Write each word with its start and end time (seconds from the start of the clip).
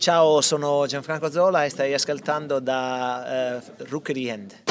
Ciao, 0.00 0.40
sono 0.42 0.86
Gianfranco 0.86 1.28
Zola 1.28 1.64
e 1.64 1.70
stai 1.70 1.92
ascoltando 1.92 2.60
da 2.60 3.58
uh, 3.60 3.84
Rookery 3.88 4.28
End. 4.28 4.67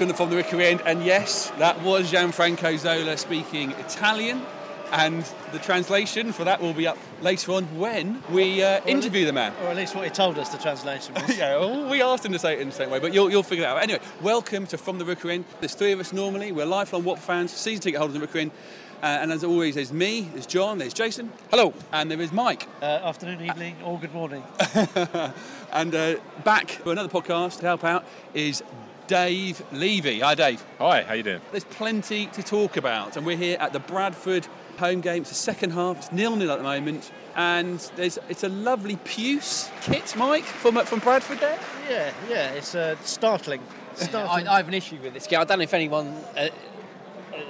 Welcome 0.00 0.16
from 0.16 0.30
the 0.30 0.36
Rookery 0.36 0.64
End, 0.64 0.80
and 0.86 1.04
yes, 1.04 1.50
that 1.58 1.82
was 1.82 2.10
Gianfranco 2.10 2.78
Zola 2.78 3.18
speaking 3.18 3.72
Italian, 3.72 4.40
and 4.92 5.30
the 5.52 5.58
translation 5.58 6.32
for 6.32 6.42
that 6.44 6.58
will 6.62 6.72
be 6.72 6.86
up 6.86 6.96
later 7.20 7.52
on 7.52 7.64
when 7.78 8.22
we 8.30 8.62
uh, 8.62 8.82
interview 8.86 9.26
the 9.26 9.34
man. 9.34 9.52
Or 9.62 9.68
at 9.68 9.76
least 9.76 9.94
what 9.94 10.04
he 10.04 10.10
told 10.10 10.38
us 10.38 10.48
the 10.48 10.56
translation 10.56 11.12
was. 11.12 11.28
yeah, 11.36 11.58
well, 11.58 11.86
we 11.86 12.00
asked 12.00 12.24
him 12.24 12.32
to 12.32 12.38
say 12.38 12.54
it 12.54 12.60
in 12.60 12.70
the 12.70 12.74
same 12.74 12.88
way, 12.88 12.98
but 12.98 13.12
you'll, 13.12 13.30
you'll 13.30 13.42
figure 13.42 13.64
it 13.64 13.66
out. 13.66 13.82
Anyway, 13.82 14.00
welcome 14.22 14.66
to 14.68 14.78
From 14.78 14.98
the 14.98 15.04
Rookery 15.04 15.34
End. 15.34 15.44
There's 15.60 15.74
three 15.74 15.92
of 15.92 16.00
us 16.00 16.14
normally. 16.14 16.50
We're 16.50 16.64
lifelong 16.64 17.04
Watford 17.04 17.26
fans, 17.26 17.50
season 17.50 17.82
ticket 17.82 17.98
holders 17.98 18.14
in 18.14 18.22
Rookery 18.22 18.40
End. 18.40 18.52
Uh, 19.02 19.06
and 19.06 19.30
as 19.30 19.44
always, 19.44 19.74
there's 19.74 19.92
me, 19.92 20.22
there's 20.32 20.46
John, 20.46 20.78
there's 20.78 20.94
Jason. 20.94 21.30
Hello. 21.50 21.74
And 21.92 22.10
there 22.10 22.22
is 22.22 22.32
Mike. 22.32 22.66
Uh, 22.80 22.86
afternoon, 22.86 23.44
evening, 23.44 23.76
or 23.84 23.98
good 23.98 24.14
morning. 24.14 24.42
and 25.72 25.94
uh, 25.94 26.16
back 26.42 26.70
for 26.70 26.90
another 26.90 27.10
podcast 27.10 27.58
to 27.58 27.66
help 27.66 27.84
out 27.84 28.06
is 28.32 28.62
Dave 29.10 29.60
Levy. 29.72 30.20
Hi, 30.20 30.36
Dave. 30.36 30.64
Hi, 30.78 31.02
how 31.02 31.14
you 31.14 31.24
doing? 31.24 31.40
There's 31.50 31.64
plenty 31.64 32.26
to 32.26 32.44
talk 32.44 32.76
about, 32.76 33.16
and 33.16 33.26
we're 33.26 33.36
here 33.36 33.56
at 33.58 33.72
the 33.72 33.80
Bradford 33.80 34.46
home 34.78 35.00
game. 35.00 35.22
It's 35.22 35.30
the 35.30 35.34
second 35.34 35.72
half. 35.72 35.96
It's 35.96 36.12
nil-nil 36.12 36.48
at 36.48 36.58
the 36.58 36.62
moment, 36.62 37.10
and 37.34 37.80
there's 37.96 38.20
it's 38.28 38.44
a 38.44 38.48
lovely 38.48 38.94
puce 39.02 39.68
kit, 39.80 40.14
Mike, 40.16 40.44
from 40.44 40.76
from 40.84 41.00
Bradford 41.00 41.40
there. 41.40 41.58
Yeah, 41.90 42.12
yeah, 42.28 42.52
it's 42.52 42.76
uh, 42.76 42.94
startling. 43.02 43.60
startling. 43.94 44.46
I, 44.46 44.52
I 44.52 44.56
have 44.58 44.68
an 44.68 44.74
issue 44.74 45.00
with 45.02 45.14
this 45.14 45.26
game. 45.26 45.40
I 45.40 45.44
don't 45.44 45.58
know 45.58 45.64
if 45.64 45.74
anyone 45.74 46.16
uh, 46.36 46.50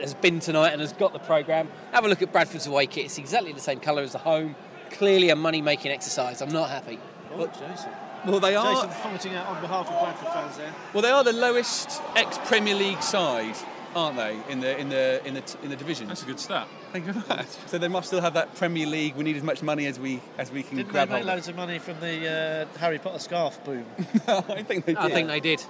has 0.00 0.14
been 0.14 0.40
tonight 0.40 0.70
and 0.70 0.80
has 0.80 0.94
got 0.94 1.12
the 1.12 1.18
programme. 1.18 1.68
Have 1.92 2.06
a 2.06 2.08
look 2.08 2.22
at 2.22 2.32
Bradford's 2.32 2.68
away 2.68 2.86
kit. 2.86 3.04
It's 3.04 3.18
exactly 3.18 3.52
the 3.52 3.60
same 3.60 3.80
colour 3.80 4.00
as 4.00 4.12
the 4.12 4.18
home. 4.18 4.56
Clearly 4.92 5.28
a 5.28 5.36
money-making 5.36 5.92
exercise. 5.92 6.40
I'm 6.40 6.52
not 6.52 6.70
happy. 6.70 6.98
Oh, 7.34 7.46
Jason. 7.48 7.90
Well, 8.26 8.40
they 8.40 8.54
are. 8.56 8.74
Jason 8.86 8.90
vomiting 9.02 9.34
out 9.34 9.46
on 9.46 9.60
behalf 9.60 9.88
of 9.88 10.00
Bradford 10.00 10.28
fans 10.32 10.56
there. 10.56 10.74
Well, 10.92 11.02
they 11.02 11.10
are 11.10 11.24
the 11.24 11.32
lowest 11.32 12.02
ex-Premier 12.16 12.74
League 12.74 13.02
side, 13.02 13.56
aren't 13.94 14.16
they? 14.16 14.38
In 14.48 14.60
the 14.60 14.78
in 14.78 14.88
the 14.88 15.26
in 15.26 15.34
the 15.34 15.56
in 15.62 15.70
the 15.70 15.76
division. 15.76 16.08
That's 16.08 16.22
a 16.22 16.26
good 16.26 16.40
start. 16.40 16.68
Thank 16.92 17.06
you 17.06 17.12
very 17.12 17.26
much. 17.28 17.46
So 17.66 17.78
they 17.78 17.88
must 17.88 18.08
still 18.08 18.20
have 18.20 18.34
that 18.34 18.54
Premier 18.56 18.86
League. 18.86 19.14
We 19.14 19.24
need 19.24 19.36
as 19.36 19.42
much 19.42 19.62
money 19.62 19.86
as 19.86 19.98
we 19.98 20.20
as 20.38 20.50
we 20.50 20.62
can 20.62 20.76
Didn't 20.76 20.88
they 20.88 20.92
grab 20.92 21.08
make 21.08 21.18
hold 21.18 21.28
of. 21.28 21.34
loads 21.34 21.48
of 21.48 21.56
money 21.56 21.78
from 21.78 22.00
the 22.00 22.66
uh, 22.74 22.78
Harry 22.78 22.98
Potter 22.98 23.18
scarf 23.18 23.62
boom? 23.64 23.84
I 24.26 24.62
think 24.62 24.84
they 24.86 24.94
did. 24.94 24.98
I 24.98 25.08
think 25.10 25.28
they 25.28 25.40
did. 25.40 25.64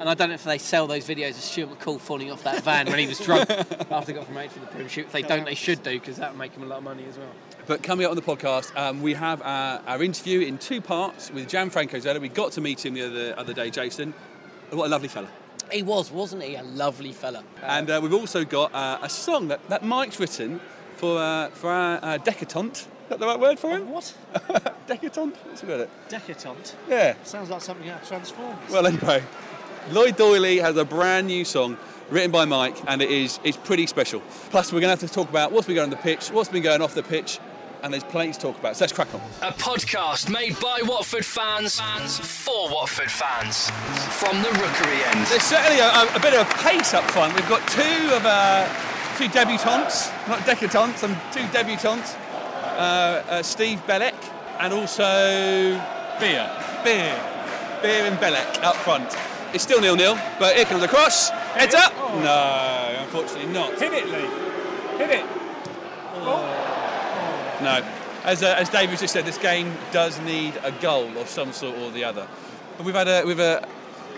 And 0.00 0.08
I 0.08 0.14
don't 0.14 0.30
know 0.30 0.34
if 0.34 0.44
they 0.44 0.56
sell 0.56 0.86
those 0.86 1.06
videos 1.06 1.32
of 1.32 1.36
Stuart 1.36 1.78
McCall 1.78 2.00
falling 2.00 2.32
off 2.32 2.42
that 2.44 2.62
van 2.64 2.86
when 2.86 2.98
he 2.98 3.06
was 3.06 3.18
drunk 3.18 3.50
after 3.90 4.12
he 4.12 4.18
got 4.18 4.24
promoted 4.24 4.52
to 4.52 4.60
the 4.60 4.66
Premiership. 4.66 5.06
If 5.06 5.12
they 5.12 5.20
don't, 5.20 5.44
they 5.44 5.54
should 5.54 5.82
do 5.82 6.00
because 6.00 6.16
that 6.16 6.30
would 6.32 6.38
make 6.38 6.54
him 6.54 6.62
a 6.62 6.66
lot 6.66 6.78
of 6.78 6.84
money 6.84 7.04
as 7.06 7.18
well. 7.18 7.28
But 7.66 7.82
coming 7.82 8.06
up 8.06 8.10
on 8.10 8.16
the 8.16 8.22
podcast, 8.22 8.74
um, 8.76 9.02
we 9.02 9.12
have 9.12 9.42
our, 9.42 9.82
our 9.86 10.02
interview 10.02 10.40
in 10.40 10.56
two 10.56 10.80
parts 10.80 11.30
with 11.30 11.50
Gianfranco 11.50 12.00
Zola. 12.00 12.18
We 12.18 12.30
got 12.30 12.52
to 12.52 12.62
meet 12.62 12.86
him 12.86 12.94
the 12.94 13.02
other, 13.02 13.38
other 13.38 13.52
day, 13.52 13.68
Jason. 13.68 14.14
What 14.70 14.86
a 14.86 14.88
lovely 14.88 15.08
fella. 15.08 15.28
He 15.70 15.82
was, 15.82 16.10
wasn't 16.10 16.44
he? 16.44 16.54
A 16.54 16.62
lovely 16.62 17.12
fella. 17.12 17.44
And 17.62 17.90
uh, 17.90 18.00
we've 18.02 18.14
also 18.14 18.42
got 18.42 18.74
uh, 18.74 19.00
a 19.02 19.10
song 19.10 19.48
that, 19.48 19.68
that 19.68 19.84
Mike's 19.84 20.18
written 20.18 20.62
for, 20.96 21.18
uh, 21.18 21.50
for 21.50 21.68
our 21.68 21.98
uh, 22.02 22.18
decatante. 22.18 22.72
Is 22.72 22.86
that 23.10 23.18
the 23.18 23.26
right 23.26 23.38
word 23.38 23.58
for 23.58 23.68
him? 23.68 23.90
What? 23.90 24.14
decatante? 24.88 25.36
What's 25.44 25.62
about 25.62 25.80
it? 25.80 25.90
Decatante? 26.08 26.74
Yeah. 26.88 27.16
Sounds 27.22 27.50
like 27.50 27.60
something 27.60 27.90
out 27.90 28.00
of 28.00 28.08
Transformers. 28.08 28.70
Well, 28.70 28.86
anyway, 28.86 29.22
Lloyd 29.90 30.16
Doyley 30.16 30.60
has 30.60 30.76
a 30.76 30.84
brand 30.84 31.26
new 31.26 31.44
song 31.44 31.76
written 32.10 32.30
by 32.30 32.44
Mike, 32.44 32.76
and 32.86 33.00
it 33.02 33.10
is 33.10 33.40
it's 33.44 33.56
pretty 33.56 33.86
special. 33.86 34.20
Plus, 34.50 34.72
we're 34.72 34.80
going 34.80 34.94
to 34.94 35.00
have 35.00 35.08
to 35.08 35.14
talk 35.14 35.28
about 35.28 35.52
what's 35.52 35.66
been 35.66 35.76
going 35.76 35.86
on 35.86 35.90
the 35.90 35.96
pitch, 35.96 36.28
what's 36.30 36.48
been 36.48 36.62
going 36.62 36.82
off 36.82 36.94
the 36.94 37.02
pitch, 37.02 37.38
and 37.82 37.92
there's 37.92 38.04
plenty 38.04 38.32
to 38.32 38.38
talk 38.38 38.58
about. 38.58 38.76
So 38.76 38.84
let's 38.84 38.92
crack 38.92 39.12
on. 39.14 39.20
A 39.42 39.52
podcast 39.52 40.30
made 40.30 40.58
by 40.60 40.80
Watford 40.84 41.24
fans, 41.24 41.80
for 42.18 42.70
Watford 42.70 43.10
fans. 43.10 43.70
From 44.18 44.42
the 44.42 44.50
Rookery 44.50 45.02
End. 45.04 45.26
There's 45.26 45.42
certainly 45.42 45.80
a, 45.80 46.14
a, 46.14 46.20
bit 46.20 46.34
of 46.34 46.46
a 46.46 46.54
pace 46.62 46.94
up 46.94 47.04
front. 47.10 47.34
We've 47.34 47.48
got 47.48 47.66
two 47.68 48.14
of 48.14 48.26
uh, 48.26 48.68
two 49.16 49.28
debutantes, 49.28 50.10
not 50.28 50.40
debutantes, 50.40 51.02
and 51.02 51.16
two 51.32 51.46
debutantes. 51.56 52.16
Uh, 52.76 53.22
uh, 53.28 53.42
Steve 53.42 53.84
Beleck 53.86 54.14
and 54.58 54.72
also 54.72 55.02
Beer. 56.20 56.50
Beer. 56.84 57.16
Beer 57.82 58.04
and 58.04 58.18
Beleck 58.18 58.62
up 58.62 58.76
front. 58.76 59.16
It's 59.52 59.64
still 59.64 59.80
nil-nil, 59.80 60.16
but 60.38 60.54
here 60.54 60.64
comes 60.64 60.80
the 60.80 60.88
cross. 60.88 61.30
Heads 61.30 61.74
up. 61.74 61.92
No, 62.22 62.96
unfortunately 63.00 63.52
not. 63.52 63.78
Hit 63.78 63.92
it, 63.92 64.06
Lee. 64.06 64.98
Hit 64.98 65.10
it. 65.10 65.24
No. 67.62 67.84
As, 68.22 68.42
uh, 68.42 68.54
as 68.58 68.68
David 68.68 68.98
just 68.98 69.12
said, 69.12 69.24
this 69.24 69.38
game 69.38 69.74
does 69.92 70.20
need 70.20 70.54
a 70.62 70.72
goal 70.72 71.16
of 71.18 71.28
some 71.28 71.52
sort 71.52 71.76
or 71.78 71.90
the 71.90 72.04
other. 72.04 72.28
But 72.76 72.86
we've 72.86 72.94
had 72.94 73.08
a, 73.08 73.24
we've 73.26 73.40
a, 73.40 73.66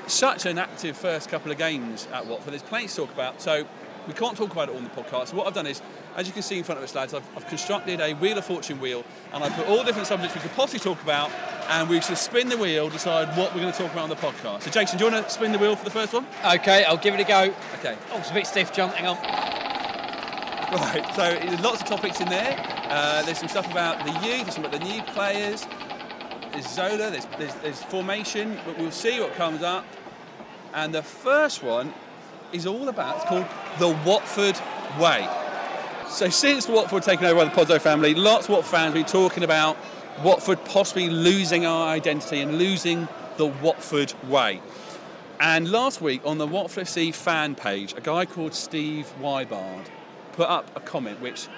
such 0.06 0.44
an 0.44 0.58
active 0.58 0.96
first 0.96 1.28
couple 1.28 1.50
of 1.50 1.58
games 1.58 2.08
at 2.12 2.26
Watford. 2.26 2.52
There's 2.52 2.62
plenty 2.62 2.88
to 2.88 2.96
talk 2.96 3.12
about. 3.12 3.40
So 3.40 3.64
we 4.06 4.14
can't 4.14 4.36
talk 4.36 4.50
about 4.52 4.68
it 4.68 4.72
all 4.72 4.78
on 4.78 4.84
the 4.84 4.90
podcast. 4.90 5.28
So 5.28 5.36
what 5.36 5.46
I've 5.46 5.54
done 5.54 5.66
is, 5.66 5.82
as 6.16 6.26
you 6.26 6.32
can 6.32 6.42
see 6.42 6.58
in 6.58 6.64
front 6.64 6.78
of 6.78 6.84
us, 6.84 6.94
lads, 6.94 7.14
I've, 7.14 7.26
I've 7.36 7.46
constructed 7.46 8.00
a 8.00 8.14
Wheel 8.14 8.38
of 8.38 8.44
Fortune 8.44 8.80
wheel 8.80 9.04
and 9.32 9.44
I've 9.44 9.52
put 9.52 9.66
all 9.68 9.84
different 9.84 10.08
subjects 10.08 10.34
we 10.34 10.40
could 10.40 10.52
possibly 10.52 10.80
talk 10.80 11.02
about 11.02 11.30
and 11.68 11.88
we 11.88 12.00
should 12.00 12.18
spin 12.18 12.48
the 12.48 12.56
wheel, 12.56 12.88
decide 12.88 13.28
what 13.36 13.54
we're 13.54 13.60
going 13.60 13.72
to 13.72 13.78
talk 13.78 13.92
about 13.92 14.04
on 14.04 14.10
the 14.10 14.16
podcast. 14.16 14.62
So 14.62 14.70
Jason, 14.70 14.98
do 14.98 15.04
you 15.04 15.10
want 15.12 15.24
to 15.24 15.32
spin 15.32 15.52
the 15.52 15.58
wheel 15.58 15.76
for 15.76 15.84
the 15.84 15.90
first 15.90 16.12
one? 16.12 16.26
Okay, 16.44 16.84
I'll 16.84 16.96
give 16.96 17.14
it 17.14 17.20
a 17.20 17.24
go. 17.24 17.54
Okay. 17.78 17.96
Oh, 18.12 18.18
it's 18.18 18.30
a 18.30 18.34
bit 18.34 18.46
stiff, 18.46 18.72
John. 18.72 18.90
Hang 18.90 19.06
on. 19.06 19.62
Right, 20.72 21.04
so 21.14 21.34
there's 21.34 21.60
lots 21.60 21.82
of 21.82 21.86
topics 21.86 22.18
in 22.22 22.30
there. 22.30 22.56
Uh, 22.88 23.22
there's 23.24 23.36
some 23.38 23.48
stuff 23.48 23.70
about 23.70 24.06
the 24.06 24.12
youth, 24.26 24.44
there's 24.44 24.54
some 24.54 24.64
about 24.64 24.80
the 24.80 24.86
new 24.86 25.02
players. 25.02 25.66
There's 26.52 26.66
Zola, 26.66 27.10
there's, 27.10 27.26
there's, 27.38 27.54
there's 27.56 27.82
formation, 27.82 28.58
but 28.64 28.78
we'll 28.78 28.90
see 28.90 29.20
what 29.20 29.34
comes 29.34 29.62
up. 29.62 29.84
And 30.72 30.94
the 30.94 31.02
first 31.02 31.62
one 31.62 31.92
is 32.52 32.66
all 32.66 32.88
about, 32.88 33.16
it's 33.16 33.24
called 33.24 33.46
the 33.78 33.88
Watford 34.06 34.58
Way. 35.00 35.28
So 36.08 36.28
since 36.28 36.68
Watford 36.68 37.02
taken 37.02 37.24
over 37.24 37.44
by 37.44 37.44
the 37.44 37.50
Pozzo 37.50 37.80
family, 37.80 38.14
lots 38.14 38.46
of 38.46 38.50
Watford 38.50 38.70
fans 38.70 38.84
have 38.84 38.94
been 38.94 39.04
talking 39.04 39.42
about 39.42 39.76
Watford 40.22 40.62
possibly 40.66 41.08
losing 41.08 41.64
our 41.64 41.88
identity 41.88 42.40
and 42.40 42.58
losing 42.58 43.08
the 43.38 43.46
Watford 43.46 44.12
Way. 44.28 44.60
And 45.40 45.72
last 45.72 46.00
week 46.00 46.20
on 46.24 46.38
the 46.38 46.46
Watford 46.46 46.84
FC 46.84 47.14
fan 47.14 47.54
page, 47.54 47.94
a 47.96 48.00
guy 48.00 48.26
called 48.26 48.54
Steve 48.54 49.12
Wybard 49.20 49.86
put 50.32 50.48
up 50.48 50.70
a 50.76 50.80
comment 50.80 51.20
which 51.20 51.48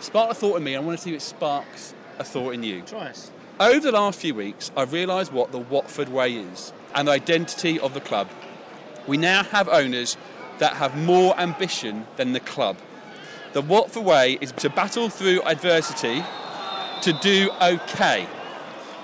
sparked 0.00 0.32
a 0.32 0.34
thought 0.34 0.56
in 0.56 0.64
me. 0.64 0.76
I 0.76 0.80
want 0.80 0.98
to 0.98 1.02
see 1.02 1.10
if 1.10 1.16
it 1.16 1.22
sparks 1.22 1.94
a 2.18 2.24
thought 2.24 2.54
in 2.54 2.62
you. 2.62 2.82
Try 2.82 3.08
us. 3.08 3.30
Over 3.58 3.80
the 3.80 3.92
last 3.92 4.20
few 4.20 4.34
weeks, 4.34 4.70
I've 4.76 4.92
realised 4.92 5.32
what 5.32 5.50
the 5.50 5.58
Watford 5.58 6.08
way 6.10 6.34
is 6.34 6.72
and 6.94 7.08
the 7.08 7.12
identity 7.12 7.80
of 7.80 7.94
the 7.94 8.00
club. 8.00 8.28
We 9.08 9.16
now 9.16 9.42
have 9.42 9.68
owners 9.68 10.16
that 10.58 10.74
have 10.74 10.96
more 10.96 11.38
ambition 11.40 12.06
than 12.16 12.32
the 12.32 12.40
club. 12.40 12.76
The 13.54 13.62
Watford 13.62 14.04
way 14.04 14.36
is 14.40 14.52
to 14.52 14.68
battle 14.68 15.08
through 15.08 15.40
adversity 15.42 16.22
to 17.02 17.12
do 17.14 17.50
okay. 17.62 18.28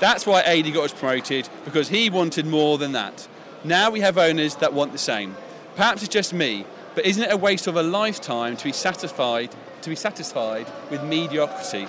That's 0.01 0.27
why 0.27 0.43
AD 0.43 0.73
got 0.75 0.85
us 0.85 0.93
promoted 0.93 1.49
because 1.65 1.89
he 1.89 2.11
wanted 2.11 2.45
more 2.45 2.77
than 2.77 2.93
that. 2.93 3.27
Now 3.65 3.91
we 3.91 4.01
have 4.01 4.19
owners 4.19 4.57
that 4.57 4.75
want 4.75 4.93
the 4.93 4.99
same. 4.99 5.35
Perhaps 5.75 6.03
it's 6.03 6.13
just 6.13 6.35
me, 6.35 6.67
but 6.95 7.07
isn't 7.07 7.23
it 7.23 7.33
a 7.33 7.37
waste 7.39 7.67
of 7.67 7.77
a 7.77 7.83
lifetime 7.83 8.59
to 8.59 8.65
be 8.65 8.73
satisfied 8.73 9.55
to 9.81 9.91
be 9.91 9.97
satisfied 9.97 10.67
with 10.91 11.03
mediocrity? 11.03 11.89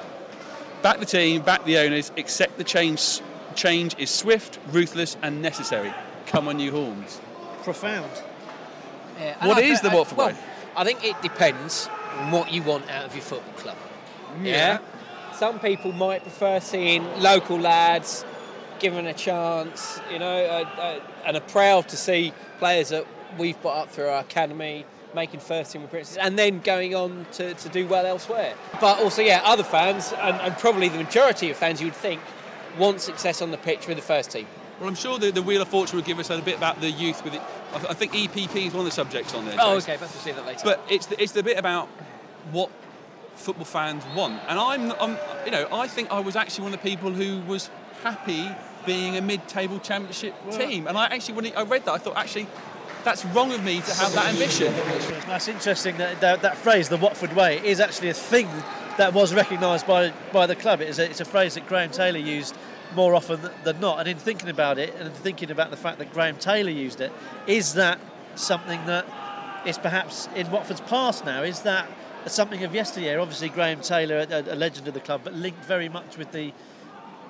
Back 0.81 0.99
the 0.99 1.05
team, 1.05 1.41
back 1.41 1.65
the 1.65 1.77
owners, 1.79 2.11
accept 2.17 2.57
the 2.57 2.63
change. 2.63 3.21
Change 3.55 3.95
is 3.97 4.09
swift, 4.09 4.59
ruthless, 4.71 5.17
and 5.21 5.41
necessary. 5.41 5.93
Come 6.27 6.47
on, 6.47 6.59
you 6.59 6.71
horns. 6.71 7.19
Profound. 7.65 8.09
Yeah, 9.19 9.45
What 9.47 9.57
I 9.57 9.61
is 9.61 9.81
thi- 9.81 9.87
the 9.89 9.93
I- 9.93 9.97
Watford 9.97 10.17
well, 10.17 10.27
way? 10.27 10.35
I 10.77 10.83
think 10.83 11.03
it 11.03 11.21
depends 11.21 11.89
on 12.19 12.31
what 12.31 12.51
you 12.51 12.61
want 12.63 12.89
out 12.89 13.05
of 13.05 13.13
your 13.15 13.23
football 13.23 13.53
club. 13.55 13.77
Yeah. 14.41 14.77
Some 15.33 15.59
people 15.59 15.91
might 15.91 16.21
prefer 16.21 16.59
seeing 16.61 17.03
local 17.21 17.59
lads 17.59 18.23
given 18.79 19.05
a 19.07 19.13
chance, 19.13 19.99
you 20.11 20.19
know, 20.19 20.45
uh, 20.45 20.79
uh, 20.79 20.99
and 21.25 21.35
are 21.37 21.41
proud 21.41 21.87
to 21.89 21.97
see 21.97 22.33
players 22.59 22.89
that 22.89 23.05
we've 23.37 23.59
brought 23.61 23.77
up 23.83 23.89
through 23.89 24.07
our 24.07 24.19
academy 24.21 24.85
making 25.13 25.39
first 25.39 25.71
team 25.71 25.81
appearances 25.83 26.17
and 26.17 26.37
then 26.37 26.59
going 26.59 26.93
on 26.93 27.25
to, 27.31 27.53
to 27.53 27.69
do 27.69 27.87
well 27.87 28.05
elsewhere. 28.05 28.53
But 28.81 28.99
also, 29.01 29.21
yeah, 29.21 29.41
other 29.45 29.63
fans, 29.63 30.13
and, 30.19 30.35
and 30.41 30.57
probably 30.57 30.89
the 30.89 30.97
majority 30.97 31.49
of 31.49 31.55
fans 31.57 31.79
you 31.79 31.87
would 31.87 31.95
think, 31.95 32.19
want 32.77 32.99
success 32.99 33.41
on 33.41 33.51
the 33.51 33.57
pitch 33.57 33.87
with 33.87 33.95
the 33.95 34.03
first 34.03 34.31
team. 34.31 34.45
Well, 34.79 34.89
I'm 34.89 34.95
sure 34.95 35.17
the, 35.17 35.31
the 35.31 35.41
Wheel 35.41 35.61
of 35.61 35.69
Fortune 35.69 35.97
will 35.97 36.03
give 36.05 36.19
us 36.19 36.29
a 36.29 36.41
bit 36.41 36.57
about 36.57 36.81
the 36.81 36.91
youth 36.91 37.23
with 37.23 37.33
it. 37.33 37.41
I, 37.73 37.77
th- 37.79 37.89
I 37.89 37.93
think 37.93 38.11
EPP 38.11 38.67
is 38.67 38.73
one 38.73 38.81
of 38.81 38.85
the 38.85 38.91
subjects 38.91 39.33
on 39.33 39.45
there. 39.45 39.55
Oh, 39.57 39.77
Jace. 39.77 39.83
okay, 39.83 39.93
perhaps 39.93 40.13
we'll 40.13 40.23
see 40.23 40.31
that 40.31 40.45
later. 40.45 40.61
But 40.63 40.83
it's 40.89 41.05
the, 41.05 41.21
it's 41.21 41.31
the 41.31 41.43
bit 41.43 41.57
about 41.57 41.87
what 42.51 42.69
football 43.35 43.65
fans 43.65 44.03
want, 44.15 44.41
and 44.47 44.59
I'm, 44.59 44.91
I'm, 44.93 45.17
you 45.45 45.51
know, 45.51 45.67
I 45.71 45.87
think 45.87 46.11
I 46.11 46.19
was 46.19 46.35
actually 46.35 46.65
one 46.65 46.73
of 46.73 46.81
the 46.81 46.89
people 46.89 47.11
who 47.11 47.39
was 47.41 47.69
happy 48.03 48.49
being 48.85 49.17
a 49.17 49.21
mid-table 49.21 49.79
championship 49.79 50.33
team, 50.51 50.87
and 50.87 50.97
I 50.97 51.05
actually, 51.05 51.35
when 51.35 51.57
I 51.57 51.63
read 51.63 51.85
that, 51.85 51.91
I 51.93 51.97
thought 51.97 52.17
actually 52.17 52.47
that's 53.03 53.23
wrong 53.25 53.53
of 53.53 53.63
me 53.63 53.81
to 53.81 53.93
have 53.93 54.13
that 54.13 54.33
ambition. 54.33 54.73
That's 55.27 55.47
interesting 55.47 55.97
that, 55.97 56.19
that 56.21 56.41
that 56.41 56.57
phrase, 56.57 56.89
the 56.89 56.97
Watford 56.97 57.33
way, 57.33 57.65
is 57.65 57.79
actually 57.79 58.09
a 58.09 58.13
thing 58.13 58.49
that 58.97 59.13
was 59.13 59.33
recognised 59.33 59.87
by 59.87 60.11
by 60.33 60.47
the 60.47 60.55
club. 60.55 60.81
It's 60.81 60.99
a, 60.99 61.09
it's 61.09 61.21
a 61.21 61.25
phrase 61.25 61.53
that 61.53 61.67
Graham 61.67 61.91
Taylor 61.91 62.19
used 62.19 62.55
more 62.93 63.15
often 63.15 63.39
than 63.63 63.79
not. 63.79 63.99
And 63.99 64.07
in 64.07 64.17
thinking 64.17 64.49
about 64.49 64.77
it, 64.77 64.93
and 64.99 65.13
thinking 65.13 65.51
about 65.51 65.71
the 65.71 65.77
fact 65.77 65.99
that 65.99 66.13
Graham 66.13 66.37
Taylor 66.37 66.69
used 66.69 67.01
it, 67.01 67.11
is 67.47 67.73
that 67.73 67.99
something 68.35 68.85
that 68.85 69.05
is 69.65 69.77
perhaps 69.77 70.29
in 70.35 70.49
Watford's 70.51 70.81
past 70.81 71.25
now? 71.25 71.43
Is 71.43 71.61
that 71.61 71.89
something 72.27 72.63
of 72.63 72.73
yesteryear? 72.73 73.19
Obviously, 73.19 73.49
Graham 73.49 73.81
Taylor, 73.81 74.25
a, 74.29 74.55
legend 74.55 74.87
of 74.87 74.93
the 74.93 74.99
club, 74.99 75.21
but 75.23 75.33
linked 75.33 75.63
very 75.65 75.89
much 75.89 76.17
with 76.17 76.31
the 76.31 76.53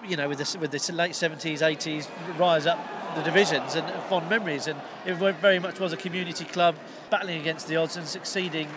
you 0.07 0.15
know, 0.15 0.29
with 0.29 0.37
this 0.37 0.55
with 0.55 0.89
late 0.91 1.15
seventies, 1.15 1.61
eighties 1.61 2.07
rise 2.37 2.67
up 2.67 2.79
the 3.15 3.23
divisions 3.23 3.75
and 3.75 3.89
fond 4.03 4.29
memories, 4.29 4.67
and 4.67 4.79
it 5.05 5.15
very 5.15 5.59
much 5.59 5.79
was 5.79 5.93
a 5.93 5.97
community 5.97 6.45
club 6.45 6.75
battling 7.09 7.39
against 7.39 7.67
the 7.67 7.75
odds 7.75 7.97
and 7.97 8.05
succeeding 8.05 8.67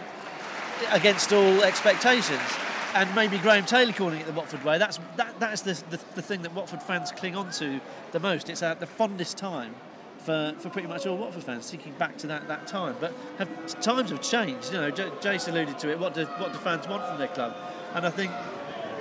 against 0.91 1.33
all 1.33 1.63
expectations. 1.63 2.41
And 2.94 3.14
maybe 3.14 3.38
Graham 3.38 3.67
Taylor 3.67 3.93
calling 3.93 4.20
it 4.20 4.26
the 4.26 4.32
Watford 4.32 4.64
way. 4.64 4.79
That's 4.79 4.99
that 5.17 5.38
that 5.40 5.52
is 5.52 5.62
the, 5.62 5.75
the, 5.90 6.00
the 6.14 6.23
thing 6.23 6.43
that 6.43 6.55
Watford 6.55 6.82
fans 6.82 7.12
cling 7.12 7.37
on 7.37 7.50
to 7.52 7.81
the 8.12 8.20
most. 8.20 8.49
It's 8.49 8.62
at 8.62 8.81
the 8.81 8.87
fondest 8.87 9.37
time 9.37 9.75
for, 10.19 10.55
for 10.58 10.70
pretty 10.70 10.88
much 10.88 11.06
all 11.06 11.17
Watford 11.17 11.44
fans, 11.44 11.70
thinking 11.70 11.93
back 11.94 12.17
to 12.19 12.26
that, 12.26 12.49
that 12.49 12.67
time. 12.67 12.96
But 12.99 13.12
have, 13.38 13.81
times 13.81 14.11
have 14.11 14.23
changed. 14.23 14.73
You 14.73 14.81
know, 14.81 14.90
J- 14.90 15.11
Jace 15.20 15.49
alluded 15.49 15.79
to 15.81 15.90
it. 15.90 15.99
What 15.99 16.14
do 16.14 16.25
what 16.25 16.52
do 16.52 16.58
fans 16.58 16.88
want 16.88 17.06
from 17.06 17.19
their 17.19 17.29
club? 17.29 17.55
And 17.94 18.06
I 18.06 18.11
think 18.11 18.32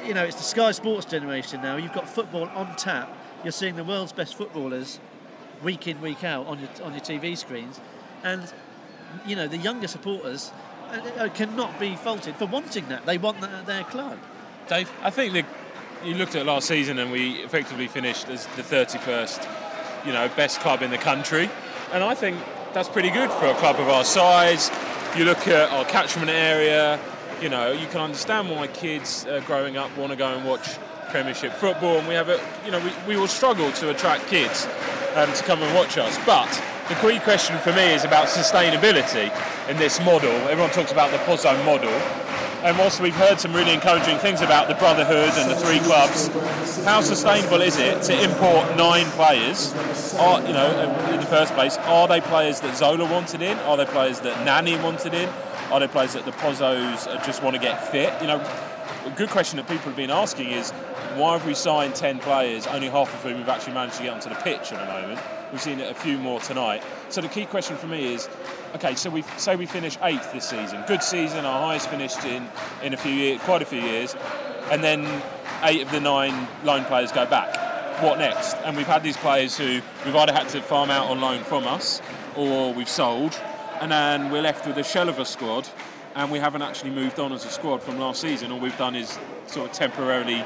you 0.06 0.14
know, 0.14 0.24
it's 0.24 0.36
the 0.36 0.44
Sky 0.44 0.72
Sports 0.72 1.06
generation 1.06 1.62
now. 1.62 1.76
You've 1.76 1.94
got 1.94 2.08
football 2.08 2.48
on 2.50 2.76
tap. 2.78 3.16
You're 3.44 3.52
seeing 3.52 3.76
the 3.76 3.84
world's 3.84 4.14
best 4.14 4.36
footballers 4.36 5.00
week 5.64 5.88
in, 5.88 6.00
week 6.02 6.24
out 6.24 6.48
on 6.48 6.60
your 6.60 6.70
on 6.84 6.94
your 6.94 7.02
TV 7.02 7.38
screens, 7.38 7.80
and 8.24 8.52
you 9.26 9.36
know 9.36 9.48
the 9.48 9.58
younger 9.58 9.88
supporters 9.88 10.52
uh, 10.52 10.54
uh, 10.54 10.67
cannot 11.34 11.80
be 11.80 11.96
faulted 11.96 12.36
for 12.36 12.46
wanting 12.46 12.88
that. 12.90 13.06
They 13.06 13.18
want 13.18 13.42
that 13.42 13.52
at 13.52 13.66
their 13.66 13.84
club. 13.84 14.18
Dave, 14.68 14.92
I 15.02 15.10
think 15.10 15.34
that 15.34 15.46
you 16.04 16.14
looked 16.14 16.36
at 16.36 16.46
last 16.46 16.68
season 16.68 17.00
and 17.00 17.12
we 17.12 17.38
effectively 17.44 17.88
finished 17.88 18.28
as 18.30 18.46
the 18.56 18.62
31st, 18.62 20.06
you 20.06 20.14
know, 20.14 20.30
best 20.36 20.60
club 20.60 20.82
in 20.82 20.92
the 20.92 20.98
country, 20.98 21.50
and 21.94 22.04
I 22.04 22.16
think 22.16 22.38
that's 22.74 22.90
pretty 22.90 23.10
good 23.10 23.32
for 23.32 23.46
a 23.46 23.56
club 23.56 23.80
of 23.80 23.90
our 23.90 24.04
size. 24.04 24.70
You 25.16 25.26
look 25.26 25.48
at 25.48 25.72
our 25.72 25.86
catchment 25.86 26.30
area, 26.30 27.00
you 27.42 27.50
know, 27.50 27.72
you 27.72 27.88
can 27.88 28.02
understand 28.02 28.50
why 28.50 28.68
kids 28.68 29.26
uh, 29.26 29.42
growing 29.46 29.78
up 29.78 29.96
want 29.98 30.12
to 30.12 30.16
go 30.18 30.28
and 30.28 30.46
watch 30.46 30.78
Premiership 31.10 31.54
football, 31.54 31.98
and 31.98 32.08
we 32.08 32.14
have 32.14 32.28
a, 32.30 32.40
you 32.66 32.72
know, 32.72 32.80
we, 32.80 32.92
we 33.08 33.18
will 33.18 33.28
struggle 33.28 33.72
to 33.72 33.90
attract 33.90 34.28
kids 34.28 34.68
um, 35.16 35.32
to 35.32 35.44
come 35.44 35.62
and 35.64 35.74
watch 35.74 35.98
us. 35.98 36.18
But 36.26 36.62
the 36.90 36.96
key 36.96 37.20
question 37.20 37.58
for 37.60 37.74
me 37.74 37.94
is 37.94 38.06
about 38.06 38.28
sustainability 38.28 39.30
in 39.70 39.76
this 39.76 40.00
model. 40.06 40.32
Everyone 40.48 40.72
talks 40.72 40.94
about 40.94 41.12
the 41.12 41.18
Pozzo 41.20 41.54
model. 41.66 41.92
And 42.64 42.78
whilst 42.78 43.02
we've 43.02 43.16
heard 43.16 43.42
some 43.42 43.54
really 43.54 43.74
encouraging 43.74 44.18
things 44.20 44.42
about 44.42 44.70
the 44.70 44.76
brotherhood 44.76 45.30
and 45.36 45.52
the 45.52 45.56
three 45.56 45.80
clubs, 45.80 46.28
how 46.86 47.02
sustainable 47.02 47.62
is 47.62 47.78
it 47.78 48.02
to 48.04 48.24
import 48.24 48.78
nine 48.78 49.06
players? 49.12 49.74
Are, 50.16 50.40
you 50.48 50.54
know, 50.54 50.72
in 51.12 51.20
the 51.20 51.26
first 51.26 51.54
place, 51.56 51.78
are 51.78 52.08
they 52.08 52.22
players 52.22 52.62
that 52.62 52.78
Zola 52.78 53.04
wanted 53.04 53.42
in? 53.42 53.58
Are 53.60 53.76
they 53.76 53.86
players 53.86 54.22
that 54.22 54.46
Nani 54.46 54.78
wanted 54.78 55.14
in? 55.14 55.30
Are 55.72 55.82
they 55.82 55.88
players 55.90 56.14
that 56.14 56.24
the 56.24 56.32
Pozzos 56.32 57.06
just 57.26 57.44
want 57.44 57.56
to 57.56 57.62
get 57.62 57.86
fit? 57.92 58.14
You 58.22 58.28
know, 58.28 58.38
a 59.06 59.12
good 59.12 59.30
question 59.30 59.58
that 59.58 59.68
people 59.68 59.86
have 59.86 59.98
been 59.98 60.12
asking 60.12 60.52
is 60.52 60.72
why 61.16 61.34
have 61.34 61.46
we 61.46 61.54
signed 61.54 61.96
10 61.96 62.20
players, 62.20 62.66
only 62.68 62.88
half 62.88 63.14
of 63.14 63.22
whom 63.24 63.40
we've 63.40 63.50
actually 63.50 63.74
managed 63.74 63.98
to 63.98 64.04
get 64.04 64.14
onto 64.14 64.30
the 64.30 64.36
pitch 64.36 64.72
at 64.72 64.80
the 64.80 64.94
moment? 64.94 65.20
We've 65.52 65.62
seen 65.62 65.80
a 65.80 65.94
few 65.94 66.18
more 66.18 66.42
tonight. 66.42 66.84
So 67.10 67.22
the 67.22 67.30
key 67.30 67.46
question 67.46 67.78
for 67.78 67.88
me 67.88 68.14
is, 68.14 68.28
okay, 68.76 68.96
so 68.96 69.10
we 69.10 69.22
say 69.38 69.56
we 69.56 69.66
finish 69.66 69.98
eighth 70.02 70.34
this 70.34 70.50
season, 70.50 70.84
good 70.88 71.02
season, 71.02 71.46
our 71.46 71.68
highest 71.68 71.90
finished 71.90 72.26
in 72.26 72.48
in 72.84 72.94
a 72.94 72.98
few 72.98 73.14
years, 73.14 73.42
quite 73.42 73.62
a 73.62 73.66
few 73.66 73.80
years, 73.80 74.16
and 74.72 74.84
then 74.84 75.24
eight 75.64 75.82
of 75.82 75.92
the 75.92 76.02
nine 76.02 76.48
loan 76.66 76.84
players 76.86 77.14
go 77.14 77.26
back. 77.26 78.02
What 78.04 78.20
next? 78.20 78.56
And 78.66 78.76
we've 78.76 78.86
had 78.86 79.04
these 79.04 79.18
players 79.18 79.58
who 79.58 79.82
we've 80.06 80.16
either 80.16 80.34
had 80.34 80.50
to 80.50 80.62
farm 80.62 80.92
out 80.92 81.10
on 81.10 81.22
loan 81.22 81.44
from 81.44 81.66
us, 81.66 82.02
or 82.36 82.74
we've 82.74 82.90
sold, 82.90 83.40
and 83.80 83.92
then 83.92 84.30
we're 84.30 84.42
left 84.42 84.68
with 84.68 84.78
a 84.78 84.84
shell 84.84 85.08
of 85.08 85.18
a 85.18 85.26
squad, 85.26 85.68
and 86.16 86.30
we 86.30 86.40
haven't 86.40 86.62
actually 86.62 86.92
moved 86.92 87.20
on 87.20 87.32
as 87.32 87.46
a 87.46 87.50
squad 87.50 87.82
from 87.82 87.98
last 88.00 88.20
season. 88.20 88.52
All 88.52 88.60
we've 88.60 88.78
done 88.78 88.96
is 88.96 89.18
sort 89.46 89.70
of 89.70 89.74
temporarily 89.74 90.44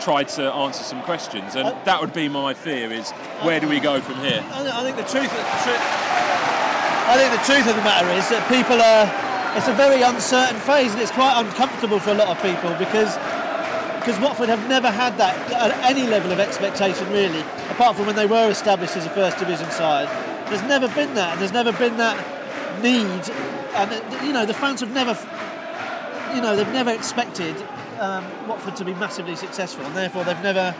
tried 0.00 0.28
to 0.28 0.52
answer 0.52 0.82
some 0.82 1.02
questions, 1.02 1.56
and 1.56 1.68
that 1.84 2.00
would 2.00 2.12
be 2.12 2.28
my 2.28 2.54
fear: 2.54 2.92
is 2.92 3.10
where 3.42 3.60
do 3.60 3.68
we 3.68 3.80
go 3.80 4.00
from 4.00 4.16
here? 4.16 4.44
I 4.52 4.80
I 4.80 4.82
think 4.82 4.96
the 4.96 5.02
truth. 5.02 5.30
The 5.30 5.60
tru- 5.64 5.84
I 7.06 7.16
think 7.18 7.32
the 7.38 7.44
truth 7.44 7.68
of 7.68 7.76
the 7.76 7.82
matter 7.82 8.08
is 8.10 8.28
that 8.30 8.48
people 8.48 8.80
are. 8.80 9.06
It's 9.56 9.68
a 9.68 9.74
very 9.74 10.02
uncertain 10.02 10.58
phase, 10.60 10.92
and 10.92 11.00
it's 11.00 11.12
quite 11.12 11.38
uncomfortable 11.38 12.00
for 12.00 12.10
a 12.10 12.14
lot 12.14 12.28
of 12.28 12.42
people 12.42 12.74
because 12.74 13.14
because 14.04 14.20
Watford 14.20 14.48
have 14.48 14.68
never 14.68 14.90
had 14.90 15.16
that 15.16 15.34
at 15.52 15.72
any 15.84 16.06
level 16.06 16.30
of 16.32 16.40
expectation 16.40 17.10
really, 17.10 17.40
apart 17.70 17.96
from 17.96 18.06
when 18.06 18.16
they 18.16 18.26
were 18.26 18.50
established 18.50 18.96
as 18.96 19.06
a 19.06 19.10
first 19.10 19.38
division 19.38 19.70
side. 19.70 20.08
There's 20.50 20.62
never 20.62 20.88
been 20.88 21.14
that. 21.14 21.38
There's 21.38 21.52
never 21.52 21.72
been 21.72 21.96
that 21.96 22.18
need, 22.82 23.30
and 23.74 24.26
you 24.26 24.32
know 24.32 24.44
the 24.44 24.54
fans 24.54 24.80
have 24.80 24.92
never, 24.92 25.16
you 26.34 26.42
know, 26.42 26.56
they've 26.56 26.72
never 26.72 26.90
expected 26.90 27.56
um, 28.00 28.24
Watford 28.48 28.76
to 28.76 28.84
be 28.84 28.94
massively 28.94 29.36
successful, 29.36 29.84
and 29.84 29.96
therefore 29.96 30.24
they've 30.24 30.42
never. 30.42 30.74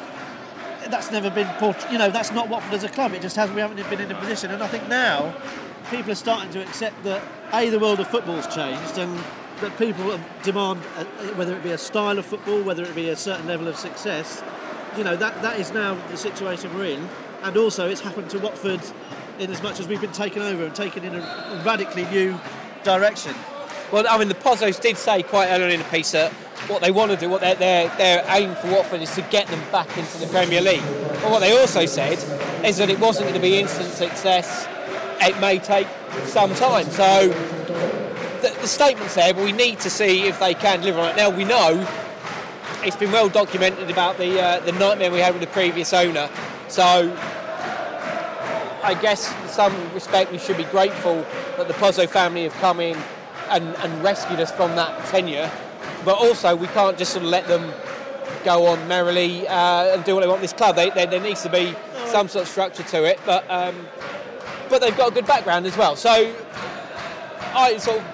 That's 0.88 1.10
never 1.10 1.30
been, 1.30 1.48
you 1.90 1.96
know, 1.96 2.10
that's 2.10 2.30
not 2.30 2.50
Watford 2.50 2.74
as 2.74 2.84
a 2.84 2.90
club. 2.90 3.14
It 3.14 3.22
just 3.22 3.36
hasn't. 3.36 3.54
We 3.54 3.62
haven't 3.62 3.88
been 3.88 4.00
in 4.02 4.10
a 4.10 4.20
position, 4.20 4.50
and 4.50 4.62
I 4.62 4.66
think 4.66 4.86
now 4.86 5.34
people 5.90 6.12
are 6.12 6.16
starting 6.16 6.50
to 6.52 6.60
accept 6.60 7.02
that 7.04 7.22
a 7.54 7.70
the 7.70 7.78
world 7.78 8.00
of 8.00 8.08
football's 8.08 8.46
changed, 8.54 8.98
and 8.98 9.18
that 9.60 9.78
people 9.78 10.20
demand 10.42 10.80
uh, 10.96 11.04
whether 11.36 11.56
it 11.56 11.62
be 11.62 11.70
a 11.70 11.78
style 11.78 12.18
of 12.18 12.26
football, 12.26 12.62
whether 12.62 12.84
it 12.84 12.94
be 12.94 13.08
a 13.08 13.16
certain 13.16 13.46
level 13.46 13.66
of 13.66 13.76
success. 13.76 14.42
You 14.98 15.04
know 15.04 15.16
that 15.16 15.40
that 15.42 15.58
is 15.58 15.72
now 15.72 15.94
the 16.08 16.16
situation 16.18 16.74
we're 16.76 16.84
in, 16.84 17.08
and 17.42 17.56
also 17.56 17.88
it's 17.88 18.02
happened 18.02 18.28
to 18.30 18.38
Watford 18.38 18.82
in 19.38 19.50
as 19.50 19.62
much 19.62 19.80
as 19.80 19.88
we've 19.88 20.00
been 20.00 20.12
taken 20.12 20.42
over 20.42 20.64
and 20.64 20.74
taken 20.74 21.04
in 21.04 21.14
a 21.14 21.62
radically 21.64 22.04
new 22.04 22.38
direction. 22.82 23.34
Well, 23.94 24.04
I 24.08 24.18
mean, 24.18 24.26
the 24.26 24.34
Pozzos 24.34 24.80
did 24.80 24.96
say 24.96 25.22
quite 25.22 25.50
early 25.50 25.72
in 25.72 25.78
the 25.78 25.86
piece 25.86 26.10
that 26.10 26.32
what 26.66 26.82
they 26.82 26.90
want 26.90 27.12
to 27.12 27.16
do, 27.16 27.28
what 27.28 27.40
their, 27.40 27.54
their, 27.54 27.96
their 27.96 28.24
aim 28.30 28.56
for 28.56 28.66
Watford 28.72 29.00
is 29.00 29.14
to 29.14 29.22
get 29.30 29.46
them 29.46 29.62
back 29.70 29.86
into 29.96 30.18
the 30.18 30.26
Premier 30.26 30.60
League. 30.60 30.82
But 31.22 31.30
what 31.30 31.38
they 31.38 31.56
also 31.56 31.86
said 31.86 32.18
is 32.66 32.78
that 32.78 32.90
it 32.90 32.98
wasn't 32.98 33.26
going 33.28 33.36
to 33.36 33.40
be 33.40 33.60
instant 33.60 33.90
success. 33.90 34.66
It 35.20 35.38
may 35.40 35.60
take 35.60 35.86
some 36.24 36.52
time. 36.56 36.86
So 36.86 37.28
the, 38.42 38.52
the 38.60 38.66
statement's 38.66 39.14
there, 39.14 39.32
but 39.32 39.44
we 39.44 39.52
need 39.52 39.78
to 39.78 39.90
see 39.90 40.26
if 40.26 40.40
they 40.40 40.54
can 40.54 40.80
deliver 40.80 40.98
on 40.98 41.10
it. 41.10 41.16
Now, 41.16 41.30
we 41.30 41.44
know 41.44 41.86
it's 42.82 42.96
been 42.96 43.12
well 43.12 43.28
documented 43.28 43.92
about 43.92 44.18
the, 44.18 44.42
uh, 44.42 44.58
the 44.58 44.72
nightmare 44.72 45.12
we 45.12 45.20
had 45.20 45.34
with 45.34 45.40
the 45.40 45.54
previous 45.54 45.92
owner. 45.92 46.28
So 46.66 47.16
I 48.82 48.98
guess 49.00 49.32
in 49.42 49.48
some 49.50 49.94
respect 49.94 50.32
we 50.32 50.38
should 50.38 50.56
be 50.56 50.64
grateful 50.64 51.24
that 51.58 51.68
the 51.68 51.74
Pozzo 51.74 52.08
family 52.08 52.42
have 52.42 52.54
come 52.54 52.80
in 52.80 52.98
and, 53.50 53.74
and 53.76 54.02
rescued 54.02 54.40
us 54.40 54.50
from 54.50 54.74
that 54.76 55.06
tenure. 55.06 55.50
But 56.04 56.16
also 56.18 56.54
we 56.56 56.66
can't 56.68 56.96
just 56.98 57.12
sort 57.12 57.24
of 57.24 57.30
let 57.30 57.46
them 57.46 57.72
go 58.44 58.66
on 58.66 58.86
merrily 58.88 59.48
uh, 59.48 59.94
and 59.94 60.04
do 60.04 60.14
what 60.14 60.20
they 60.20 60.26
want 60.28 60.40
with 60.42 60.50
this 60.50 60.56
club. 60.56 60.76
They, 60.76 60.90
they, 60.90 61.06
there 61.06 61.20
needs 61.20 61.42
to 61.42 61.48
be 61.50 61.74
some 62.06 62.28
sort 62.28 62.44
of 62.44 62.48
structure 62.48 62.82
to 62.82 63.04
it. 63.04 63.18
But 63.24 63.44
um, 63.50 63.86
but 64.68 64.80
they've 64.80 64.96
got 64.96 65.10
a 65.12 65.14
good 65.14 65.26
background 65.26 65.66
as 65.66 65.76
well. 65.76 65.96
So 65.96 66.10
I 67.54 67.76
sort 67.78 67.98
of 67.98 68.04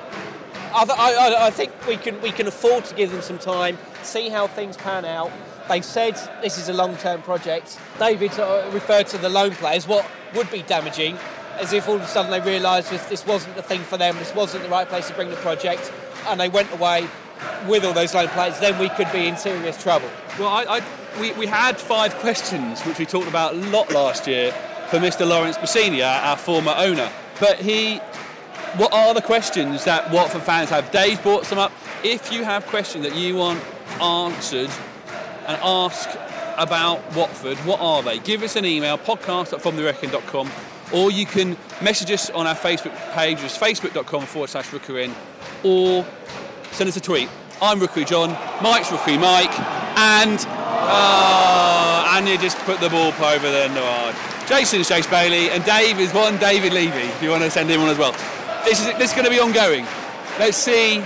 I, 0.73 0.85
th- 0.85 0.99
I, 0.99 1.15
I- 1.15 1.47
I 1.47 1.51
think 1.51 1.73
we 1.87 1.97
can 1.97 2.21
we 2.23 2.31
can 2.33 2.47
afford 2.47 2.85
to 2.87 2.95
give 2.95 3.11
them 3.11 3.23
some 3.23 3.39
time, 3.39 3.79
see 4.03 4.29
how 4.29 4.47
things 4.47 4.77
pan 4.77 5.05
out. 5.05 5.31
They 5.69 5.81
said 5.83 6.17
this 6.43 6.59
is 6.59 6.69
a 6.69 6.73
long-term 6.73 7.23
project. 7.23 7.79
David 7.99 8.33
uh, 8.39 8.69
referred 8.73 9.07
to 9.09 9.19
the 9.19 9.29
loan 9.29 9.53
players. 9.53 9.87
What 9.87 10.05
would 10.35 10.51
be 10.51 10.63
damaging, 10.63 11.17
as 11.61 11.73
if 11.73 11.89
all 11.89 11.97
of 11.97 12.03
a 12.03 12.07
sudden 12.07 12.31
they 12.31 12.41
realised 12.41 12.91
this, 12.91 13.05
this 13.07 13.27
wasn't 13.27 13.57
the 13.57 13.63
thing 13.63 13.81
for 13.83 13.97
them. 13.97 14.17
This 14.17 14.35
wasn't 14.35 14.65
the 14.65 14.69
right 14.69 14.89
place 14.89 15.09
to 15.09 15.15
bring 15.15 15.31
the 15.31 15.37
project, 15.37 15.93
and 16.27 16.41
they 16.41 16.49
went 16.49 16.73
away 16.73 17.09
with 17.69 17.85
all 17.85 17.93
those 17.93 18.15
loan 18.15 18.29
players. 18.29 18.59
Then 18.61 18.79
we 18.79 18.89
could 18.91 19.11
be 19.13 19.27
in 19.27 19.37
serious 19.37 19.81
trouble. 19.83 20.09
Well, 20.39 20.49
I, 20.49 20.79
I, 20.79 21.21
we, 21.21 21.33
we 21.33 21.47
had 21.47 21.79
five 21.79 22.15
questions, 22.17 22.81
which 22.83 22.99
we 22.99 23.07
talked 23.07 23.29
about 23.29 23.55
a 23.55 23.57
lot 23.57 23.91
last 23.93 24.27
year, 24.27 24.53
for 24.89 24.99
Mr. 24.99 25.27
Laurence 25.27 25.57
Bassini, 25.57 26.05
our, 26.05 26.21
our 26.31 26.37
former 26.37 26.75
owner. 26.77 27.11
But 27.39 27.59
he, 27.59 27.99
what 28.77 28.93
are 28.93 29.15
the 29.15 29.23
questions 29.23 29.85
that 29.85 30.11
Watford 30.11 30.43
fans 30.43 30.71
have? 30.71 30.91
Dave 30.91 31.23
brought 31.23 31.47
some 31.47 31.59
up. 31.59 31.73
If 32.03 32.33
you 32.33 32.45
have 32.45 32.67
questions 32.67 33.05
that 33.05 33.15
you 33.15 33.37
want 33.37 33.63
answered, 34.01 34.71
and 35.51 35.61
ask 35.63 36.09
about 36.59 37.01
Watford, 37.15 37.59
what 37.59 37.81
are 37.81 38.03
they? 38.03 38.19
Give 38.19 38.43
us 38.43 38.57
an 38.57 38.65
email, 38.65 38.99
podcast 38.99 39.53
at 39.53 39.61
fromthereckon.com, 39.61 40.51
or 40.93 41.11
you 41.11 41.27
can 41.27 41.57
message 41.83 42.11
us 42.11 42.31
on 42.31 42.47
our 42.47 42.55
Facebook 42.55 42.95
page, 43.13 43.43
which 43.43 43.53
is 43.53 43.59
facebook.com 43.59 44.27
forward 44.27 44.51
slash 44.51 44.69
rookerin, 44.69 45.15
or 45.65 46.07
send 46.73 46.89
us 46.89 46.97
a 46.97 47.01
tweet. 47.01 47.29
I'm 47.63 47.79
Rookery 47.79 48.05
John, 48.05 48.31
Mike's 48.63 48.91
Rookery 48.91 49.19
Mike, 49.19 49.59
and 49.99 50.45
uh, 50.49 52.13
and 52.17 52.29
you 52.29 52.39
just 52.39 52.59
put 52.61 52.81
the 52.81 52.89
ball 52.89 53.09
over 53.09 53.51
there, 53.51 53.69
Noard. 53.69 54.15
Jason's 54.49 54.89
Chase 54.89 55.07
Bailey, 55.07 55.51
and 55.51 55.65
Dave 55.65 56.01
is 56.01 56.13
one 56.13 56.39
David 56.39 56.73
Levy, 56.73 56.99
if 56.99 57.23
you 57.23 57.31
want 57.31 57.43
to 57.43 57.51
send 57.51 57.71
him 57.71 57.81
one 57.81 57.91
as 57.91 57.99
well. 57.99 58.13
This 58.65 58.81
is, 58.81 58.87
this 58.99 59.11
is 59.11 59.13
going 59.13 59.25
to 59.25 59.31
be 59.31 59.39
ongoing. 59.39 59.85
Let's 60.39 60.57
see 60.57 61.03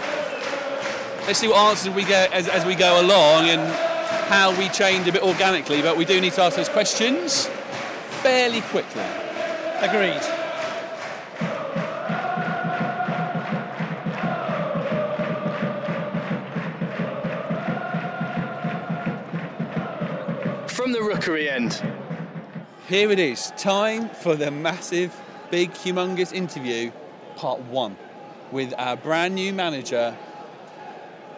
let's 1.26 1.38
see 1.38 1.48
what 1.48 1.56
answers 1.56 1.94
we 1.94 2.04
get 2.04 2.32
as, 2.32 2.48
as 2.48 2.66
we 2.66 2.74
go 2.74 3.00
along 3.00 3.48
and 3.48 3.60
how 4.28 4.56
we 4.58 4.68
change 4.68 5.08
a 5.08 5.12
bit 5.12 5.22
organically. 5.22 5.80
But 5.82 5.96
we 5.96 6.04
do 6.04 6.20
need 6.20 6.32
to 6.34 6.42
ask 6.42 6.56
those 6.56 6.68
questions 6.68 7.46
fairly 8.22 8.60
quickly. 8.62 9.23
Agreed. 9.84 10.22
From 20.70 20.92
the 20.92 21.02
rookery 21.02 21.50
end. 21.50 21.82
Here 22.88 23.10
it 23.10 23.18
is, 23.18 23.52
time 23.58 24.08
for 24.08 24.34
the 24.36 24.50
massive, 24.50 25.14
big, 25.50 25.72
humongous 25.72 26.32
interview, 26.32 26.90
part 27.36 27.60
one, 27.60 27.98
with 28.50 28.72
our 28.78 28.96
brand 28.96 29.34
new 29.34 29.52
manager, 29.52 30.16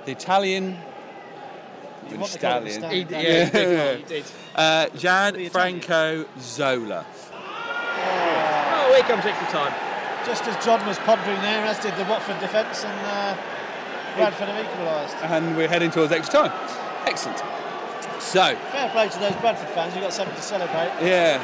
the 0.04 0.12
Italian. 0.12 0.78
You 2.08 2.18
want 2.18 2.30
to 2.30 2.38
call 2.38 2.60
Stallion. 2.60 2.78
Stallion? 2.80 3.08
He, 3.08 3.12
yeah, 3.12 3.44
he 3.44 3.50
did, 3.50 3.98
he 3.98 4.04
did. 4.04 4.24
Uh, 4.56 4.86
Gianfranco 4.94 6.26
Zola. 6.40 7.04
Here 8.96 9.04
comes 9.04 9.26
extra 9.26 9.46
time. 9.48 9.74
Just 10.24 10.44
as 10.48 10.64
John 10.64 10.80
was 10.86 10.96
pondering 11.00 11.38
there, 11.42 11.62
as 11.66 11.78
did 11.80 11.94
the 11.96 12.04
Watford 12.04 12.40
defence, 12.40 12.82
and 12.82 12.98
uh, 13.04 13.36
Bradford 14.16 14.48
have 14.48 14.64
equalised. 14.64 15.14
And 15.20 15.54
we're 15.54 15.68
heading 15.68 15.90
towards 15.90 16.12
extra 16.12 16.48
time. 16.48 16.52
Excellent. 17.04 17.36
So, 18.22 18.56
Fair 18.72 18.88
play 18.88 19.10
to 19.10 19.18
those 19.18 19.36
Bradford 19.36 19.68
fans, 19.68 19.94
you've 19.94 20.02
got 20.02 20.14
something 20.14 20.34
to 20.34 20.40
celebrate. 20.40 20.90
yeah. 21.06 21.36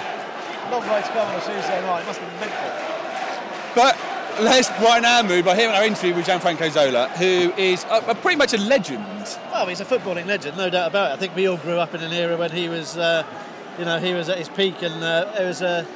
Long 0.70 0.80
way 0.80 1.02
to 1.02 1.12
go 1.12 1.20
on 1.20 1.36
a 1.36 1.40
Tuesday 1.40 1.80
night, 1.82 2.00
it 2.00 2.06
must 2.06 2.20
have 2.20 2.30
been 2.30 2.48
mental. 2.48 3.74
But 3.74 3.98
let's 4.42 4.70
right 4.80 5.02
now 5.02 5.22
move 5.22 5.44
by 5.44 5.54
hearing 5.54 5.74
our 5.74 5.84
interview 5.84 6.14
with 6.14 6.24
Gianfranco 6.26 6.70
Zola, 6.70 7.10
who 7.18 7.52
is 7.58 7.84
a, 7.90 7.98
a 8.08 8.14
pretty 8.14 8.36
much 8.38 8.54
a 8.54 8.58
legend. 8.58 9.04
Well, 9.52 9.66
he's 9.66 9.80
a 9.80 9.84
footballing 9.84 10.24
legend, 10.24 10.56
no 10.56 10.70
doubt 10.70 10.88
about 10.88 11.10
it. 11.10 11.14
I 11.14 11.16
think 11.18 11.36
we 11.36 11.46
all 11.48 11.58
grew 11.58 11.76
up 11.76 11.94
in 11.94 12.00
an 12.00 12.14
era 12.14 12.34
when 12.38 12.50
he 12.50 12.70
was, 12.70 12.96
uh, 12.96 13.24
you 13.78 13.84
know, 13.84 13.98
he 13.98 14.14
was 14.14 14.30
at 14.30 14.38
his 14.38 14.48
peak, 14.48 14.80
and 14.82 15.04
uh, 15.04 15.30
it 15.38 15.44
was 15.44 15.60
a. 15.60 15.86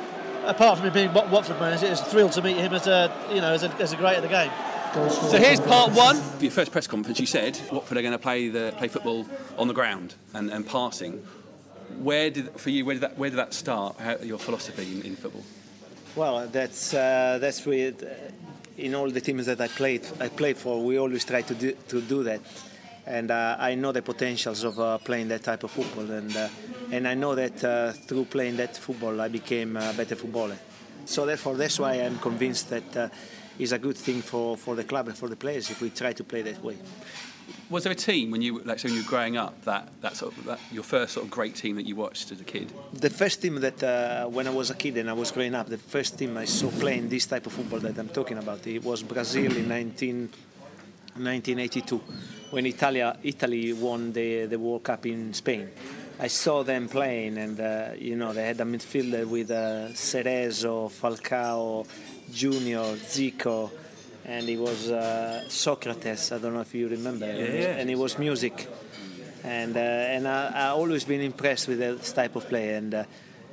apart 0.47 0.79
from 0.79 0.87
him 0.87 0.93
being 0.93 1.12
Watford 1.12 1.59
manager, 1.61 1.87
it 1.87 1.91
was 1.91 2.00
a 2.00 2.05
thrill 2.05 2.29
to 2.31 2.43
meet 2.43 2.57
him 2.57 2.73
as 2.73 2.87
a, 2.87 3.12
you 3.31 3.41
know, 3.41 3.53
as 3.53 3.62
a, 3.62 3.71
as 3.75 3.93
a 3.93 3.97
great 3.97 4.17
at 4.17 4.23
the 4.23 4.29
game. 4.29 4.50
So 5.11 5.37
here's 5.38 5.61
part 5.61 5.93
one. 5.93 6.17
For 6.17 6.45
your 6.45 6.50
first 6.50 6.73
press 6.73 6.87
conference, 6.87 7.21
you 7.21 7.26
said 7.26 7.61
Watford 7.71 7.99
are 7.99 8.03
going 8.03 8.12
to 8.12 8.19
play 8.19 8.49
the 8.49 8.73
play 8.79 8.88
football 8.88 9.26
on 9.59 9.69
the 9.69 9.75
ground 9.75 10.15
and, 10.33 10.50
and 10.50 10.67
passing. 10.67 11.23
Where 11.99 12.31
did 12.31 12.59
for 12.59 12.71
you? 12.71 12.87
Where 12.87 12.95
did 12.95 13.03
that 13.03 13.19
where 13.19 13.29
did 13.29 13.37
that 13.37 13.53
start? 13.53 14.00
How, 14.00 14.17
your 14.17 14.38
philosophy 14.38 14.91
in, 14.91 15.03
in 15.03 15.17
football? 15.17 15.45
Well, 16.15 16.49
that's 16.49 16.95
uh, 16.95 17.38
that's 17.41 17.67
with 17.67 18.03
uh, 18.03 18.09
in 18.79 18.95
all 18.95 19.11
the 19.11 19.21
teams 19.21 19.45
that 19.47 19.61
I 19.61 19.69
played 19.69 20.07
I 20.19 20.29
played 20.29 20.57
for. 20.57 20.83
We 20.83 20.99
always 20.99 21.25
try 21.26 21.43
to 21.43 21.55
do, 21.55 21.73
to 21.88 22.00
do 22.00 22.23
that, 22.23 22.41
and 23.07 23.31
uh, 23.31 23.57
I 23.59 23.75
know 23.77 23.93
the 23.93 24.03
potentials 24.03 24.65
of 24.65 24.79
uh, 24.79 24.99
playing 24.99 25.29
that 25.29 25.45
type 25.45 25.63
of 25.65 25.71
football, 25.71 26.11
and 26.11 26.37
uh, 26.37 26.49
and 26.91 27.07
I 27.07 27.15
know 27.15 27.35
that 27.35 27.65
uh, 27.65 27.93
through 27.93 28.27
playing 28.27 28.57
that 28.57 28.77
football 28.77 29.21
I 29.21 29.29
became 29.29 29.77
a 29.77 29.93
better 29.93 30.17
footballer. 30.17 30.59
So 31.05 31.25
therefore, 31.25 31.57
that's 31.57 31.79
why 31.79 31.95
I'm 31.95 32.19
convinced 32.19 32.69
that 32.71 32.97
uh, 32.97 33.09
it's 33.59 33.73
a 33.73 33.79
good 33.79 33.97
thing 33.97 34.23
for, 34.23 34.57
for 34.57 34.75
the 34.75 34.85
club 34.85 35.09
and 35.09 35.17
for 35.17 35.29
the 35.29 35.37
players 35.37 35.71
if 35.71 35.81
we 35.81 35.91
try 35.91 36.13
to 36.13 36.25
play 36.25 36.43
that 36.43 36.63
way. 36.63 36.77
Was 37.71 37.85
there 37.85 37.93
a 37.93 37.97
team 37.97 38.33
when 38.33 38.43
you 38.43 38.61
like 38.61 38.81
so 38.81 38.89
when 38.89 38.97
you 38.97 39.03
were 39.03 39.09
growing 39.09 39.37
up 39.37 39.63
that 39.63 39.89
that 40.01 40.17
sort 40.17 40.37
of 40.37 40.45
that, 40.45 40.59
your 40.73 40.83
first 40.83 41.13
sort 41.15 41.25
of 41.25 41.31
great 41.31 41.55
team 41.55 41.77
that 41.77 41.87
you 41.87 41.95
watched 41.95 42.33
as 42.33 42.41
a 42.41 42.45
kid? 42.45 42.73
The 42.93 43.11
first 43.11 43.41
team 43.41 43.61
that, 43.61 43.83
uh, 43.83 44.27
when 44.27 44.49
I 44.49 44.51
was 44.51 44.71
a 44.71 44.75
kid 44.75 44.97
and 44.97 45.09
I 45.09 45.13
was 45.13 45.31
growing 45.31 45.55
up, 45.55 45.69
the 45.69 45.79
first 45.79 46.19
team 46.19 46.37
I 46.37 46.45
saw 46.45 46.71
playing 46.71 47.09
this 47.09 47.27
type 47.27 47.47
of 47.47 47.53
football 47.53 47.79
that 47.81 47.97
I'm 47.99 48.09
talking 48.09 48.39
about, 48.39 48.67
it 48.67 48.83
was 48.85 49.05
Brazil 49.05 49.57
in 49.57 49.69
19, 49.69 50.29
1982, 51.15 52.01
when 52.50 52.67
Italia, 52.67 53.17
Italy 53.23 53.73
won 53.73 54.12
the, 54.12 54.47
the 54.47 54.59
World 54.59 54.83
Cup 54.83 55.07
in 55.07 55.33
Spain. 55.35 55.69
I 56.19 56.29
saw 56.29 56.62
them 56.62 56.88
playing, 56.88 57.37
and 57.37 57.61
uh, 57.61 57.88
you 57.99 58.17
know 58.17 58.33
they 58.33 58.47
had 58.47 58.61
a 58.61 58.65
midfielder 58.65 59.26
with 59.26 59.50
uh, 59.50 59.88
Cerezo, 59.93 60.91
Falcao, 60.91 61.87
Junior, 62.33 62.97
Zico, 62.97 63.71
and 64.25 64.49
it 64.49 64.59
was 64.59 64.91
uh, 64.91 65.45
Socrates. 65.49 66.33
I 66.33 66.38
don't 66.38 66.55
know 66.55 66.61
if 66.61 66.75
you 66.75 66.88
remember. 66.88 67.26
Yeah. 67.26 67.76
And 67.76 67.91
it 67.91 67.99
was 67.99 68.19
music 68.19 68.67
and 69.47 69.76
uh, 69.76 69.81
and 69.81 70.26
I, 70.26 70.50
I 70.55 70.67
always 70.69 71.05
been 71.05 71.21
impressed 71.21 71.69
with 71.69 71.79
this 71.79 72.12
type 72.12 72.35
of 72.37 72.49
play 72.49 72.75
and 72.75 72.93
uh, 72.95 73.05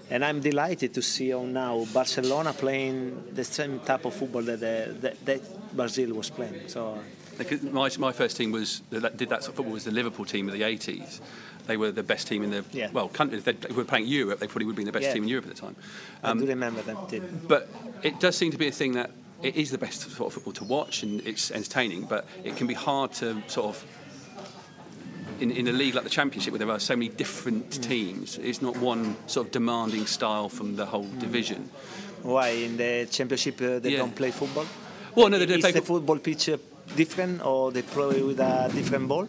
and 0.09 0.25
I'm 0.25 0.41
delighted 0.41 0.93
to 0.95 1.01
see 1.01 1.29
now 1.29 1.85
Barcelona 1.93 2.53
playing 2.53 3.33
the 3.33 3.43
same 3.43 3.79
type 3.79 4.05
of 4.05 4.13
football 4.13 4.41
that 4.41 4.59
that, 4.59 5.25
that 5.25 5.75
Brazil 5.75 6.15
was 6.15 6.29
playing. 6.29 6.67
So 6.67 6.99
my, 7.71 7.89
my 7.99 8.11
first 8.11 8.37
team 8.37 8.51
was 8.51 8.81
that 8.91 9.17
did 9.17 9.29
that 9.29 9.43
sort 9.43 9.49
of 9.51 9.55
football 9.57 9.73
was 9.73 9.83
the 9.85 9.91
Liverpool 9.91 10.25
team 10.25 10.47
of 10.47 10.53
the 10.53 10.61
80s. 10.61 11.19
They 11.67 11.77
were 11.77 11.91
the 11.91 12.03
best 12.03 12.27
team 12.27 12.43
in 12.43 12.49
the 12.51 12.65
Yeah. 12.71 12.89
well 12.91 13.07
country. 13.07 13.37
If 13.37 13.45
they 13.45 13.55
were 13.73 13.85
playing 13.85 14.07
Europe, 14.07 14.39
they 14.39 14.47
probably 14.47 14.65
would 14.65 14.73
have 14.73 14.77
been 14.77 14.85
the 14.85 14.91
best 14.91 15.05
Yeah. 15.05 15.13
team 15.13 15.23
in 15.23 15.29
Europe 15.29 15.45
at 15.47 15.55
the 15.55 15.61
time. 15.61 15.75
I 16.23 16.33
do 16.33 16.45
remember 16.45 16.81
that. 16.81 17.09
Too. 17.09 17.21
But 17.47 17.69
it 18.03 18.19
does 18.19 18.35
seem 18.35 18.51
to 18.51 18.57
be 18.57 18.67
a 18.67 18.71
thing 18.71 18.93
that 18.93 19.11
it 19.41 19.55
is 19.55 19.71
the 19.71 19.77
best 19.77 20.01
sort 20.01 20.27
of 20.27 20.33
football 20.33 20.53
to 20.53 20.63
watch 20.65 21.03
and 21.03 21.21
it's 21.25 21.51
entertaining, 21.51 22.03
but 22.03 22.25
it 22.43 22.55
can 22.57 22.67
be 22.67 22.73
hard 22.73 23.13
to 23.13 23.41
sort 23.47 23.67
of. 23.75 23.85
In, 25.39 25.51
in 25.51 25.67
a 25.67 25.71
league 25.71 25.95
like 25.95 26.03
the 26.03 26.09
Championship, 26.09 26.51
where 26.53 26.59
there 26.59 26.69
are 26.69 26.79
so 26.79 26.95
many 26.95 27.09
different 27.09 27.69
Mm. 27.71 27.83
teams, 27.83 28.37
it's 28.37 28.61
not 28.61 28.77
one 28.77 29.15
sort 29.27 29.47
of 29.47 29.51
demanding 29.51 30.05
style 30.05 30.47
from 30.47 30.75
the 30.75 30.85
Mm. 30.85 30.89
whole 30.89 31.07
division. 31.19 31.69
Why 32.21 32.49
in 32.49 32.77
the 32.77 33.07
championship 33.09 33.59
uh, 33.61 33.79
they 33.79 33.91
Yeah. 33.91 33.97
don't 33.99 34.15
play 34.15 34.31
football? 34.31 34.65
Well, 35.15 35.29
no, 35.29 35.37
they 35.39 35.45
don't 35.45 35.59
play. 35.59 35.71
the 35.71 35.81
fo- 35.81 35.95
football 35.95 36.19
pitch 36.19 36.47
different 36.95 37.43
or 37.45 37.71
they 37.71 37.81
play 37.81 38.21
with 38.21 38.39
a 38.39 38.69
different 38.73 39.07
ball? 39.07 39.27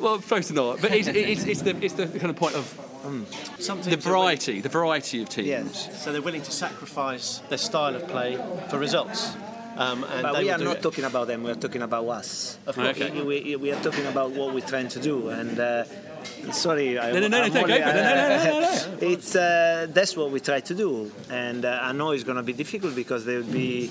well, 0.00 0.18
close 0.18 0.48
to 0.48 0.54
not, 0.54 0.80
but 0.80 0.92
it's, 0.92 1.08
it's, 1.08 1.44
it's 1.44 1.62
the 1.62 1.74
it's 1.84 1.94
the 1.94 2.06
kind 2.06 2.30
of 2.30 2.36
point 2.36 2.54
of 2.54 2.64
Some 3.58 3.78
the 3.82 3.90
teams 3.90 4.06
are 4.06 4.10
willing- 4.10 4.20
variety, 4.36 4.60
the 4.60 4.68
variety 4.68 5.22
of 5.22 5.28
teams. 5.28 5.48
Yes. 5.48 6.02
So 6.04 6.12
they're 6.12 6.22
willing 6.22 6.42
to 6.42 6.50
sacrifice 6.52 7.40
their 7.48 7.58
style 7.58 7.94
of 7.96 8.06
play 8.08 8.36
for 8.68 8.78
results. 8.78 9.34
Um, 9.76 10.04
and 10.04 10.22
But 10.22 10.38
we 10.42 10.50
are 10.50 10.58
not 10.58 10.76
it. 10.78 10.82
talking 10.82 11.04
about 11.04 11.26
them. 11.26 11.42
We 11.42 11.50
are 11.50 11.54
talking 11.54 11.82
about 11.82 12.08
us. 12.08 12.58
Of 12.66 12.74
course. 12.76 12.88
Okay. 12.96 13.10
We, 13.10 13.22
we, 13.42 13.56
we 13.56 13.72
are 13.72 13.80
talking 13.82 14.06
about 14.06 14.30
what 14.30 14.54
we're 14.54 14.66
trying 14.66 14.88
to 14.88 15.00
do. 15.00 15.28
And 15.28 15.60
uh, 15.60 15.84
sorry, 16.52 16.98
I, 16.98 17.12
No, 17.12 17.20
no, 17.20 17.28
no, 17.28 17.42
I'm 17.42 17.52
no, 17.52 17.66
no. 17.66 18.98
It's 19.00 19.34
uh, 19.36 19.86
that's 19.90 20.16
what 20.16 20.30
we 20.30 20.40
try 20.40 20.60
to 20.60 20.74
do, 20.74 21.10
and 21.30 21.64
uh, 21.64 21.80
I 21.82 21.92
know 21.92 22.10
it's 22.12 22.24
going 22.24 22.36
to 22.36 22.42
be 22.42 22.52
difficult 22.52 22.94
because 22.94 23.24
there 23.24 23.38
will 23.38 23.52
be 23.52 23.90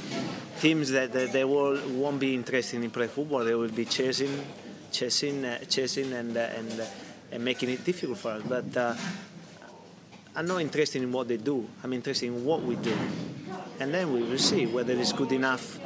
teams 0.59 0.91
that, 0.91 1.11
that 1.13 1.31
they 1.31 1.43
will 1.43 1.79
won't 1.89 2.19
be 2.19 2.33
interested 2.33 2.83
in 2.83 2.89
play 2.89 3.07
football. 3.07 3.43
They 3.43 3.55
will 3.55 3.69
be 3.69 3.85
chasing, 3.85 4.45
chasing, 4.91 5.45
uh, 5.45 5.59
chasing, 5.65 6.13
and 6.13 6.35
uh, 6.35 6.39
and 6.39 6.79
uh, 6.79 6.85
and 7.31 7.43
making 7.43 7.69
it 7.69 7.83
difficult 7.83 8.17
for 8.17 8.31
us. 8.31 8.43
But 8.43 8.77
uh, 8.77 8.95
I'm 10.35 10.47
not 10.47 10.61
interested 10.61 11.01
in 11.01 11.11
what 11.11 11.27
they 11.27 11.37
do. 11.37 11.67
I'm 11.83 11.93
interested 11.93 12.27
in 12.27 12.43
what 12.43 12.61
we 12.63 12.75
do, 12.75 12.97
and 13.79 13.93
then 13.93 14.13
we 14.13 14.23
will 14.23 14.37
see 14.37 14.65
whether 14.65 14.93
it's 14.93 15.13
good 15.13 15.31
enough 15.31 15.79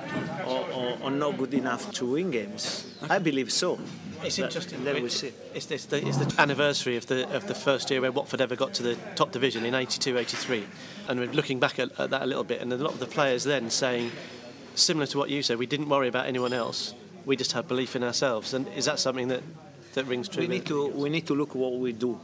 or, 0.45 0.65
or, 0.73 0.97
or 1.03 1.11
not 1.11 1.37
good 1.37 1.53
enough 1.53 1.91
to 1.93 2.05
win 2.13 2.31
games. 2.31 2.95
I 3.09 3.19
believe 3.19 3.51
so. 3.51 3.79
It's 4.23 4.37
But 4.37 4.45
interesting. 4.45 4.83
Then 4.83 4.97
It- 4.97 5.01
we'll 5.01 5.11
see. 5.11 5.31
It's, 5.53 5.71
it's, 5.71 5.85
the, 5.85 6.05
it's 6.05 6.17
the 6.17 6.41
anniversary 6.41 6.97
of 6.97 7.07
the 7.07 7.27
of 7.35 7.47
the 7.47 7.55
first 7.55 7.89
year 7.89 8.01
where 8.01 8.11
Watford 8.11 8.41
ever 8.41 8.55
got 8.55 8.73
to 8.75 8.83
the 8.83 8.95
top 9.15 9.31
division 9.31 9.65
in 9.65 9.73
82-83, 9.73 10.65
and 11.07 11.19
we're 11.19 11.31
looking 11.31 11.59
back 11.59 11.79
at, 11.79 11.97
at 11.99 12.09
that 12.09 12.21
a 12.23 12.25
little 12.25 12.43
bit, 12.43 12.61
and 12.61 12.71
a 12.73 12.77
lot 12.77 12.93
of 12.93 12.99
the 12.99 13.05
players 13.05 13.43
then 13.43 13.69
saying, 13.69 14.11
similar 14.75 15.05
to 15.07 15.17
what 15.17 15.29
you 15.29 15.41
said, 15.41 15.57
we 15.57 15.65
didn't 15.65 15.89
worry 15.89 16.07
about 16.07 16.25
anyone 16.25 16.53
else. 16.53 16.93
We 17.25 17.35
just 17.35 17.53
had 17.53 17.67
belief 17.67 17.95
in 17.95 18.03
ourselves. 18.03 18.53
And 18.53 18.67
is 18.75 18.85
that 18.85 18.99
something 18.99 19.27
that, 19.29 19.43
that 19.93 20.05
rings 20.05 20.27
true? 20.27 20.41
we 20.41 20.47
need 20.47 20.65
to 20.65 20.87
we 20.89 21.09
need 21.09 21.27
to 21.27 21.35
look 21.35 21.55
what 21.55 21.73
we 21.79 21.93
do, 21.93 22.19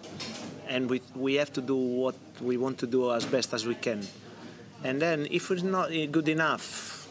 and 0.67 0.89
we 0.89 1.01
we 1.15 1.35
have 1.35 1.53
to 1.53 1.61
do 1.61 1.75
what 1.75 2.15
we 2.41 2.57
want 2.57 2.77
to 2.79 2.87
do 2.87 3.11
as 3.13 3.25
best 3.25 3.53
as 3.53 3.65
we 3.65 3.75
can. 3.75 4.05
And 4.83 5.01
then 5.01 5.27
if 5.31 5.49
it's 5.49 5.63
not 5.63 5.91
uh, 5.91 6.05
good 6.07 6.27
enough, 6.27 7.07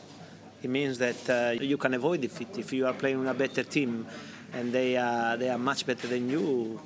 it 0.63 0.71
means 0.71 0.99
that 0.99 1.29
uh, 1.31 1.63
you 1.63 1.77
can 1.77 1.95
avoid 1.95 2.21
defeat. 2.21 2.59
If 2.59 2.73
you 2.73 2.87
are 2.87 2.93
playing 2.93 3.19
with 3.21 3.29
a 3.29 3.35
better 3.35 3.65
team, 3.65 4.07
and 4.55 4.73
they 4.73 4.97
are 4.97 5.37
they 5.37 5.49
are 5.51 5.59
much 5.59 5.87
better 5.87 6.07
than 6.07 6.31
you, 6.31 6.81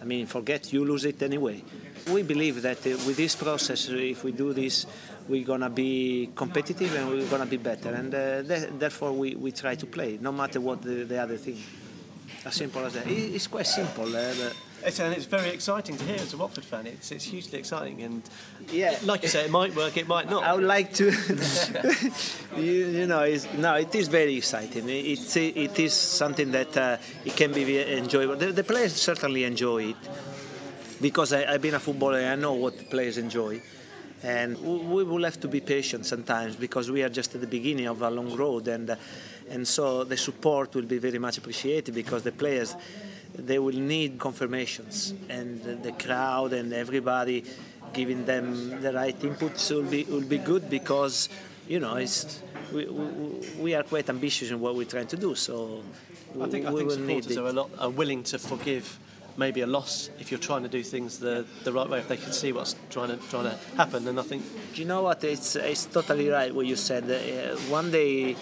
I 0.00 0.04
mean, 0.04 0.26
forget 0.26 0.72
you 0.72 0.84
lose 0.84 1.04
it 1.04 1.22
anyway. 1.22 1.62
We 2.10 2.22
believe 2.22 2.62
that 2.62 2.78
uh, 2.86 2.90
with 3.06 3.16
this 3.16 3.36
process, 3.36 3.90
uh, 3.90 3.94
if 3.94 4.24
we 4.24 4.32
do 4.32 4.52
this, 4.52 4.86
we're 5.28 5.44
gonna 5.44 5.68
be 5.70 6.30
competitive 6.34 6.94
and 6.96 7.10
we're 7.10 7.28
gonna 7.28 7.46
be 7.46 7.58
better. 7.58 7.90
And 7.92 8.14
uh, 8.14 8.42
th- 8.42 8.70
therefore, 8.78 9.12
we, 9.12 9.34
we 9.36 9.52
try 9.52 9.74
to 9.74 9.86
play, 9.86 10.18
no 10.20 10.32
matter 10.32 10.60
what 10.60 10.82
the, 10.82 11.04
the 11.04 11.18
other 11.18 11.36
thing. 11.36 11.58
As 12.44 12.54
simple 12.54 12.84
as 12.86 12.94
that. 12.94 13.06
It's 13.06 13.46
quite 13.48 13.66
simple. 13.66 14.16
Uh, 14.16 14.32
It's, 14.82 14.98
and 14.98 15.14
it's 15.14 15.26
very 15.26 15.50
exciting 15.50 15.96
to 15.98 16.04
hear 16.04 16.16
as 16.16 16.32
a 16.32 16.36
Watford 16.38 16.64
fan. 16.64 16.86
It's, 16.86 17.12
it's 17.12 17.24
hugely 17.24 17.58
exciting, 17.58 18.02
and 18.02 18.22
Yeah. 18.72 18.96
like 19.04 19.22
you 19.22 19.28
say, 19.28 19.44
it 19.44 19.50
might 19.50 19.74
work, 19.76 19.96
it 19.96 20.08
might 20.08 20.30
not. 20.30 20.42
I 20.44 20.54
would 20.54 20.64
like 20.64 20.94
to, 20.94 21.04
you, 22.56 22.62
you 22.88 23.06
know, 23.06 23.20
it's, 23.20 23.46
no, 23.54 23.74
it 23.74 23.94
is 23.94 24.08
very 24.08 24.36
exciting. 24.36 24.88
It's, 24.88 25.36
it 25.36 25.78
is 25.78 25.92
something 25.92 26.50
that 26.52 26.76
uh, 26.76 26.96
it 27.24 27.36
can 27.36 27.52
be 27.52 27.78
enjoyable. 27.98 28.36
The, 28.36 28.52
the 28.52 28.64
players 28.64 28.94
certainly 28.94 29.44
enjoy 29.44 29.90
it 29.90 29.96
because 31.00 31.32
I, 31.32 31.44
I've 31.52 31.62
been 31.62 31.74
a 31.74 31.80
footballer 31.80 32.18
and 32.18 32.28
I 32.28 32.36
know 32.36 32.54
what 32.54 32.78
the 32.78 32.84
players 32.84 33.18
enjoy. 33.18 33.60
And 34.22 34.58
we 34.60 35.02
will 35.04 35.24
have 35.24 35.40
to 35.40 35.48
be 35.48 35.60
patient 35.60 36.04
sometimes 36.04 36.54
because 36.54 36.90
we 36.90 37.02
are 37.02 37.08
just 37.08 37.34
at 37.34 37.40
the 37.40 37.46
beginning 37.46 37.86
of 37.86 38.02
a 38.02 38.10
long 38.10 38.36
road, 38.36 38.68
and 38.68 38.94
and 39.48 39.66
so 39.66 40.04
the 40.04 40.16
support 40.18 40.74
will 40.74 40.84
be 40.84 40.98
very 40.98 41.18
much 41.18 41.38
appreciated 41.38 41.94
because 41.94 42.22
the 42.22 42.32
players 42.32 42.76
they 43.34 43.58
will 43.58 43.74
need 43.74 44.18
confirmations, 44.18 45.14
and 45.28 45.62
the, 45.82 45.92
crowd 45.92 46.52
and 46.52 46.72
everybody 46.72 47.44
giving 47.92 48.24
them 48.24 48.80
the 48.80 48.92
right 48.92 49.18
inputs 49.20 49.70
will 49.70 49.82
be 49.82 50.04
will 50.04 50.20
be 50.20 50.38
good 50.38 50.70
because 50.70 51.28
you 51.68 51.80
know 51.80 51.96
it's 51.96 52.42
we, 52.72 52.86
we, 52.86 53.48
we 53.58 53.74
are 53.74 53.82
quite 53.82 54.08
ambitious 54.08 54.50
in 54.50 54.60
what 54.60 54.76
we're 54.76 54.86
trying 54.86 55.08
to 55.08 55.16
do. 55.16 55.34
So 55.34 55.82
I 56.40 56.48
think, 56.48 56.66
I 56.66 56.72
think 56.72 56.90
supporters 56.90 57.36
are 57.36 57.48
a 57.48 57.52
lot 57.52 57.70
are 57.78 57.90
willing 57.90 58.22
to 58.24 58.38
forgive 58.38 58.98
maybe 59.36 59.62
a 59.62 59.66
loss 59.66 60.10
if 60.18 60.30
you're 60.30 60.40
trying 60.40 60.62
to 60.62 60.68
do 60.68 60.82
things 60.82 61.18
the, 61.18 61.44
the 61.64 61.72
right 61.72 61.88
way. 61.88 61.98
If 61.98 62.08
they 62.08 62.16
can 62.16 62.32
see 62.32 62.52
what's 62.52 62.76
trying 62.90 63.08
to 63.08 63.16
trying 63.28 63.44
to 63.44 63.58
happen, 63.76 64.06
and 64.06 64.18
I 64.18 64.22
think 64.22 64.42
Do 64.74 64.80
you 64.80 64.86
know 64.86 65.02
what? 65.02 65.24
It's 65.24 65.56
it's 65.56 65.86
totally 65.86 66.28
right 66.28 66.54
what 66.54 66.66
you 66.66 66.76
said. 66.76 67.04
Uh, 67.10 67.56
one 67.70 67.90
day, 67.90 68.36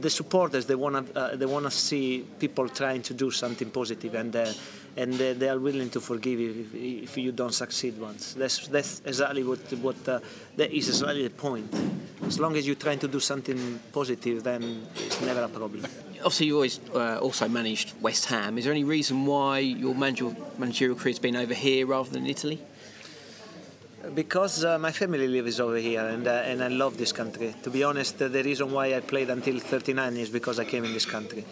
the 0.00 0.10
supporters 0.10 0.66
they 0.66 0.74
wanna 0.74 1.04
uh, 1.14 1.36
they 1.36 1.46
wanna 1.46 1.70
see 1.70 2.24
people 2.38 2.68
trying 2.68 3.02
to 3.02 3.14
do 3.14 3.30
something 3.30 3.70
positive, 3.70 4.14
and 4.14 4.34
uh, 4.36 4.52
and 4.96 5.14
uh, 5.14 5.32
they 5.34 5.48
are 5.48 5.58
willing 5.58 5.90
to 5.90 6.00
forgive 6.00 6.40
if, 6.40 6.74
if 6.74 7.16
you 7.16 7.32
don't 7.32 7.54
succeed 7.54 7.98
once. 7.98 8.34
That's 8.34 8.68
that's 8.68 9.02
exactly 9.04 9.42
what 9.42 9.60
what 9.80 9.96
uh, 10.08 10.20
that 10.56 10.70
is 10.70 10.88
exactly 10.88 11.22
the 11.22 11.30
point. 11.30 11.72
As 12.26 12.38
long 12.38 12.56
as 12.56 12.66
you're 12.66 12.76
trying 12.76 12.98
to 13.00 13.08
do 13.08 13.20
something 13.20 13.80
positive, 13.92 14.42
then 14.42 14.86
it's 14.96 15.20
never 15.20 15.42
a 15.42 15.48
problem. 15.48 15.84
Obviously, 16.18 16.46
you 16.46 16.54
always 16.54 16.80
uh, 16.94 17.18
also 17.18 17.48
managed 17.48 18.00
West 18.00 18.26
Ham. 18.26 18.56
Is 18.56 18.64
there 18.64 18.72
any 18.72 18.84
reason 18.84 19.26
why 19.26 19.58
your 19.58 19.94
managerial, 19.94 20.34
managerial 20.58 20.96
career 20.96 21.12
has 21.12 21.18
been 21.18 21.36
over 21.36 21.52
here 21.52 21.86
rather 21.86 22.10
than 22.10 22.26
Italy? 22.26 22.60
Because 24.12 24.64
uh, 24.64 24.78
my 24.78 24.92
family 24.92 25.28
lives 25.28 25.60
over 25.60 25.76
here 25.76 26.06
and, 26.06 26.26
uh, 26.26 26.42
and 26.44 26.62
I 26.62 26.68
love 26.68 26.98
this 26.98 27.12
country. 27.12 27.54
To 27.62 27.70
be 27.70 27.84
honest, 27.84 28.20
uh, 28.20 28.28
the 28.28 28.42
reason 28.42 28.70
why 28.70 28.94
I 28.94 29.00
played 29.00 29.30
until 29.30 29.58
39 29.58 30.16
is 30.16 30.30
because 30.30 30.58
I 30.58 30.64
came 30.64 30.84
in 30.84 30.92
this 30.92 31.06
country. 31.06 31.44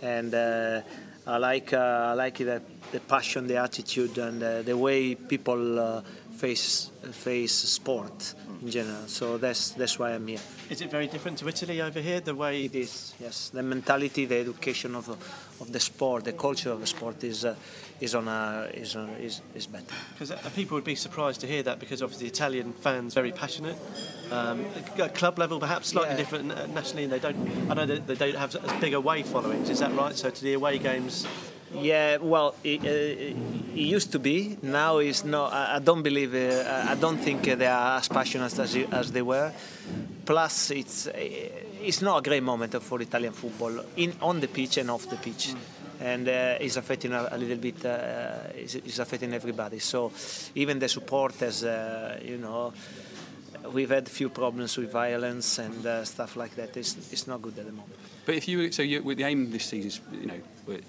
And 0.00 0.34
uh, 0.34 0.80
I 1.26 1.36
like, 1.36 1.72
uh, 1.72 1.76
I 1.76 2.12
like 2.14 2.38
the, 2.38 2.62
the 2.92 3.00
passion, 3.00 3.46
the 3.46 3.56
attitude, 3.56 4.16
and 4.18 4.42
uh, 4.42 4.62
the 4.62 4.76
way 4.76 5.14
people 5.14 6.02
face, 6.36 6.90
face 7.12 7.52
sport 7.52 8.34
in 8.62 8.70
general. 8.70 9.06
So 9.06 9.38
that's, 9.38 9.70
that's 9.70 9.98
why 9.98 10.12
I'm 10.14 10.26
here. 10.26 10.40
is 10.70 10.80
it 10.80 10.90
very 10.90 11.06
different 11.06 11.38
to 11.38 11.48
Italy 11.48 11.80
over 11.80 12.00
here? 12.00 12.20
The 12.20 12.34
way 12.34 12.64
It 12.64 12.74
is, 12.74 13.14
yes. 13.20 13.50
The 13.50 13.62
mentality, 13.62 14.24
the 14.26 14.36
education 14.40 14.94
of, 14.94 15.08
of 15.08 15.72
the 15.72 15.80
sport, 15.80 16.24
the 16.24 16.32
culture 16.32 16.70
of 16.70 16.80
the 16.80 16.86
sport 16.86 17.22
is, 17.24 17.44
uh, 17.44 17.54
is, 18.00 18.14
on 18.14 18.28
a, 18.28 18.68
is, 18.74 18.96
on, 18.96 19.10
is, 19.20 19.40
is 19.54 19.66
better. 19.66 19.94
Because 20.18 20.32
people 20.54 20.74
would 20.76 20.84
be 20.84 20.94
surprised 20.94 21.40
to 21.42 21.46
hear 21.46 21.62
that 21.62 21.78
because 21.78 22.02
obviously 22.02 22.26
Italian 22.26 22.72
fans 22.72 23.14
very 23.14 23.32
passionate. 23.32 23.76
Um, 24.30 24.64
at 24.98 25.14
club 25.14 25.38
level, 25.38 25.58
perhaps 25.58 25.88
slightly 25.88 26.10
Yeah. 26.10 26.16
different 26.18 26.52
uh, 26.52 26.66
nationally, 26.66 27.04
and 27.04 27.12
they 27.12 27.18
don't. 27.18 27.70
I 27.70 27.74
know 27.74 27.86
that 27.86 28.06
they 28.06 28.14
don't 28.14 28.36
have 28.36 28.54
as 28.54 28.80
big 28.80 28.92
away 28.92 29.22
followings. 29.22 29.70
Is 29.70 29.78
that 29.78 29.94
right? 29.94 30.14
So 30.14 30.28
to 30.28 30.42
the 30.42 30.52
away 30.52 30.78
games, 30.78 31.26
Yeah, 31.74 32.16
well, 32.16 32.54
it, 32.64 32.80
uh, 32.80 32.88
it 32.88 33.36
used 33.74 34.12
to 34.12 34.18
be. 34.18 34.56
Now 34.62 34.98
it's 34.98 35.24
not. 35.24 35.52
I 35.52 35.78
don't 35.78 36.02
believe. 36.02 36.34
Uh, 36.34 36.86
I 36.88 36.94
don't 36.94 37.18
think 37.18 37.42
they 37.42 37.66
are 37.66 37.98
as 37.98 38.08
passionate 38.08 38.58
as, 38.58 38.76
as 38.76 39.12
they 39.12 39.22
were. 39.22 39.52
Plus, 40.24 40.70
it's 40.70 41.06
uh, 41.06 41.12
it's 41.14 42.00
not 42.00 42.18
a 42.18 42.22
great 42.22 42.42
moment 42.42 42.82
for 42.82 43.00
Italian 43.02 43.32
football 43.32 43.84
in 43.96 44.14
on 44.22 44.40
the 44.40 44.48
pitch 44.48 44.78
and 44.78 44.90
off 44.90 45.08
the 45.10 45.16
pitch, 45.16 45.54
and 46.00 46.26
uh, 46.26 46.56
it's 46.58 46.76
affecting 46.76 47.12
a, 47.12 47.28
a 47.32 47.38
little 47.38 47.58
bit. 47.58 47.84
Uh, 47.84 48.38
it's, 48.54 48.74
it's 48.74 48.98
affecting 48.98 49.34
everybody. 49.34 49.78
So 49.78 50.10
even 50.54 50.78
the 50.78 50.88
supporters, 50.88 51.64
uh, 51.64 52.18
you 52.24 52.38
know. 52.38 52.72
We've 53.72 53.90
had 53.90 54.06
a 54.06 54.10
few 54.10 54.30
problems 54.30 54.78
with 54.78 54.92
violence 54.92 55.58
and 55.58 55.84
uh, 55.84 56.04
stuff 56.04 56.36
like 56.36 56.54
that. 56.54 56.76
It's, 56.76 56.96
it's 57.12 57.26
not 57.26 57.42
good 57.42 57.58
at 57.58 57.66
the 57.66 57.72
moment. 57.72 57.96
But 58.24 58.36
if 58.36 58.48
you 58.48 58.70
so 58.72 58.82
you, 58.82 59.02
the 59.14 59.24
aim 59.24 59.50
this 59.50 59.66
season 59.66 59.88
is 59.88 60.00
you 60.12 60.26
know 60.26 60.40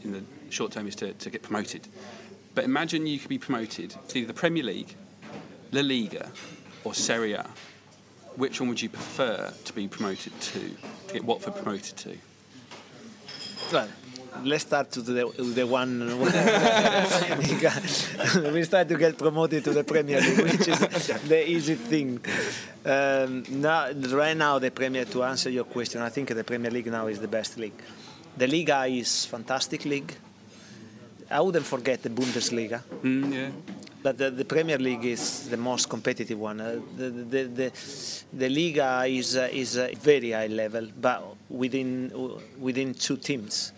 in 0.03 0.11
the 0.11 0.23
short 0.53 0.71
term 0.71 0.88
is 0.88 0.95
to, 0.95 1.13
to 1.13 1.29
get 1.29 1.43
promoted. 1.43 1.88
But 2.55 2.65
imagine 2.65 3.07
you 3.07 3.19
could 3.19 3.29
be 3.29 3.38
promoted 3.38 3.95
to 4.09 4.19
either 4.19 4.27
the 4.27 4.33
Premier 4.33 4.63
League, 4.63 4.95
La 5.71 5.81
Liga, 5.81 6.29
or 6.83 6.93
Serie 6.93 7.33
A. 7.33 7.45
Which 8.35 8.59
one 8.59 8.69
would 8.69 8.81
you 8.81 8.89
prefer 8.89 9.53
to 9.65 9.73
be 9.73 9.88
promoted 9.88 10.39
to? 10.39 10.59
To 10.59 11.13
get 11.13 11.23
Watford 11.23 11.55
promoted 11.55 11.97
to? 11.97 12.17
Well, 13.71 13.88
let's 14.43 14.63
start 14.63 14.91
to 14.91 15.01
the, 15.01 15.25
the 15.38 15.67
one. 15.67 15.99
we 18.53 18.63
start 18.63 18.88
to 18.89 18.97
get 18.97 19.17
promoted 19.17 19.63
to 19.65 19.71
the 19.71 19.83
Premier 19.83 20.21
League, 20.21 20.39
which 20.39 20.67
is 20.67 20.79
the 21.27 21.49
easy 21.49 21.75
thing. 21.75 22.19
Um, 22.85 23.43
now, 23.49 23.91
right 23.91 24.35
now, 24.35 24.59
the 24.59 24.71
Premier. 24.71 25.05
To 25.05 25.23
answer 25.23 25.49
your 25.49 25.65
question, 25.65 26.01
I 26.01 26.09
think 26.09 26.29
the 26.29 26.43
Premier 26.43 26.71
League 26.71 26.88
now 26.88 27.07
is 27.07 27.19
the 27.19 27.27
best 27.27 27.57
league. 27.57 27.81
The 28.38 28.47
Liga 28.47 28.85
is 28.85 29.25
fantastic 29.25 29.85
league. 29.85 30.15
I 31.31 31.41
wouldn't 31.41 31.65
forget 31.65 32.01
the 32.01 32.09
Bundesliga. 32.09 32.81
Mm, 33.03 33.33
yeah. 33.33 33.49
But 34.01 34.17
the, 34.17 34.31
the 34.31 34.45
Premier 34.45 34.77
League 34.77 35.05
is 35.05 35.49
the 35.49 35.57
most 35.57 35.89
competitive 35.89 36.39
one. 36.39 36.61
Uh, 36.61 36.79
the, 36.95 37.09
the, 37.09 37.43
the, 37.43 37.71
the 38.31 38.49
Liga 38.49 39.03
is 39.05 39.35
uh, 39.35 39.49
is 39.51 39.77
uh, 39.77 39.89
very 39.99 40.31
high 40.31 40.47
level, 40.47 40.87
but 40.99 41.21
within 41.49 42.11
within 42.57 42.93
two 42.93 43.17
teams. 43.17 43.73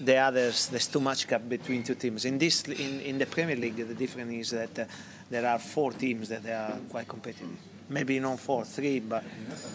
The 0.00 0.16
others, 0.16 0.68
there's 0.68 0.86
too 0.86 1.00
much 1.00 1.26
gap 1.26 1.48
between 1.48 1.82
two 1.82 1.96
teams. 1.96 2.24
In 2.24 2.38
this, 2.38 2.62
in, 2.64 3.00
in 3.00 3.18
the 3.18 3.26
Premier 3.26 3.56
League, 3.56 3.76
the 3.76 3.94
difference 3.94 4.32
is 4.32 4.50
that 4.50 4.78
uh, 4.78 4.84
there 5.30 5.46
are 5.46 5.58
four 5.58 5.92
teams 5.92 6.28
that 6.28 6.44
they 6.44 6.52
are 6.52 6.78
quite 6.88 7.08
competitive. 7.08 7.48
Maybe 7.88 8.18
not 8.18 8.40
four, 8.40 8.64
three, 8.64 8.98
but 8.98 9.22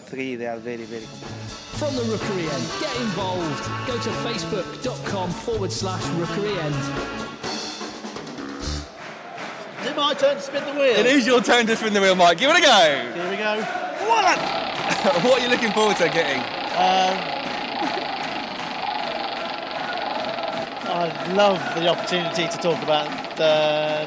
three 0.06 0.36
they 0.36 0.46
are 0.46 0.58
very 0.58 0.84
very 0.84 1.02
competitive. 1.02 1.62
From 1.78 1.96
the 1.96 2.02
Rookery 2.02 2.48
End, 2.48 2.64
get 2.80 2.94
involved. 3.00 3.64
Go 3.86 3.98
to 3.98 4.10
facebook.com 4.20 5.30
forward 5.30 5.72
slash 5.72 6.04
Rookery 6.10 6.58
End. 6.58 6.74
Is 9.80 9.90
it 9.90 9.96
my 9.96 10.14
turn 10.14 10.36
to 10.36 10.42
spin 10.42 10.64
the 10.64 10.72
wheel? 10.72 10.96
It 10.96 11.06
is 11.06 11.26
your 11.26 11.40
turn 11.40 11.66
to 11.66 11.74
spin 11.74 11.94
the 11.94 12.00
wheel, 12.00 12.14
Mike. 12.14 12.38
Give 12.38 12.50
it 12.50 12.58
a 12.58 12.60
go. 12.60 13.12
Here 13.14 13.30
we 13.30 13.36
go. 13.36 13.62
what 15.26 15.40
are 15.40 15.40
you 15.40 15.48
looking 15.48 15.72
forward 15.72 15.96
to 15.96 16.08
getting? 16.08 16.38
Um, 16.76 17.42
I 20.94 21.32
love 21.32 21.58
the 21.74 21.88
opportunity 21.88 22.46
to 22.46 22.56
talk 22.58 22.82
about 22.82 23.08
the 23.36 24.06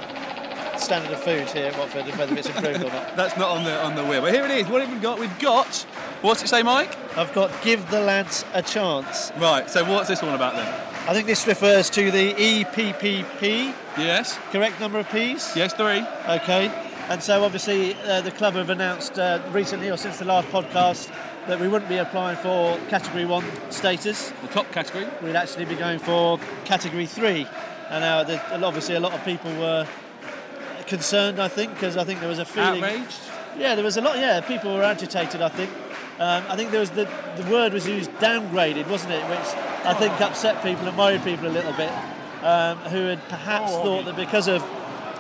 standard 0.86 1.12
of 1.12 1.20
food 1.22 1.50
here 1.50 1.66
at 1.66 1.78
Watford 1.78 2.06
whether 2.18 2.36
it's 2.36 2.48
improved 2.48 2.84
or 2.84 2.90
not. 2.90 3.16
That's 3.18 3.36
not 3.38 3.50
on 3.50 3.64
the 3.64 3.84
on 3.84 3.96
the 3.96 4.06
wheel. 4.06 4.22
But 4.22 4.34
here 4.34 4.46
it 4.46 4.52
is. 4.52 4.68
What 4.68 4.82
have 4.82 4.94
we 4.94 5.00
got? 5.00 5.20
We've 5.20 5.40
got. 5.40 5.76
What's 6.22 6.44
it 6.44 6.48
say, 6.48 6.64
Mike? 6.64 6.96
I've 7.18 7.34
got 7.34 7.52
give 7.64 7.90
the 7.90 8.00
lads 8.00 8.46
a 8.54 8.62
chance. 8.62 9.32
Right. 9.38 9.70
So 9.70 9.84
what's 9.84 10.08
this 10.08 10.22
all 10.24 10.34
about 10.34 10.56
then? 10.56 10.68
I 11.08 11.14
think 11.14 11.28
this 11.28 11.46
refers 11.46 11.90
to 11.92 12.10
the 12.12 12.34
EPPP, 12.34 13.74
Yes. 13.98 14.40
correct 14.52 14.80
number 14.80 15.00
of 15.00 15.08
Ps? 15.08 15.56
Yes. 15.56 15.74
Three. 15.74 16.04
Okay. 16.28 16.72
And 17.10 17.22
so 17.22 17.44
obviously 17.44 17.94
uh, 18.04 18.22
the 18.22 18.32
club 18.32 18.56
have 18.56 18.70
announced 18.70 19.20
uh, 19.20 19.40
recently 19.52 19.92
or 19.92 19.98
since 19.98 20.18
the 20.18 20.26
last 20.26 20.48
podcast 20.48 21.12
that 21.48 21.60
we 21.60 21.68
wouldn't 21.68 21.90
be 21.90 21.98
applying 21.98 22.38
for 22.38 22.80
category 22.90 23.26
one 23.26 23.46
status. 23.70 24.32
The 24.42 24.48
top 24.48 24.72
category. 24.72 25.06
We'd 25.22 25.36
actually 25.36 25.66
be 25.66 25.76
going 25.76 26.00
for 26.00 26.40
category 26.64 27.06
three. 27.06 27.48
And 27.90 28.02
now 28.02 28.66
obviously 28.66 28.96
a 28.96 29.00
lot 29.00 29.14
of 29.14 29.24
people 29.24 29.52
were 29.60 29.88
concerned, 30.88 31.40
I 31.40 31.48
think, 31.48 31.74
because 31.74 31.98
I 31.98 32.04
think 32.04 32.20
there 32.20 32.30
was 32.30 32.40
a 32.40 32.46
feeling. 32.46 32.84
Outraged. 32.84 33.20
Yeah, 33.58 33.76
there 33.76 33.84
was 33.84 33.98
a 33.98 34.02
lot. 34.02 34.18
Yeah, 34.18 34.42
people 34.42 34.74
were 34.74 34.84
agitated. 34.84 35.42
I 35.42 35.50
think. 35.50 35.72
Um, 36.18 36.44
I 36.48 36.56
think 36.56 36.72
there 36.72 36.80
was 36.80 36.92
the 36.92 37.10
the 37.38 37.50
word 37.52 37.74
was 37.74 37.88
used 37.88 38.12
downgraded, 38.14 38.88
wasn't 38.90 39.14
it? 39.14 39.24
Which 39.30 39.86
I 39.86 39.94
think 39.94 40.20
upset 40.22 40.64
people 40.64 40.88
and 40.88 40.98
worried 40.98 41.24
people 41.24 41.48
a 41.48 41.50
little 41.50 41.74
bit, 41.74 41.92
um, 42.42 42.78
who 42.90 43.08
had 43.08 43.22
perhaps 43.28 43.72
thought 43.72 44.06
that 44.06 44.16
because 44.16 44.48
of 44.48 44.64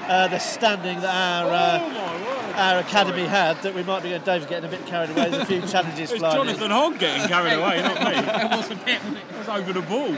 uh, 0.07 0.27
the 0.27 0.39
standing 0.39 0.99
that 1.01 1.13
our 1.13 1.51
uh, 1.51 2.55
our 2.55 2.79
academy 2.79 3.25
had, 3.25 3.61
that 3.63 3.73
we 3.73 3.83
might 3.83 4.03
be. 4.03 4.17
David 4.19 4.47
getting 4.47 4.65
a 4.65 4.71
bit 4.71 4.85
carried 4.85 5.09
away. 5.09 5.29
There's 5.29 5.43
a 5.43 5.45
few 5.45 5.61
challenges 5.67 6.11
It's. 6.11 6.21
Jonathan 6.21 6.71
Hogg 6.71 6.99
getting 6.99 7.27
carried 7.27 7.53
away, 7.53 7.81
not 7.81 7.99
me. 8.01 8.13
It 8.15 8.57
was 8.57 8.71
a 8.71 8.75
bit. 8.75 9.01
It 9.03 9.37
was 9.37 9.49
over 9.49 9.73
the 9.73 9.81
ball. 9.81 10.15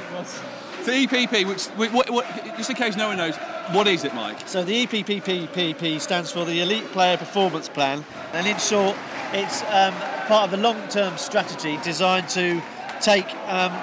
So 0.87 0.93
EPP, 0.93 1.45
which 1.45 1.65
what, 1.91 2.09
what, 2.09 2.25
just 2.55 2.69
in 2.69 2.77
case 2.77 2.95
no 2.95 3.09
one 3.09 3.17
knows, 3.17 3.35
what 3.73 3.89
is 3.89 4.05
it, 4.05 4.15
Mike? 4.15 4.47
So 4.47 4.63
the 4.63 4.87
EPPPP 4.87 5.99
stands 5.99 6.31
for 6.31 6.45
the 6.45 6.61
Elite 6.61 6.85
Player 6.93 7.17
Performance 7.17 7.67
Plan, 7.67 8.05
and 8.31 8.47
in 8.47 8.57
short, 8.57 8.95
it's 9.33 9.63
um, 9.63 9.93
part 10.27 10.47
of 10.47 10.53
a 10.53 10.63
long-term 10.63 11.17
strategy 11.17 11.77
designed 11.83 12.29
to 12.29 12.61
take 13.01 13.25
um, 13.49 13.73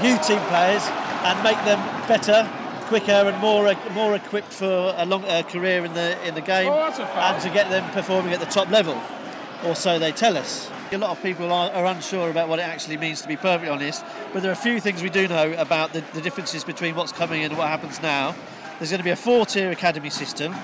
youth 0.00 0.24
team 0.24 0.38
players 0.42 0.84
and 1.24 1.42
make 1.42 1.56
them 1.64 1.80
better 2.06 2.48
quicker 2.82 3.10
and 3.10 3.36
more 3.38 3.74
more 3.92 4.14
equipped 4.14 4.52
for 4.52 4.94
a 4.96 5.04
long 5.06 5.24
uh, 5.24 5.42
career 5.42 5.84
in 5.84 5.92
the 5.94 6.16
in 6.24 6.36
the 6.36 6.40
game, 6.40 6.70
Oh, 6.70 7.08
and 7.16 7.42
to 7.42 7.50
get 7.50 7.68
them 7.68 7.90
performing 7.90 8.32
at 8.32 8.38
the 8.38 8.46
top 8.46 8.70
level. 8.70 8.96
Or 9.64 9.74
so 9.74 9.98
they 9.98 10.12
tell 10.12 10.36
us. 10.36 10.70
A 10.92 10.98
lot 10.98 11.10
of 11.10 11.22
people 11.22 11.52
are, 11.52 11.70
are 11.70 11.86
unsure 11.86 12.30
about 12.30 12.48
what 12.48 12.58
it 12.58 12.62
actually 12.62 12.96
means, 12.96 13.22
to 13.22 13.28
be 13.28 13.36
perfectly 13.36 13.68
honest. 13.68 14.04
But 14.32 14.42
there 14.42 14.50
are 14.50 14.54
a 14.54 14.56
few 14.56 14.80
things 14.80 15.02
we 15.02 15.10
do 15.10 15.26
know 15.26 15.52
about 15.54 15.92
the, 15.92 16.04
the 16.12 16.20
differences 16.20 16.62
between 16.62 16.94
what's 16.94 17.12
coming 17.12 17.42
and 17.42 17.56
what 17.56 17.68
happens 17.68 18.00
now. 18.02 18.34
There's 18.78 18.90
going 18.90 18.98
to 18.98 19.04
be 19.04 19.10
a 19.10 19.16
four-tier 19.16 19.70
academy 19.70 20.10
system. 20.10 20.54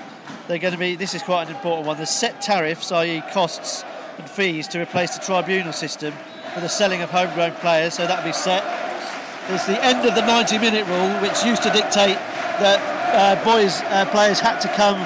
They're 0.47 0.59
going 0.59 0.73
to 0.73 0.79
be. 0.79 0.95
This 0.95 1.13
is 1.13 1.23
quite 1.23 1.49
an 1.49 1.55
important 1.55 1.87
one. 1.87 1.97
There's 1.97 2.09
set 2.09 2.41
tariffs, 2.41 2.91
i.e., 2.91 3.23
costs 3.31 3.83
and 4.17 4.29
fees, 4.29 4.67
to 4.69 4.81
replace 4.81 5.17
the 5.17 5.23
tribunal 5.23 5.73
system 5.73 6.13
for 6.53 6.59
the 6.59 6.69
selling 6.69 7.01
of 7.01 7.09
homegrown 7.09 7.53
players. 7.53 7.93
So 7.95 8.05
that'll 8.05 8.25
be 8.25 8.33
set. 8.33 8.63
There's 9.47 9.65
the 9.65 9.83
end 9.83 10.07
of 10.07 10.15
the 10.15 10.21
90-minute 10.21 10.85
rule, 10.87 11.21
which 11.21 11.43
used 11.43 11.63
to 11.63 11.71
dictate 11.71 12.17
that 12.59 12.79
uh, 13.13 13.43
boys 13.43 13.81
uh, 13.81 14.05
players 14.11 14.39
had 14.39 14.59
to 14.59 14.67
come 14.69 14.99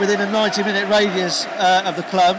within 0.00 0.20
a 0.20 0.26
90-minute 0.26 0.88
radius 0.88 1.46
uh, 1.46 1.82
of 1.84 1.96
the 1.96 2.02
club. 2.04 2.36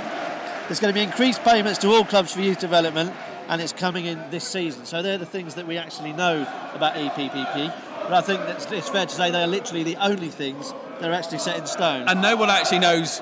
There's 0.68 0.80
going 0.80 0.94
to 0.94 0.98
be 0.98 1.04
increased 1.04 1.44
payments 1.44 1.80
to 1.80 1.90
all 1.90 2.06
clubs 2.06 2.34
for 2.34 2.42
youth 2.42 2.60
development, 2.60 3.14
and 3.50 3.62
it's 3.62 3.74
coming 3.74 4.06
in 4.06 4.22
this 4.30 4.46
season. 4.46 4.86
So 4.86 5.02
they're 5.02 5.18
the 5.18 5.26
things 5.26 5.56
that 5.56 5.68
we 5.68 5.78
actually 5.78 6.14
know 6.14 6.48
about 6.74 6.96
EPPP. 6.96 7.74
But 8.04 8.14
I 8.14 8.22
think 8.22 8.40
that 8.42 8.72
it's 8.72 8.90
fair 8.90 9.06
to 9.06 9.14
say 9.14 9.32
they 9.32 9.44
are 9.44 9.48
literally 9.48 9.84
the 9.84 9.98
only 9.98 10.30
things 10.30 10.74
that 11.00 11.10
are 11.10 11.14
actually 11.14 11.40
set 11.40 11.58
in 11.58 11.68
stone. 11.68 12.08
And 12.08 12.22
no 12.22 12.36
one 12.36 12.50
actually 12.50 12.80
knows 12.80 13.22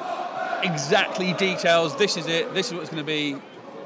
exactly 0.64 1.34
details. 1.34 1.96
This 1.98 2.18
is 2.18 2.28
it. 2.28 2.54
This 2.54 2.68
is 2.68 2.74
what 2.74 2.82
it's 2.82 2.92
going 2.92 3.04
to 3.04 3.08
be 3.08 3.36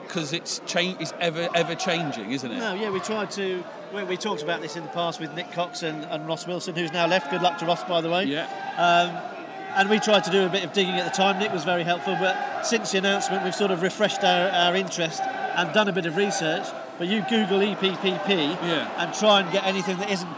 because 0.08 0.34
it's 0.34 0.62
change. 0.65 0.98
It's 1.00 1.13
ever 1.20 1.48
ever 1.56 1.76
changing, 1.76 2.32
isn't 2.32 2.52
it? 2.52 2.58
No, 2.58 2.74
yeah, 2.74 2.89
we 2.89 3.00
tried 3.00 3.32
to. 3.32 3.63
We, 3.94 4.04
we 4.04 4.18
talked 4.18 4.44
about 4.44 4.62
this 4.62 4.76
in 4.76 4.84
the 4.84 4.89
past 4.89 5.20
with 5.20 5.34
Nick 5.34 5.52
Cox 5.52 5.84
and, 5.84 6.06
and 6.06 6.28
Ross 6.28 6.46
Wilson, 6.46 6.76
who's 6.76 6.91
now 6.91 7.08
left. 7.08 7.32
Good 7.32 7.41
luck 7.41 7.58
to 7.60 7.65
Ross, 7.65 7.84
by 7.86 8.02
the 8.02 8.10
way. 8.10 8.26
Yeah. 8.26 8.48
Um, 8.78 9.35
and 9.76 9.90
we 9.90 10.00
tried 10.00 10.24
to 10.24 10.32
do 10.32 10.46
a 10.46 10.50
bit 10.50 10.64
of 10.64 10.74
digging 10.74 10.96
at 10.96 11.06
the 11.06 11.12
time. 11.16 11.38
Nick 11.40 11.52
was 11.52 11.64
very 11.64 11.84
helpful, 11.84 12.16
but 12.20 12.64
since 12.64 12.92
the 12.92 12.98
announcement, 12.98 13.44
we've 13.44 13.56
sort 13.56 13.72
of 13.72 13.82
refreshed 13.82 14.24
our, 14.24 14.50
our 14.50 14.76
interest 14.76 15.22
and 15.22 15.74
done 15.74 15.88
a 15.88 15.92
bit 15.94 16.06
of 16.06 16.16
research. 16.18 16.66
But 16.98 17.08
you 17.08 17.22
Google 17.30 17.60
EPPP 17.60 18.30
Yeah. 18.30 18.90
and 18.98 19.14
try 19.14 19.42
and 19.42 19.52
get 19.52 19.66
anything 19.66 19.98
that 19.98 20.10
isn't 20.10 20.30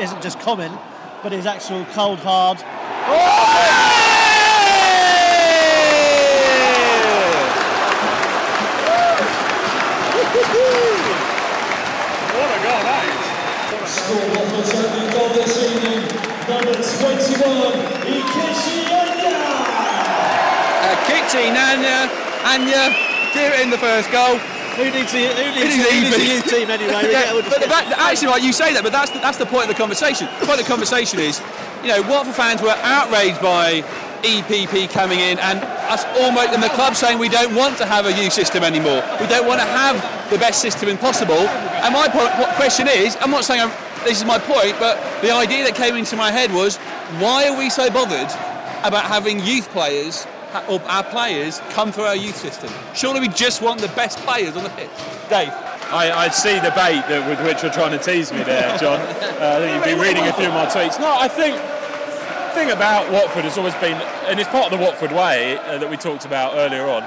isn't 0.00 0.22
just 0.22 0.38
common, 0.40 0.72
but 1.22 1.32
is 1.32 1.46
actual 1.46 1.84
cold 1.92 2.18
hard. 2.18 2.58
What 11.16 12.50
a 12.52 12.58
goal 12.62 12.82
that 12.84 13.04
is. 13.08 13.24
Score 13.88 14.28
Watford's 14.36 14.74
opening 14.74 15.10
goal 15.10 15.28
this 15.32 15.56
evening, 15.64 16.02
number 16.48 16.72
21, 16.72 16.82
Ikechi 18.06 18.86
Anya. 18.86 19.36
Uh, 20.86 20.96
Kichi, 21.06 21.50
Nanya, 21.50 22.06
Anya, 22.46 22.94
get 23.34 23.58
it 23.58 23.60
in 23.62 23.70
the 23.70 23.78
first 23.78 24.10
goal. 24.12 24.38
Who 24.76 24.84
needs 24.90 25.10
the, 25.10 25.26
who 25.26 25.44
needs, 25.56 25.74
who 25.74 25.82
needs 25.82 26.18
easy. 26.18 26.32
youth 26.34 26.46
team 26.50 26.70
anyway? 26.70 26.92
Yeah, 27.10 27.24
get- 27.24 27.34
we'll 27.34 27.42
just 27.42 27.58
but 27.58 27.68
that, 27.68 27.96
actually, 27.98 28.28
right, 28.28 28.42
you 28.42 28.52
say 28.52 28.74
that, 28.74 28.82
but 28.84 28.92
that's 28.92 29.10
the, 29.10 29.18
that's 29.18 29.38
the 29.38 29.46
point 29.46 29.68
of 29.70 29.74
the 29.74 29.80
conversation. 29.80 30.28
The 30.38 30.46
point 30.46 30.60
of 30.60 30.66
the 30.66 30.70
conversation 30.70 31.18
is, 31.18 31.40
you 31.82 31.88
know, 31.88 32.02
Watford 32.02 32.34
fans 32.34 32.60
were 32.62 32.76
outraged 32.84 33.40
by 33.40 33.82
EPP 34.22 34.90
coming 34.90 35.20
in 35.20 35.38
and 35.38 35.62
us 35.90 36.04
almost 36.18 36.50
and 36.50 36.62
the 36.62 36.68
club 36.70 36.94
saying 36.94 37.18
we 37.18 37.28
don't 37.28 37.54
want 37.54 37.78
to 37.78 37.86
have 37.86 38.06
a 38.06 38.12
youth 38.12 38.32
system 38.32 38.64
anymore. 38.64 39.02
We 39.20 39.26
don't 39.28 39.46
want 39.46 39.60
to 39.60 39.66
have 39.66 39.96
the 40.30 40.38
best 40.38 40.60
system 40.60 40.96
possible. 40.98 41.38
And 41.84 41.94
my 41.94 42.08
question 42.56 42.88
is, 42.88 43.16
I'm 43.20 43.30
not 43.30 43.44
saying 43.44 43.62
I'm, 43.62 43.70
this 44.06 44.18
is 44.18 44.24
my 44.24 44.38
point, 44.38 44.76
but 44.78 44.96
the 45.20 45.32
idea 45.32 45.64
that 45.64 45.74
came 45.74 45.96
into 45.96 46.16
my 46.16 46.30
head 46.30 46.52
was, 46.52 46.76
why 47.18 47.48
are 47.48 47.58
we 47.58 47.68
so 47.70 47.90
bothered 47.90 48.30
about 48.86 49.04
having 49.04 49.40
youth 49.40 49.68
players 49.70 50.26
or 50.68 50.80
our 50.82 51.04
players 51.04 51.60
come 51.70 51.92
through 51.92 52.04
our 52.04 52.16
youth 52.16 52.36
system? 52.36 52.70
Surely 52.94 53.20
we 53.20 53.28
just 53.28 53.62
want 53.62 53.80
the 53.80 53.88
best 53.88 54.18
players 54.18 54.56
on 54.56 54.64
the 54.64 54.70
pitch. 54.70 54.90
Dave. 55.28 55.52
I, 55.90 56.10
I 56.10 56.28
see 56.30 56.54
the 56.54 56.70
bait 56.74 57.06
that, 57.06 57.28
with 57.28 57.38
which 57.46 57.62
you're 57.62 57.72
trying 57.72 57.96
to 57.96 58.02
tease 58.02 58.32
me 58.32 58.42
there, 58.42 58.76
John. 58.78 58.98
Uh, 59.36 59.56
I 59.56 59.60
think 59.60 59.74
you've 59.74 59.84
been 59.84 60.00
reading 60.00 60.24
a 60.24 60.32
few 60.32 60.46
of 60.46 60.54
my 60.54 60.64
tweets. 60.64 60.98
No, 60.98 61.14
I 61.14 61.28
think 61.28 61.56
the 61.56 62.54
thing 62.54 62.70
about 62.70 63.12
Watford 63.12 63.44
has 63.44 63.58
always 63.58 63.74
been, 63.74 64.00
and 64.24 64.40
it's 64.40 64.48
part 64.48 64.72
of 64.72 64.78
the 64.78 64.82
Watford 64.82 65.12
way 65.12 65.58
uh, 65.58 65.76
that 65.76 65.90
we 65.90 65.98
talked 65.98 66.24
about 66.24 66.56
earlier 66.56 66.88
on, 66.88 67.02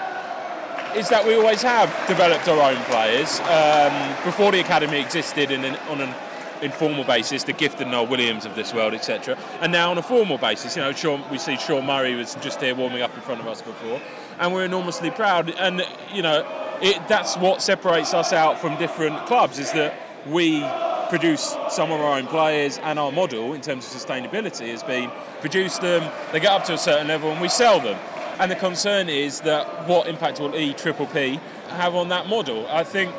is 0.95 1.09
that 1.09 1.25
we 1.25 1.33
always 1.33 1.63
have 1.63 1.89
developed 2.07 2.47
our 2.47 2.61
own 2.61 2.77
players. 2.83 3.39
Um, 3.49 4.15
before 4.23 4.51
the 4.51 4.59
academy 4.59 5.01
existed 5.01 5.49
in 5.49 5.65
an, 5.65 5.75
on 5.89 6.01
an 6.01 6.13
informal 6.61 7.03
basis, 7.03 7.43
the 7.43 7.53
Gifton 7.53 7.89
Noel-Williams 7.89 8.45
of 8.45 8.55
this 8.55 8.73
world, 8.73 8.93
etc. 8.93 9.37
And 9.61 9.71
now 9.71 9.91
on 9.91 9.97
a 9.97 10.01
formal 10.01 10.37
basis, 10.37 10.75
you 10.75 10.81
know, 10.81 10.91
Sean, 10.91 11.23
we 11.29 11.37
see 11.37 11.57
Sean 11.57 11.85
Murray 11.85 12.15
was 12.15 12.35
just 12.35 12.61
here 12.61 12.75
warming 12.75 13.01
up 13.01 13.13
in 13.15 13.21
front 13.21 13.41
of 13.41 13.47
us 13.47 13.61
before, 13.61 14.01
and 14.39 14.53
we're 14.53 14.65
enormously 14.65 15.11
proud. 15.11 15.49
And 15.51 15.85
you 16.13 16.21
know, 16.21 16.45
it, 16.81 16.99
that's 17.07 17.37
what 17.37 17.61
separates 17.61 18.13
us 18.13 18.33
out 18.33 18.59
from 18.59 18.77
different 18.77 19.25
clubs 19.25 19.59
is 19.59 19.71
that 19.73 19.99
we 20.27 20.61
produce 21.09 21.55
some 21.69 21.91
of 21.91 21.99
our 21.99 22.17
own 22.17 22.27
players, 22.27 22.77
and 22.79 22.99
our 22.99 23.11
model 23.11 23.53
in 23.53 23.61
terms 23.61 23.85
of 23.85 24.01
sustainability 24.01 24.69
has 24.69 24.83
been 24.83 25.11
produce 25.41 25.77
them, 25.79 26.09
they 26.31 26.39
get 26.39 26.51
up 26.51 26.63
to 26.65 26.73
a 26.73 26.77
certain 26.77 27.07
level, 27.07 27.31
and 27.31 27.41
we 27.41 27.49
sell 27.49 27.79
them. 27.79 27.97
And 28.39 28.49
the 28.49 28.55
concern 28.55 29.09
is 29.09 29.41
that 29.41 29.87
what 29.87 30.07
impact 30.07 30.39
will 30.39 30.55
E 30.55 30.73
Triple 30.73 31.07
P 31.07 31.39
have 31.69 31.95
on 31.95 32.09
that 32.09 32.27
model? 32.27 32.65
I 32.69 32.83
think 32.83 33.13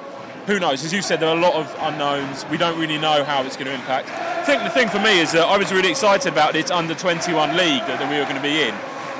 who 0.50 0.58
knows? 0.58 0.84
As 0.84 0.92
you 0.92 1.00
said, 1.00 1.20
there 1.20 1.28
are 1.28 1.36
a 1.36 1.40
lot 1.40 1.54
of 1.54 1.72
unknowns. 1.78 2.44
We 2.46 2.56
don't 2.56 2.76
really 2.76 2.98
know 2.98 3.22
how 3.22 3.44
it's 3.44 3.56
going 3.56 3.68
to 3.68 3.74
impact. 3.74 4.08
I 4.10 4.44
think 4.44 4.64
the 4.64 4.70
thing 4.70 4.88
for 4.88 4.98
me 4.98 5.20
is 5.20 5.30
that 5.30 5.46
I 5.46 5.56
was 5.56 5.72
really 5.72 5.90
excited 5.90 6.32
about 6.32 6.54
this 6.54 6.72
under 6.72 6.92
21 6.92 7.50
league 7.50 7.82
that, 7.86 8.00
that 8.00 8.10
we 8.10 8.18
were 8.18 8.24
going 8.24 8.34
to 8.34 8.42
be 8.42 8.62
in, 8.62 8.74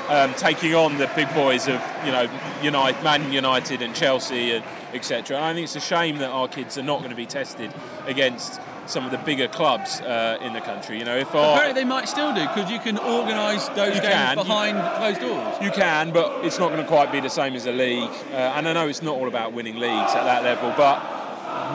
um, 0.09 0.33
taking 0.33 0.75
on 0.75 0.97
the 0.97 1.09
big 1.15 1.33
boys 1.33 1.69
of 1.69 1.81
you 2.05 2.11
know 2.11 2.29
United, 2.61 3.01
Man 3.01 3.31
United 3.31 3.81
and 3.81 3.95
Chelsea 3.95 4.51
and 4.51 4.65
etc. 4.93 5.37
And 5.37 5.45
I 5.45 5.53
think 5.53 5.63
it's 5.63 5.77
a 5.77 5.79
shame 5.79 6.17
that 6.17 6.31
our 6.31 6.49
kids 6.49 6.77
are 6.77 6.83
not 6.83 6.97
going 6.97 7.11
to 7.11 7.15
be 7.15 7.25
tested 7.25 7.73
against 8.07 8.59
some 8.87 9.05
of 9.05 9.11
the 9.11 9.17
bigger 9.19 9.47
clubs 9.47 10.01
uh, 10.01 10.37
in 10.41 10.51
the 10.51 10.59
country. 10.59 10.99
You 10.99 11.05
know, 11.05 11.15
if 11.15 11.33
our, 11.33 11.55
Apparently 11.55 11.81
they 11.81 11.87
might 11.87 12.09
still 12.09 12.33
do 12.33 12.41
because 12.41 12.69
you 12.69 12.79
can 12.79 12.97
organise 12.97 13.69
those 13.69 13.99
games 13.99 14.03
can. 14.03 14.35
behind 14.35 14.97
closed 14.97 15.21
doors. 15.21 15.55
You 15.61 15.71
can, 15.71 16.11
but 16.11 16.43
it's 16.43 16.59
not 16.59 16.71
going 16.71 16.81
to 16.81 16.87
quite 16.87 17.11
be 17.11 17.21
the 17.21 17.29
same 17.29 17.55
as 17.55 17.65
a 17.67 17.71
league. 17.71 18.09
Uh, 18.31 18.53
and 18.55 18.67
I 18.67 18.73
know 18.73 18.87
it's 18.87 19.01
not 19.01 19.15
all 19.15 19.27
about 19.27 19.53
winning 19.53 19.75
leagues 19.75 20.11
at 20.13 20.23
that 20.23 20.43
level, 20.43 20.73
but 20.75 20.99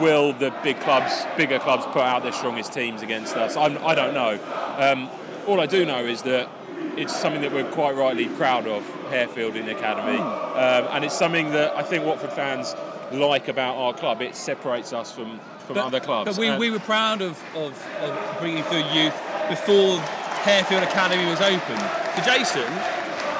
will 0.01 0.33
the 0.33 0.53
big 0.63 0.79
clubs, 0.81 1.25
bigger 1.35 1.59
clubs, 1.59 1.85
put 1.87 2.01
out 2.01 2.23
their 2.23 2.31
strongest 2.31 2.73
teams 2.73 3.01
against 3.01 3.35
us? 3.35 3.55
I'm, 3.55 3.77
I 3.85 3.95
don't 3.95 4.13
know. 4.13 4.39
Um, 4.77 5.09
all 5.47 5.59
I 5.59 5.65
do 5.65 5.85
know 5.85 6.05
is 6.05 6.21
that 6.23 6.49
it's 6.97 7.15
something 7.15 7.41
that 7.41 7.53
we're 7.53 7.69
quite 7.71 7.95
rightly 7.95 8.27
proud 8.27 8.67
of, 8.67 8.83
Harefield 9.09 9.55
in 9.55 9.65
the 9.65 9.75
academy, 9.75 10.17
um, 10.17 10.87
and 10.91 11.05
it's 11.05 11.17
something 11.17 11.51
that 11.51 11.75
I 11.75 11.83
think 11.83 12.05
Watford 12.05 12.33
fans 12.33 12.75
like 13.11 13.47
about 13.47 13.77
our 13.77 13.93
club. 13.93 14.21
It 14.21 14.35
separates 14.35 14.91
us 14.91 15.11
from, 15.11 15.39
from 15.59 15.77
other 15.77 15.99
clubs. 15.99 16.31
But 16.31 16.37
we, 16.37 16.49
And- 16.49 16.59
we 16.59 16.71
were 16.71 16.79
proud 16.79 17.21
of, 17.21 17.41
of, 17.55 17.87
of 18.01 18.37
bringing 18.39 18.63
through 18.63 18.83
youth 18.91 19.15
before 19.49 19.99
Harefield 20.43 20.83
Academy 20.83 21.25
was 21.29 21.41
open. 21.41 21.77
So 22.15 22.23
Jason, 22.23 22.67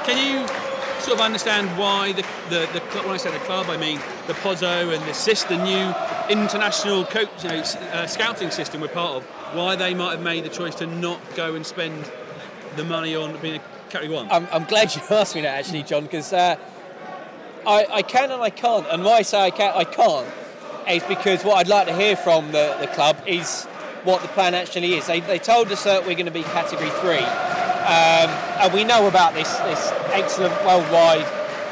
can 0.05 0.17
you 0.17 0.47
sort 0.99 1.17
of 1.17 1.21
understand 1.21 1.67
why 1.77 2.11
the, 2.13 2.25
the, 2.49 2.67
the 2.73 2.79
when 3.01 3.11
I 3.11 3.17
say 3.17 3.31
the 3.31 3.39
club, 3.39 3.67
I 3.69 3.77
mean 3.77 3.99
the 4.27 4.33
Pozzo 4.33 4.93
and 4.93 5.03
the 5.05 5.13
SIS, 5.13 5.43
the 5.43 5.57
new 5.57 5.93
international 6.29 7.05
coach, 7.05 7.29
you 7.43 7.49
know, 7.49 7.59
uh, 7.59 8.07
scouting 8.07 8.51
system 8.51 8.81
we're 8.81 8.87
part 8.89 9.15
of, 9.15 9.23
why 9.55 9.75
they 9.75 9.93
might 9.93 10.11
have 10.11 10.21
made 10.21 10.43
the 10.43 10.49
choice 10.49 10.75
to 10.75 10.87
not 10.87 11.19
go 11.35 11.55
and 11.55 11.65
spend 11.65 12.11
the 12.75 12.83
money 12.83 13.15
on 13.15 13.39
being 13.41 13.55
a 13.55 13.89
category 13.89 14.13
one? 14.15 14.27
I'm, 14.31 14.47
I'm 14.51 14.65
glad 14.65 14.95
you 14.95 15.01
asked 15.09 15.35
me 15.35 15.41
that 15.41 15.59
actually, 15.59 15.83
John, 15.83 16.03
because 16.03 16.33
uh, 16.33 16.57
I, 17.65 17.85
I 17.91 18.01
can 18.01 18.31
and 18.31 18.41
I 18.41 18.49
can't. 18.49 18.85
And 18.87 19.03
why 19.03 19.17
I 19.17 19.21
say 19.21 19.39
I 19.39 19.49
can 19.49 19.73
I 19.75 19.83
can't 19.83 20.27
is 20.89 21.03
because 21.03 21.43
what 21.43 21.57
I'd 21.57 21.67
like 21.67 21.87
to 21.87 21.95
hear 21.95 22.15
from 22.15 22.51
the, 22.51 22.77
the 22.79 22.87
club 22.87 23.17
is 23.25 23.65
what 24.03 24.21
the 24.21 24.27
plan 24.29 24.55
actually 24.55 24.93
is. 24.93 25.07
They, 25.07 25.19
they 25.19 25.39
told 25.39 25.71
us 25.71 25.83
that 25.83 26.05
we're 26.05 26.13
going 26.13 26.27
to 26.27 26.31
be 26.31 26.43
category 26.43 26.89
three, 27.01 27.25
um, 27.87 28.29
and 28.61 28.73
we 28.73 28.83
know 28.83 29.07
about 29.07 29.33
this 29.33 29.49
this 29.59 29.91
excellent 30.11 30.53
worldwide 30.65 31.25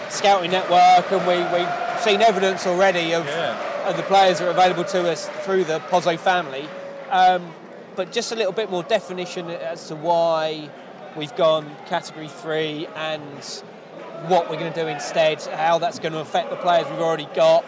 scouting 0.09 0.51
network, 0.51 1.11
and 1.11 1.27
we, 1.27 1.35
we've 1.57 2.01
seen 2.01 2.21
evidence 2.21 2.65
already 2.65 3.13
of, 3.13 3.27
of 3.27 3.97
the 3.97 4.03
players 4.03 4.39
that 4.39 4.47
are 4.47 4.51
available 4.51 4.85
to 4.85 5.11
us 5.11 5.27
through 5.43 5.65
the 5.65 5.79
Pozzo 5.89 6.17
family. 6.17 6.67
Um, 7.09 7.53
but 7.95 8.11
just 8.11 8.31
a 8.31 8.35
little 8.35 8.51
bit 8.53 8.69
more 8.69 8.83
definition 8.83 9.49
as 9.49 9.87
to 9.87 9.95
why 9.95 10.69
we've 11.15 11.35
gone 11.35 11.75
category 11.85 12.27
three 12.27 12.87
and 12.95 13.43
what 14.27 14.49
we're 14.49 14.57
going 14.57 14.71
to 14.71 14.81
do 14.81 14.87
instead, 14.87 15.41
how 15.43 15.79
that's 15.79 15.99
going 15.99 16.13
to 16.13 16.19
affect 16.19 16.49
the 16.49 16.55
players 16.57 16.85
we've 16.89 16.99
already 16.99 17.27
got. 17.35 17.65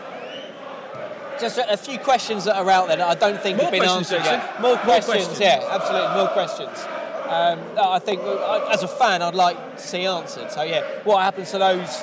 Just 1.39 1.57
a, 1.57 1.71
a 1.73 1.77
few 1.77 1.99
questions 1.99 2.45
that 2.45 2.55
are 2.55 2.69
out 2.69 2.87
there 2.87 2.97
that 2.97 3.07
I 3.07 3.15
don't 3.15 3.39
think 3.41 3.57
More 3.57 3.65
have 3.65 3.71
been 3.71 3.83
answered 3.83 4.23
yet. 4.23 4.61
More 4.61 4.75
More 4.75 4.83
questions, 4.83 5.27
questions. 5.27 5.39
yeah, 5.39 5.67
absolutely, 5.69 6.15
more 6.17 6.27
questions. 6.29 6.87
Um, 7.27 7.59
that 7.75 7.85
I 7.85 7.99
think, 7.99 8.21
uh, 8.21 8.69
as 8.71 8.83
a 8.83 8.87
fan, 8.87 9.21
I'd 9.21 9.35
like 9.35 9.77
to 9.77 9.81
see 9.81 10.05
answered. 10.05 10.51
So, 10.51 10.63
yeah, 10.63 10.83
what 11.03 11.21
happens 11.21 11.51
to 11.51 11.57
those 11.57 12.01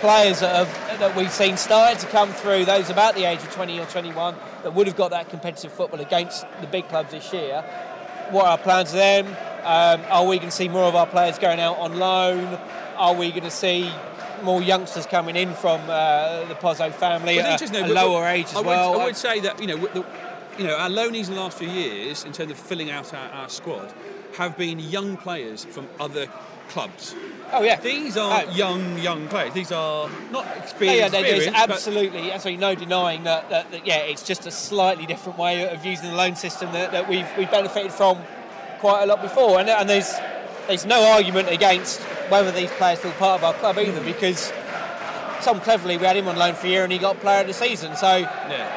players 0.00 0.40
that, 0.40 0.54
have, 0.54 1.00
that 1.00 1.16
we've 1.16 1.30
seen 1.30 1.56
started 1.56 1.98
to 2.00 2.06
come 2.06 2.32
through, 2.32 2.64
those 2.64 2.88
about 2.88 3.14
the 3.14 3.24
age 3.24 3.40
of 3.40 3.50
20 3.52 3.78
or 3.80 3.86
21, 3.86 4.34
that 4.62 4.74
would 4.74 4.86
have 4.86 4.96
got 4.96 5.10
that 5.10 5.28
competitive 5.28 5.72
football 5.72 6.00
against 6.00 6.46
the 6.60 6.66
big 6.66 6.88
clubs 6.88 7.10
this 7.10 7.32
year? 7.32 7.62
What 8.30 8.46
are 8.46 8.52
our 8.52 8.58
plans 8.58 8.90
for 8.90 8.96
them? 8.96 9.26
Um, 9.26 10.02
are 10.10 10.26
we 10.26 10.36
going 10.38 10.48
to 10.48 10.56
see 10.56 10.68
more 10.68 10.84
of 10.84 10.94
our 10.94 11.06
players 11.06 11.38
going 11.38 11.60
out 11.60 11.78
on 11.78 11.98
loan? 11.98 12.58
Are 12.96 13.14
we 13.14 13.30
going 13.30 13.42
to 13.42 13.50
see 13.50 13.90
more 14.42 14.62
youngsters 14.62 15.04
coming 15.04 15.36
in 15.36 15.52
from 15.54 15.80
uh, 15.82 16.44
the 16.46 16.54
Pozzo 16.54 16.92
family 16.92 17.36
Well, 17.36 17.46
at 17.46 17.74
a, 17.74 17.86
a 17.86 17.88
lower 17.88 18.26
age 18.26 18.46
as 18.46 18.54
I 18.54 18.58
would, 18.58 18.66
well? 18.66 19.00
I 19.00 19.04
would 19.04 19.16
say 19.16 19.40
that 19.40 19.60
you 19.60 19.66
know, 19.66 19.76
the, 19.76 20.06
you 20.58 20.64
know, 20.64 20.76
our 20.76 20.88
loanees 20.88 21.28
in 21.28 21.34
the 21.34 21.40
last 21.40 21.58
few 21.58 21.68
years, 21.68 22.24
in 22.24 22.32
terms 22.32 22.50
of 22.50 22.58
filling 22.58 22.90
out 22.90 23.12
our, 23.12 23.28
our 23.30 23.48
squad, 23.48 23.92
have 24.36 24.56
been 24.56 24.78
young 24.78 25.16
players 25.16 25.64
from 25.64 25.86
other 25.98 26.26
clubs. 26.68 27.14
oh 27.52 27.62
yeah, 27.62 27.80
These 27.80 28.16
are 28.16 28.44
Oh. 28.46 28.50
young, 28.52 28.96
young 28.98 29.26
players. 29.26 29.52
These 29.52 29.72
are 29.72 30.08
not 30.30 30.46
experienced. 30.56 31.00
yeah, 31.00 31.08
there- 31.08 31.22
there's 31.22 31.46
absolutely, 31.48 32.30
absolutely 32.30 32.60
no 32.60 32.74
denying 32.76 33.24
that, 33.24 33.50
that, 33.50 33.70
that. 33.72 33.84
Yeah, 33.86 33.96
it's 33.98 34.22
just 34.22 34.46
a 34.46 34.50
slightly 34.52 35.04
different 35.04 35.36
way 35.38 35.68
of 35.68 35.84
using 35.84 36.10
the 36.10 36.16
loan 36.16 36.36
system 36.36 36.70
that, 36.72 36.92
that 36.92 37.08
we've 37.08 37.26
we've 37.36 37.50
benefited 37.50 37.92
from 37.92 38.18
quite 38.78 39.02
a 39.02 39.06
lot 39.06 39.20
before, 39.20 39.58
and, 39.58 39.68
and 39.68 39.88
there's 39.90 40.12
there's 40.68 40.86
no 40.86 41.02
argument 41.12 41.48
against 41.50 41.98
whether 42.30 42.52
these 42.52 42.70
players 42.72 43.00
feel 43.00 43.10
part 43.12 43.40
of 43.40 43.44
our 43.44 43.54
club 43.54 43.76
either, 43.78 44.00
because 44.04 44.52
Tom 45.42 45.58
Cleverley 45.60 45.98
we 45.98 46.06
had 46.06 46.16
him 46.16 46.28
on 46.28 46.36
loan 46.36 46.54
for 46.54 46.66
a 46.68 46.70
year 46.70 46.84
and 46.84 46.92
he 46.92 46.98
got 46.98 47.18
player 47.18 47.40
of 47.40 47.48
the 47.48 47.52
season. 47.54 47.96
So 47.96 48.18
yeah. 48.18 48.76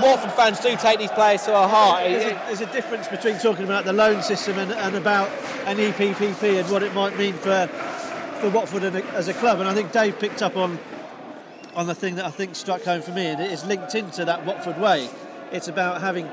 Watford 0.00 0.32
fans 0.32 0.60
do 0.60 0.76
take 0.76 0.98
these 0.98 1.10
players 1.10 1.42
to 1.42 1.54
our 1.54 1.68
heart. 1.68 2.04
There's 2.04 2.24
a, 2.24 2.34
there's 2.46 2.60
a 2.60 2.72
difference 2.72 3.08
between 3.08 3.38
talking 3.38 3.64
about 3.64 3.84
the 3.84 3.92
loan 3.92 4.22
system 4.22 4.58
and, 4.58 4.72
and 4.72 4.96
about 4.96 5.28
an 5.66 5.76
EPPP 5.76 6.60
and 6.60 6.70
what 6.70 6.82
it 6.82 6.94
might 6.94 7.18
mean 7.18 7.34
for 7.34 7.68
for 8.40 8.50
Watford 8.50 8.82
as 8.82 9.28
a 9.28 9.34
club. 9.34 9.60
And 9.60 9.68
I 9.68 9.74
think 9.74 9.92
Dave 9.92 10.18
picked 10.18 10.42
up 10.42 10.56
on 10.56 10.78
on 11.74 11.86
the 11.86 11.94
thing 11.94 12.16
that 12.16 12.24
I 12.24 12.30
think 12.30 12.54
struck 12.54 12.82
home 12.82 13.00
for 13.00 13.12
me, 13.12 13.26
and 13.26 13.40
it 13.40 13.50
is 13.50 13.64
linked 13.64 13.94
into 13.94 14.24
that 14.24 14.44
Watford 14.44 14.78
way. 14.78 15.08
It's 15.52 15.68
about 15.68 16.00
having 16.00 16.28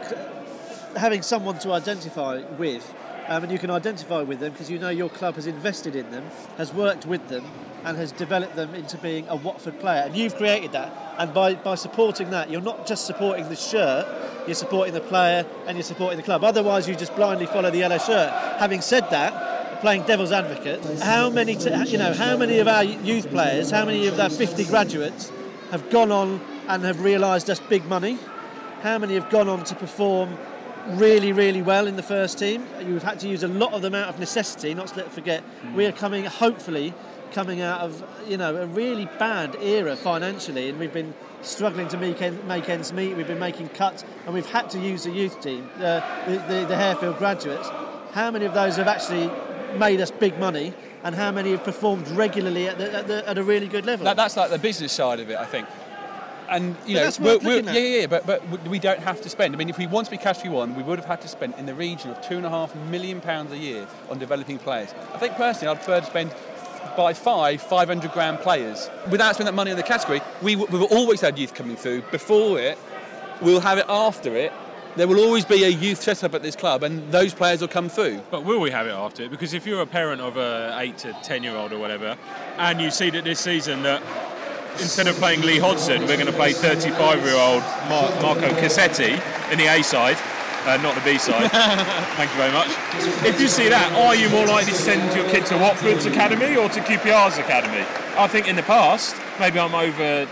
having 0.95 1.21
someone 1.21 1.59
to 1.59 1.71
identify 1.71 2.41
with, 2.57 2.93
um, 3.27 3.43
and 3.43 3.51
you 3.51 3.59
can 3.59 3.69
identify 3.69 4.21
with 4.21 4.39
them 4.39 4.51
because 4.51 4.69
you 4.71 4.79
know 4.79 4.89
your 4.89 5.09
club 5.09 5.35
has 5.35 5.47
invested 5.47 5.95
in 5.95 6.09
them, 6.11 6.23
has 6.57 6.73
worked 6.73 7.05
with 7.05 7.27
them, 7.29 7.45
and 7.83 7.97
has 7.97 8.11
developed 8.11 8.55
them 8.55 8.75
into 8.75 8.97
being 8.97 9.27
a 9.27 9.35
Watford 9.35 9.79
player. 9.79 10.03
And 10.05 10.15
you've 10.15 10.35
created 10.35 10.71
that. 10.73 11.15
And 11.17 11.33
by, 11.33 11.55
by 11.55 11.75
supporting 11.75 12.29
that, 12.31 12.49
you're 12.49 12.61
not 12.61 12.85
just 12.87 13.05
supporting 13.05 13.49
the 13.49 13.55
shirt, 13.55 14.07
you're 14.45 14.55
supporting 14.55 14.93
the 14.93 15.01
player 15.01 15.45
and 15.67 15.77
you're 15.77 15.83
supporting 15.83 16.17
the 16.17 16.23
club. 16.23 16.43
Otherwise, 16.43 16.87
you 16.87 16.95
just 16.95 17.15
blindly 17.15 17.45
follow 17.45 17.69
the 17.71 17.77
yellow 17.77 17.97
shirt. 17.97 18.31
Having 18.59 18.81
said 18.81 19.09
that, 19.11 19.81
playing 19.81 20.03
devil's 20.03 20.31
advocate, 20.31 20.83
how 21.01 21.29
many, 21.29 21.55
t- 21.55 21.73
you 21.85 21.97
know, 21.97 22.13
how 22.13 22.35
many 22.35 22.59
of 22.59 22.67
our 22.67 22.83
youth 22.83 23.29
players, 23.29 23.71
how 23.71 23.85
many 23.85 24.07
of 24.07 24.19
our 24.19 24.29
50 24.29 24.65
graduates 24.65 25.31
have 25.71 25.89
gone 25.89 26.11
on 26.11 26.41
and 26.67 26.83
have 26.83 27.01
realised 27.01 27.47
that's 27.47 27.59
big 27.61 27.85
money? 27.85 28.17
How 28.81 28.97
many 28.97 29.15
have 29.15 29.29
gone 29.29 29.47
on 29.47 29.63
to 29.65 29.75
perform 29.75 30.37
really, 30.87 31.31
really 31.31 31.61
well 31.61 31.87
in 31.87 31.95
the 31.95 32.03
first 32.03 32.39
team? 32.39 32.65
You've 32.79 33.03
had 33.03 33.19
to 33.21 33.27
use 33.27 33.43
a 33.43 33.47
lot 33.47 33.73
of 33.73 33.81
them 33.81 33.95
out 33.95 34.09
of 34.09 34.19
necessity, 34.19 34.73
not 34.73 34.87
to 34.87 34.97
let 34.97 35.11
forget. 35.11 35.43
We 35.75 35.85
are 35.85 35.91
coming, 35.91 36.25
hopefully, 36.25 36.93
coming 37.31 37.61
out 37.61 37.81
of 37.81 38.03
you 38.27 38.37
know 38.37 38.55
a 38.55 38.65
really 38.67 39.05
bad 39.17 39.55
era 39.61 39.95
financially, 39.95 40.69
and 40.69 40.79
we've 40.79 40.93
been 40.93 41.13
struggling 41.41 41.87
to 41.87 41.97
make, 41.97 42.21
en- 42.21 42.45
make 42.47 42.67
ends 42.69 42.91
meet. 42.91 43.15
We've 43.15 43.27
been 43.27 43.39
making 43.39 43.69
cuts, 43.69 44.03
and 44.25 44.33
we've 44.33 44.45
had 44.45 44.69
to 44.71 44.79
use 44.79 45.03
the 45.03 45.11
youth 45.11 45.39
team, 45.41 45.69
uh, 45.77 46.01
the, 46.25 46.31
the, 46.31 46.65
the 46.67 46.75
Harefield 46.75 47.17
graduates. 47.17 47.69
How 48.11 48.31
many 48.31 48.45
of 48.45 48.53
those 48.53 48.75
have 48.75 48.87
actually 48.87 49.31
made 49.77 50.01
us 50.01 50.11
big 50.11 50.37
money, 50.39 50.73
and 51.03 51.15
how 51.15 51.31
many 51.31 51.51
have 51.51 51.63
performed 51.63 52.07
regularly 52.09 52.67
at, 52.67 52.77
the, 52.77 52.93
at, 52.93 53.07
the, 53.07 53.29
at 53.29 53.37
a 53.37 53.43
really 53.43 53.67
good 53.67 53.85
level? 53.85 54.03
That, 54.05 54.17
that's 54.17 54.35
like 54.35 54.49
the 54.49 54.59
business 54.59 54.91
side 54.91 55.19
of 55.19 55.29
it, 55.29 55.37
I 55.37 55.45
think. 55.45 55.67
And 56.49 56.75
you 56.87 56.95
But 56.95 57.19
know, 57.19 57.37
we're, 57.43 57.61
we're, 57.61 57.61
yeah, 57.61 57.73
yeah, 57.73 57.99
yeah, 57.99 58.07
but 58.07 58.25
but 58.25 58.67
we 58.67 58.79
don't 58.79 59.01
have 59.01 59.21
to 59.21 59.29
spend. 59.29 59.53
I 59.53 59.57
mean, 59.59 59.69
if 59.69 59.77
we 59.77 59.85
want 59.85 60.05
to 60.05 60.11
be 60.11 60.17
category 60.17 60.51
one, 60.51 60.73
we 60.73 60.81
would 60.81 60.97
have 60.97 61.05
had 61.05 61.21
to 61.21 61.27
spend 61.27 61.53
in 61.59 61.67
the 61.67 61.75
region 61.75 62.09
of 62.09 62.19
two 62.27 62.37
and 62.37 62.45
a 62.45 62.49
half 62.49 62.75
million 62.75 63.21
pounds 63.21 63.51
a 63.51 63.57
year 63.57 63.85
on 64.09 64.17
developing 64.17 64.57
players. 64.57 64.91
I 65.13 65.19
think 65.19 65.35
personally, 65.35 65.67
I'd 65.67 65.77
prefer 65.77 65.99
to 65.99 66.05
spend 66.07 66.33
by 66.95 67.13
five 67.13 67.61
500 67.61 68.11
grand 68.11 68.39
players 68.39 68.89
without 69.09 69.35
spending 69.35 69.53
that 69.53 69.55
money 69.55 69.71
on 69.71 69.77
the 69.77 69.83
category. 69.83 70.21
we, 70.41 70.55
we've 70.55 70.83
always 70.83 71.21
had 71.21 71.37
youth 71.37 71.53
coming 71.53 71.75
through. 71.75 72.01
Before 72.11 72.59
it, 72.59 72.77
we'll 73.41 73.61
have 73.61 73.77
it 73.77 73.85
after 73.87 74.35
it. 74.35 74.51
There 74.95 75.07
will 75.07 75.19
always 75.19 75.45
be 75.45 75.63
a 75.63 75.69
youth 75.69 76.01
set 76.01 76.23
up 76.23 76.33
at 76.33 76.41
this 76.41 76.55
club, 76.55 76.83
and 76.83 77.11
those 77.11 77.33
players 77.33 77.61
will 77.61 77.67
come 77.67 77.89
through. 77.89 78.21
But 78.31 78.43
will 78.43 78.59
we 78.59 78.71
have 78.71 78.87
it 78.87 78.91
after 78.91 79.23
it? 79.23 79.31
Because 79.31 79.53
if 79.53 79.65
you're 79.65 79.81
a 79.81 79.85
parent 79.85 80.19
of 80.19 80.35
a 80.35 80.75
eight 80.79 80.97
to 80.99 81.13
ten 81.23 81.43
year 81.43 81.55
old 81.55 81.71
or 81.71 81.79
whatever, 81.79 82.17
and 82.57 82.81
you 82.81 82.89
see 82.91 83.09
that 83.11 83.23
this 83.23 83.39
season 83.39 83.83
that 83.83 84.01
instead 84.73 85.07
of 85.07 85.15
playing 85.15 85.41
Lee 85.41 85.59
Hodson, 85.59 86.01
we're 86.01 86.15
going 86.17 86.25
to 86.25 86.33
play 86.33 86.53
35 86.53 87.23
year 87.23 87.35
old 87.35 87.61
Mar- 87.89 88.21
Marco 88.21 88.49
Cassetti 88.59 89.13
in 89.51 89.57
the 89.57 89.67
A 89.67 89.83
side, 89.83 90.17
uh, 90.69 90.77
not 90.81 90.95
the 90.95 91.01
B 91.01 91.17
side. 91.17 91.51
Thank 92.15 92.29
you 92.31 92.37
very 92.37 92.51
much. 92.51 92.69
If 93.25 93.41
you 93.41 93.47
see 93.47 93.69
that, 93.69 93.91
are 93.93 94.15
you 94.15 94.29
more 94.29 94.45
likely 94.45 94.71
to 94.71 94.77
send 94.77 95.15
your 95.15 95.27
kid 95.29 95.45
to 95.47 95.57
Watford's 95.57 96.05
academy 96.05 96.55
or 96.55 96.69
to 96.69 96.79
QPR's 96.81 97.37
academy? 97.37 97.85
I 98.17 98.27
think 98.27 98.47
in 98.47 98.55
the 98.55 98.63
past, 98.63 99.15
maybe 99.39 99.59
I'm 99.59 99.73
over 99.73 100.27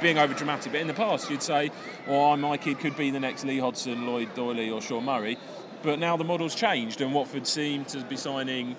being 0.00 0.18
over 0.18 0.34
dramatic, 0.34 0.72
but 0.72 0.80
in 0.80 0.86
the 0.86 0.94
past 0.94 1.30
you'd 1.30 1.42
say, 1.42 1.70
"Oh, 2.08 2.36
my 2.36 2.56
kid 2.56 2.80
could 2.80 2.96
be 2.96 3.10
the 3.10 3.20
next 3.20 3.44
Lee 3.44 3.58
Hodson, 3.58 4.06
Lloyd 4.06 4.34
Doyley, 4.34 4.72
or 4.72 4.80
Sean 4.80 5.04
Murray." 5.04 5.38
But 5.82 5.98
now 5.98 6.16
the 6.16 6.24
model's 6.24 6.54
changed, 6.54 7.00
and 7.00 7.12
Watford 7.12 7.46
seem 7.46 7.84
to 7.86 8.00
be 8.04 8.16
signing 8.16 8.76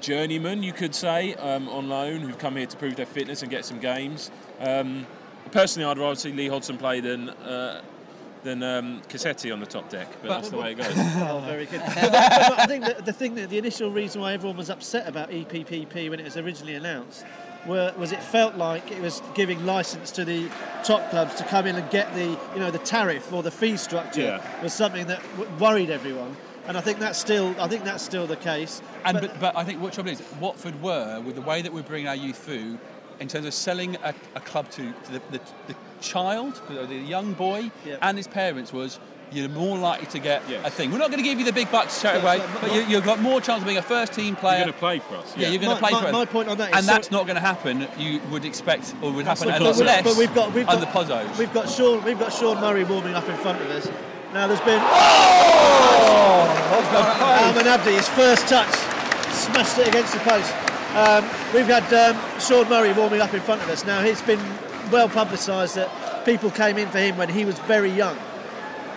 journeymen, 0.00 0.62
you 0.62 0.72
could 0.72 0.94
say, 0.94 1.34
um, 1.34 1.68
on 1.68 1.88
loan 1.88 2.20
who've 2.20 2.38
come 2.38 2.56
here 2.56 2.66
to 2.66 2.76
prove 2.76 2.96
their 2.96 3.06
fitness 3.06 3.42
and 3.42 3.50
get 3.50 3.64
some 3.64 3.78
games. 3.78 4.30
Um, 4.60 5.06
personally, 5.52 5.88
I'd 5.88 5.98
rather 5.98 6.16
see 6.16 6.32
Lee 6.32 6.48
Hodson 6.48 6.76
play 6.76 7.00
than 7.00 7.30
uh, 7.30 7.82
than 8.42 8.62
um, 8.62 9.02
Cassetti 9.08 9.52
on 9.52 9.60
the 9.60 9.66
top 9.66 9.88
deck, 9.88 10.08
but, 10.20 10.28
that's 10.28 10.50
the 10.50 10.56
way 10.58 10.72
it 10.72 10.74
goes. 10.78 10.86
Oh, 10.96 11.42
very 11.46 11.66
good. 11.66 11.80
But 11.80 11.94
that- 12.12 12.48
but 12.50 12.58
I 12.60 12.66
think 12.66 12.84
that 12.84 13.04
the 13.04 13.12
thing 13.12 13.34
that 13.36 13.50
the 13.50 13.58
initial 13.58 13.90
reason 13.90 14.20
why 14.20 14.32
everyone 14.32 14.56
was 14.56 14.70
upset 14.70 15.08
about 15.08 15.30
EPPP 15.30 16.10
when 16.10 16.18
it 16.20 16.24
was 16.24 16.36
originally 16.36 16.74
announced 16.74 17.24
were, 17.66 17.94
was 17.96 18.10
it 18.10 18.20
felt 18.22 18.56
like 18.56 18.90
it 18.90 19.00
was 19.00 19.22
giving 19.34 19.64
license 19.64 20.10
to 20.12 20.24
the 20.24 20.50
top 20.82 21.08
clubs 21.10 21.34
to 21.36 21.44
come 21.44 21.66
in 21.66 21.76
and 21.76 21.88
get 21.90 22.12
the 22.14 22.24
you 22.54 22.58
know 22.60 22.72
the 22.72 22.78
tariff 22.80 23.32
or 23.32 23.42
the 23.42 23.50
fee 23.52 23.76
structure 23.76 24.20
Yeah. 24.42 24.62
was 24.62 24.72
something 24.72 25.06
that 25.06 25.22
w- 25.36 25.48
worried 25.60 25.90
everyone. 25.90 26.36
And 26.66 26.76
I 26.76 26.80
think 26.80 26.98
that's 26.98 27.18
still 27.20 27.54
I 27.60 27.68
think 27.68 27.84
that's 27.84 28.02
still 28.02 28.26
the 28.26 28.36
case. 28.36 28.82
And 29.04 29.14
But- 29.20 29.30
but, 29.30 29.40
but 29.40 29.56
I 29.56 29.62
think 29.64 29.80
what 29.80 29.92
trouble 29.92 30.10
is 30.10 30.20
Watford 30.40 30.82
were 30.82 31.20
with 31.20 31.36
the 31.36 31.42
way 31.42 31.62
that 31.62 31.72
we're 31.72 31.82
bringing 31.84 32.08
our 32.08 32.16
youth 32.16 32.38
through, 32.38 32.78
in 33.20 33.28
terms 33.28 33.46
of 33.46 33.54
selling 33.54 33.96
a, 34.02 34.12
a 34.34 34.40
club 34.40 34.68
to, 34.72 34.92
to 34.92 35.12
the, 35.12 35.20
the, 35.30 35.40
the 35.68 35.74
child, 36.02 36.60
the 36.68 36.84
the 36.86 36.96
young 36.96 37.32
boy, 37.32 37.70
Yeah. 37.86 37.96
and 38.02 38.18
his 38.18 38.28
parents 38.28 38.72
was. 38.72 38.98
You're 39.34 39.48
more 39.48 39.78
likely 39.78 40.04
to 40.08 40.18
get 40.18 40.42
Yes. 40.46 40.60
a 40.66 40.68
thing. 40.68 40.92
We're 40.92 40.98
not 40.98 41.08
going 41.10 41.22
to 41.22 41.24
give 41.24 41.38
you 41.38 41.46
the 41.46 41.54
big 41.54 41.70
bucks 41.72 41.94
straight 41.94 42.20
away, 42.22 42.36
but- 42.40 42.60
but, 42.60 42.74
you, 42.74 42.82
you've 42.82 43.06
got 43.06 43.18
more 43.18 43.40
chance 43.40 43.62
of 43.62 43.66
being 43.66 43.78
a 43.78 43.82
first 43.96 44.12
team 44.12 44.36
player. 44.36 44.58
You're 44.58 44.66
going 44.66 44.74
to 44.74 44.78
play 44.78 44.98
for 44.98 45.16
us. 45.16 45.32
yeah, 45.38 45.48
you're 45.48 45.56
going 45.58 45.70
My- 45.70 45.74
to 45.76 45.80
play 45.80 45.90
my- 45.92 46.00
for 46.02 46.06
us. 46.08 46.12
my 46.12 46.24
point 46.26 46.48
on 46.50 46.58
that 46.58 46.68
is 46.68 46.76
and 46.76 46.84
so- 46.84 46.92
that's 46.92 47.10
not 47.10 47.24
going 47.24 47.36
to 47.36 47.40
happen. 47.40 47.88
You 47.96 48.20
would 48.30 48.44
expect, 48.44 48.92
or 49.00 49.10
would 49.10 49.24
happen 49.24 49.48
a 49.48 49.58
But 49.58 49.74
we- 49.78 49.84
less. 49.84 50.02
But 50.04 50.16
we've 50.18 50.34
got 50.34 50.52
we've 50.52 50.68
under 50.68 50.84
got 50.84 50.94
Pozzos. 51.08 51.38
we've 51.38 51.54
got 51.54 51.70
Sean 51.70 52.04
we've 52.04 52.18
got 52.18 52.30
Sean 52.30 52.60
Murray 52.60 52.84
warming 52.84 53.14
up 53.14 53.26
in 53.26 53.36
front 53.38 53.58
of 53.62 53.70
us. 53.70 53.88
Now 54.34 54.48
there's 54.48 54.60
been 54.60 54.82
Oh! 54.82 57.54
Almen 57.54 57.66
Abdi 57.66 57.92
his 57.92 58.08
first 58.10 58.46
touch 58.48 58.68
smashed 59.32 59.78
it 59.78 59.88
against 59.88 60.12
the 60.12 60.20
post. 60.20 60.52
Um, 60.94 61.24
we've 61.54 61.66
had 61.66 61.90
um, 61.94 62.18
Sean 62.38 62.68
Murray 62.68 62.92
warming 62.92 63.22
up 63.22 63.32
in 63.32 63.40
front 63.40 63.62
of 63.62 63.70
us. 63.70 63.86
Now 63.86 64.00
it's 64.00 64.20
been 64.20 64.38
well 64.92 65.08
publicised 65.08 65.74
that 65.76 66.24
people 66.24 66.50
came 66.50 66.78
in 66.78 66.88
for 66.88 66.98
him 66.98 67.16
when 67.16 67.28
he 67.28 67.44
was 67.44 67.58
very 67.60 67.90
young. 67.90 68.16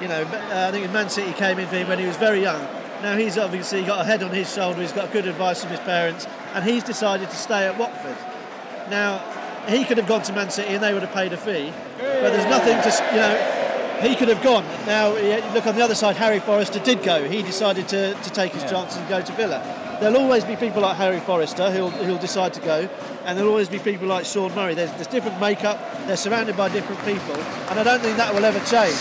You 0.01 0.09
know, 0.09 0.23
uh, 0.23 0.67
I 0.67 0.71
think 0.71 0.91
Man 0.91 1.09
City 1.09 1.31
came 1.33 1.57
in 1.57 1.67
for 1.67 1.77
him 1.77 1.87
when 1.87 1.97
he 1.97 2.05
was 2.05 2.17
very 2.17 2.41
young. 2.41 2.61
Now 3.01 3.15
he's 3.15 3.37
obviously 3.37 3.83
got 3.83 4.01
a 4.01 4.03
head 4.03 4.21
on 4.21 4.31
his 4.31 4.53
shoulder. 4.53 4.81
He's 4.81 4.91
got 4.91 5.11
good 5.11 5.25
advice 5.25 5.61
from 5.61 5.71
his 5.71 5.79
parents, 5.79 6.27
and 6.53 6.63
he's 6.63 6.83
decided 6.83 7.29
to 7.29 7.35
stay 7.35 7.65
at 7.65 7.77
Watford. 7.77 8.17
Now, 8.89 9.19
he 9.67 9.83
could 9.83 9.97
have 9.97 10.07
gone 10.07 10.21
to 10.23 10.33
Man 10.33 10.49
City 10.49 10.75
and 10.75 10.83
they 10.83 10.93
would 10.93 11.01
have 11.01 11.13
paid 11.13 11.33
a 11.33 11.37
fee, 11.37 11.73
but 11.97 12.29
there's 12.31 12.45
nothing 12.45 12.79
to, 12.83 13.05
you 13.11 13.19
know, 13.19 14.07
he 14.07 14.15
could 14.15 14.27
have 14.27 14.43
gone. 14.43 14.63
Now, 14.85 15.13
look 15.53 15.65
on 15.65 15.75
the 15.75 15.83
other 15.83 15.95
side, 15.95 16.17
Harry 16.17 16.39
Forrester 16.39 16.79
did 16.79 17.01
go. 17.01 17.27
He 17.27 17.41
decided 17.41 17.87
to, 17.89 18.13
to 18.13 18.29
take 18.31 18.51
his 18.51 18.63
chances 18.69 18.99
and 18.99 19.09
go 19.09 19.21
to 19.21 19.31
Villa. 19.33 19.84
There'll 19.99 20.17
always 20.17 20.43
be 20.43 20.55
people 20.55 20.81
like 20.81 20.97
Harry 20.97 21.19
Forrester 21.19 21.71
who'll, 21.71 21.89
who'll 21.89 22.17
decide 22.17 22.53
to 22.55 22.61
go, 22.61 22.89
and 23.25 23.37
there'll 23.37 23.51
always 23.51 23.69
be 23.69 23.79
people 23.79 24.07
like 24.07 24.25
Sean 24.25 24.53
Murray. 24.53 24.73
There's, 24.75 24.91
there's 24.93 25.07
different 25.07 25.39
makeup, 25.39 25.79
they're 26.05 26.17
surrounded 26.17 26.57
by 26.57 26.69
different 26.69 26.99
people, 27.05 27.35
and 27.69 27.79
I 27.79 27.83
don't 27.83 28.01
think 28.01 28.17
that 28.17 28.33
will 28.33 28.43
ever 28.43 28.59
change. 28.67 28.97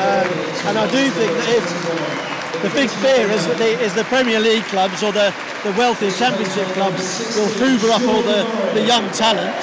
Um, 0.00 0.26
and 0.66 0.78
I 0.78 0.90
do 0.90 1.10
think 1.10 1.30
that 1.30 1.48
if 1.54 2.62
the 2.62 2.70
big 2.70 2.88
fear 2.88 3.28
is 3.28 3.46
that 3.46 3.58
the, 3.58 3.78
is 3.80 3.94
the 3.94 4.04
Premier 4.04 4.40
League 4.40 4.64
clubs 4.64 5.02
or 5.02 5.12
the, 5.12 5.34
the 5.62 5.72
wealthy 5.76 6.10
Championship 6.10 6.66
clubs 6.68 7.36
will 7.36 7.48
hoover 7.60 7.90
up 7.90 8.02
all 8.02 8.22
the, 8.22 8.48
the 8.72 8.86
young 8.86 9.10
talent. 9.12 9.54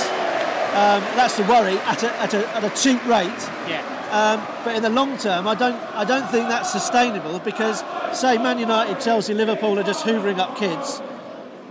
Um, 0.71 1.03
that's 1.17 1.35
the 1.37 1.43
worry 1.43 1.77
at 1.79 2.03
a, 2.03 2.13
at 2.21 2.33
a, 2.33 2.47
at 2.55 2.63
a 2.63 2.69
cheap 2.81 3.03
rate. 3.05 3.27
Yeah. 3.67 4.00
Um, 4.11 4.45
but 4.65 4.75
in 4.75 4.83
the 4.83 4.89
long 4.89 5.17
term, 5.17 5.47
I 5.47 5.55
don't 5.55 5.79
I 5.95 6.03
don't 6.03 6.29
think 6.29 6.49
that's 6.49 6.69
sustainable 6.69 7.39
because 7.39 7.81
say 8.11 8.37
Man 8.37 8.59
United, 8.59 8.99
Chelsea, 8.99 9.33
Liverpool 9.33 9.79
are 9.79 9.83
just 9.83 10.05
hoovering 10.05 10.37
up 10.37 10.57
kids. 10.57 10.99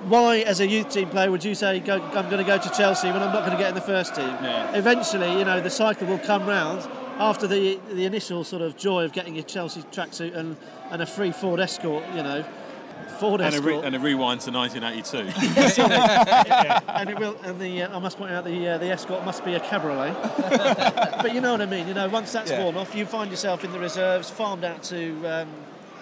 Why, 0.04 0.38
as 0.38 0.60
a 0.60 0.66
youth 0.66 0.88
team 0.88 1.10
player, 1.10 1.30
would 1.30 1.44
you 1.44 1.54
say 1.54 1.78
go, 1.80 2.00
I'm 2.00 2.30
going 2.30 2.38
to 2.38 2.44
go 2.44 2.56
to 2.56 2.70
Chelsea 2.70 3.08
when 3.08 3.22
I'm 3.22 3.34
not 3.34 3.40
going 3.40 3.52
to 3.52 3.58
get 3.58 3.68
in 3.68 3.74
the 3.74 3.82
first 3.82 4.14
team? 4.14 4.24
Yeah. 4.24 4.74
Eventually, 4.74 5.38
you 5.38 5.44
know, 5.44 5.60
the 5.60 5.68
cycle 5.68 6.06
will 6.06 6.18
come 6.18 6.46
round 6.46 6.88
after 7.18 7.46
the 7.46 7.78
the 7.92 8.06
initial 8.06 8.42
sort 8.42 8.62
of 8.62 8.78
joy 8.78 9.04
of 9.04 9.12
getting 9.12 9.34
your 9.34 9.44
Chelsea 9.44 9.82
tracksuit 9.92 10.34
and, 10.34 10.56
and 10.90 11.02
a 11.02 11.06
free 11.06 11.32
Ford 11.32 11.60
Escort. 11.60 12.04
You 12.14 12.22
know, 12.22 12.44
Ford 13.18 13.40
And 13.40 13.54
a, 13.54 13.60
re- 13.60 13.80
and 13.82 13.94
a 13.94 13.98
rewind 13.98 14.40
to 14.42 14.50
1982. 14.50 15.18
yeah, 15.80 16.80
and 16.88 17.10
it 17.10 17.18
will. 17.18 17.36
And 17.42 17.60
the 17.60 17.82
uh, 17.82 17.96
I 17.96 17.98
must 18.00 18.18
point 18.18 18.32
out 18.32 18.44
the 18.44 18.68
uh, 18.68 18.78
the 18.78 18.90
Escort 18.90 19.24
must 19.24 19.44
be 19.44 19.54
a 19.54 19.60
cabriolet. 19.60 20.14
but 21.22 21.34
you 21.34 21.40
know 21.40 21.52
what 21.52 21.60
I 21.60 21.66
mean. 21.66 21.86
You 21.88 21.94
know, 21.94 22.08
once 22.08 22.32
that's 22.32 22.50
Yeah. 22.50 22.62
worn 22.64 22.76
off, 22.76 22.94
you 22.94 23.06
find 23.06 23.30
yourself 23.30 23.64
in 23.64 23.72
the 23.72 23.78
reserves, 23.78 24.30
farmed 24.30 24.64
out 24.64 24.82
to. 24.84 25.26
Um, 25.26 25.48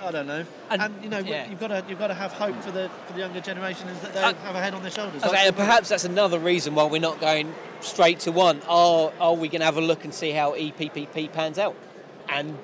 I 0.00 0.12
don't 0.12 0.28
know, 0.28 0.44
and, 0.70 0.80
And- 0.80 0.94
you 1.02 1.10
know 1.10 1.18
yeah. 1.18 1.50
you've 1.50 1.58
got 1.58 1.68
to 1.68 1.82
you've 1.88 1.98
got 1.98 2.06
to 2.06 2.14
have 2.14 2.32
hope 2.32 2.54
for 2.62 2.70
the 2.70 2.88
for 3.06 3.14
the 3.14 3.18
younger 3.18 3.40
generation 3.40 3.88
is 3.88 3.98
that 4.00 4.14
they 4.14 4.20
Uh, 4.20 4.32
have 4.44 4.54
a 4.54 4.60
head 4.60 4.72
on 4.74 4.82
their 4.82 4.92
shoulders. 4.92 5.24
Okay, 5.24 5.48
and 5.48 5.56
perhaps 5.56 5.88
that's 5.88 6.04
another 6.04 6.38
reason 6.38 6.76
why 6.76 6.84
we're 6.84 7.00
not 7.00 7.20
going 7.20 7.52
straight 7.80 8.20
to 8.20 8.30
one. 8.30 8.60
Are 8.68 9.10
are 9.20 9.34
we 9.34 9.48
going 9.48 9.58
to 9.58 9.64
have 9.64 9.76
a 9.76 9.80
look 9.80 10.04
and 10.04 10.14
see 10.14 10.30
how 10.30 10.54
E 10.54 10.72
EPPP 10.78 11.32
pans 11.32 11.58
out, 11.58 11.74
and 12.28 12.56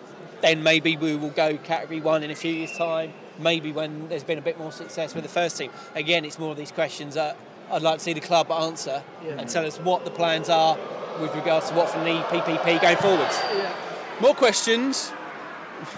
then 0.42 0.62
maybe 0.62 0.96
we 0.96 1.16
will 1.16 1.30
go 1.30 1.56
category 1.56 2.00
one 2.00 2.22
in 2.22 2.30
a 2.30 2.36
few 2.36 2.52
years' 2.54 2.76
time. 2.78 3.12
Maybe 3.38 3.72
when 3.72 4.08
there's 4.08 4.24
been 4.24 4.38
a 4.38 4.42
bit 4.42 4.58
more 4.58 4.70
success 4.72 5.14
with 5.14 5.24
the 5.24 5.30
first 5.30 5.56
team. 5.58 5.70
Again, 5.94 6.24
it's 6.24 6.38
more 6.38 6.50
of 6.52 6.56
these 6.56 6.70
questions 6.72 7.14
that 7.14 7.36
I'd 7.70 7.82
like 7.82 7.98
to 7.98 8.04
see 8.04 8.12
the 8.12 8.20
club 8.20 8.50
answer 8.50 9.02
Yeah. 9.24 9.32
and 9.38 9.48
tell 9.48 9.66
us 9.66 9.78
what 9.78 10.04
the 10.04 10.10
plans 10.10 10.48
are 10.48 10.76
with 11.20 11.34
regards 11.34 11.68
to 11.70 11.74
Watford 11.74 12.06
and 12.06 12.08
E 12.08 12.20
EPPP 12.22 12.80
going 12.80 12.96
forwards. 12.96 13.38
Yeah. 13.56 13.72
More 14.20 14.34
questions. 14.34 15.12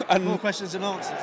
And 0.09 0.25
More 0.25 0.39
questions 0.39 0.75
and 0.75 0.83
answers. 0.85 1.21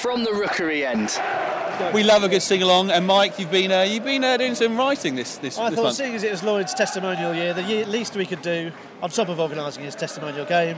From 0.00 0.24
the 0.24 0.32
rookery 0.32 0.84
end. 0.86 1.18
We 1.92 2.02
love 2.02 2.22
a 2.22 2.28
good 2.28 2.42
sing 2.42 2.62
along. 2.62 2.90
And 2.90 3.06
Mike, 3.06 3.38
you've 3.38 3.50
been 3.50 3.72
uh, 3.72 3.82
you've 3.82 4.04
been 4.04 4.24
uh, 4.24 4.36
doing 4.36 4.54
some 4.54 4.76
writing 4.76 5.14
this 5.14 5.38
this, 5.38 5.58
I 5.58 5.70
this 5.70 5.76
thought, 5.76 5.84
month. 5.84 5.96
seeing 5.96 6.14
as 6.14 6.22
it 6.22 6.30
was 6.30 6.42
Lloyd's 6.42 6.74
testimonial 6.74 7.34
year, 7.34 7.54
the 7.54 7.62
ye- 7.62 7.84
least 7.84 8.16
we 8.16 8.26
could 8.26 8.42
do, 8.42 8.72
on 9.02 9.10
top 9.10 9.28
of 9.28 9.38
organising 9.40 9.84
his 9.84 9.94
testimonial 9.94 10.44
game, 10.46 10.76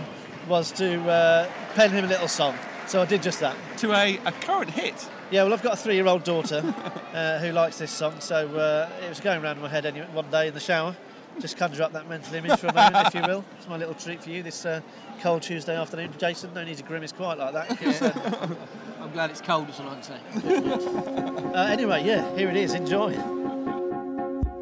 was 0.48 0.72
to 0.72 1.00
uh, 1.08 1.48
pen 1.74 1.90
him 1.90 2.04
a 2.04 2.08
little 2.08 2.28
song. 2.28 2.56
So 2.86 3.02
I 3.02 3.04
did 3.04 3.22
just 3.22 3.40
that. 3.40 3.54
To 3.78 3.92
a, 3.92 4.18
a 4.24 4.32
current 4.32 4.70
hit. 4.70 5.08
Yeah, 5.30 5.42
well, 5.42 5.52
I've 5.52 5.62
got 5.62 5.74
a 5.74 5.76
three-year-old 5.76 6.24
daughter 6.24 6.62
uh, 7.12 7.38
who 7.38 7.52
likes 7.52 7.76
this 7.78 7.90
song, 7.90 8.14
so 8.18 8.48
uh, 8.56 8.88
it 9.04 9.10
was 9.10 9.20
going 9.20 9.42
around 9.42 9.56
in 9.56 9.62
my 9.62 9.68
head 9.68 9.84
one 10.14 10.30
day 10.30 10.48
in 10.48 10.54
the 10.54 10.60
shower. 10.60 10.96
Just 11.40 11.56
conjure 11.56 11.84
up 11.84 11.92
that 11.92 12.08
mental 12.08 12.34
image 12.34 12.58
for 12.58 12.66
a 12.66 12.74
moment, 12.74 13.06
if 13.06 13.14
you 13.14 13.22
will. 13.22 13.44
It's 13.56 13.68
my 13.68 13.76
little 13.76 13.94
treat 13.94 14.22
for 14.22 14.30
you 14.30 14.42
this 14.42 14.66
uh, 14.66 14.80
cold 15.20 15.42
Tuesday 15.42 15.76
afternoon. 15.76 16.12
Jason, 16.18 16.52
no 16.52 16.64
need 16.64 16.76
to 16.78 16.82
grimace 16.82 17.12
quite 17.12 17.38
like 17.38 17.54
that. 17.54 18.02
uh, 18.02 18.56
I'm 19.00 19.12
glad 19.12 19.30
it's 19.30 19.40
cold 19.40 19.68
as 19.68 19.78
an 19.78 19.86
answer. 19.86 20.18
uh, 21.54 21.62
anyway, 21.62 22.04
yeah, 22.04 22.36
here 22.36 22.48
it 22.48 22.56
is. 22.56 22.74
Enjoy. 22.74 23.12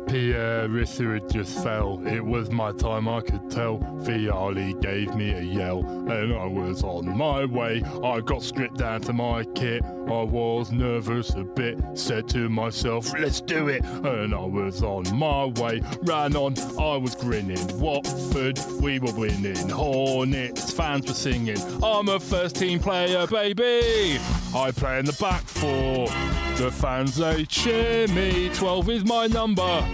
Pierre 0.06 0.64
uh, 0.64 0.76
Issa 0.76 1.20
just 1.28 1.62
fell. 1.62 2.00
It 2.06 2.24
was 2.24 2.50
my 2.50 2.72
time, 2.72 3.08
I 3.08 3.20
could 3.20 3.50
tell. 3.50 3.78
Vialli 3.78 4.80
gave 4.80 5.14
me 5.16 5.32
a 5.32 5.40
yell, 5.40 5.80
and 5.80 6.32
I 6.32 6.46
was 6.46 6.84
on 6.84 7.16
my 7.16 7.44
way. 7.44 7.82
I 8.04 8.20
got 8.20 8.42
stripped 8.42 8.78
down 8.78 9.00
to 9.02 9.12
my 9.12 9.44
kit. 9.54 9.82
I 9.84 10.22
was 10.22 10.70
nervous 10.70 11.30
a 11.30 11.42
bit. 11.42 11.80
Said 11.94 12.28
to 12.28 12.48
myself, 12.48 13.12
let's 13.18 13.40
do 13.40 13.68
it. 13.68 13.84
And 13.84 14.32
I 14.32 14.44
was 14.44 14.82
on 14.82 15.04
my 15.16 15.46
way. 15.60 15.82
Ran 16.02 16.36
on, 16.36 16.54
I 16.78 16.96
was 16.96 17.16
grinning. 17.16 17.78
Watford, 17.78 18.60
we 18.80 19.00
were 19.00 19.12
winning. 19.12 19.68
Hornets, 19.68 20.72
fans 20.72 21.08
were 21.08 21.14
singing. 21.14 21.58
I'm 21.82 22.08
a 22.08 22.20
first 22.20 22.56
team 22.56 22.78
player, 22.78 23.26
baby. 23.26 24.20
I 24.54 24.70
play 24.70 25.00
in 25.00 25.06
the 25.06 25.16
back 25.20 25.42
four. 25.42 26.06
The 26.56 26.70
fans, 26.70 27.16
they 27.16 27.44
cheer 27.44 28.08
me. 28.08 28.48
12 28.54 28.88
is 28.88 29.04
my 29.04 29.26
number. 29.26 29.84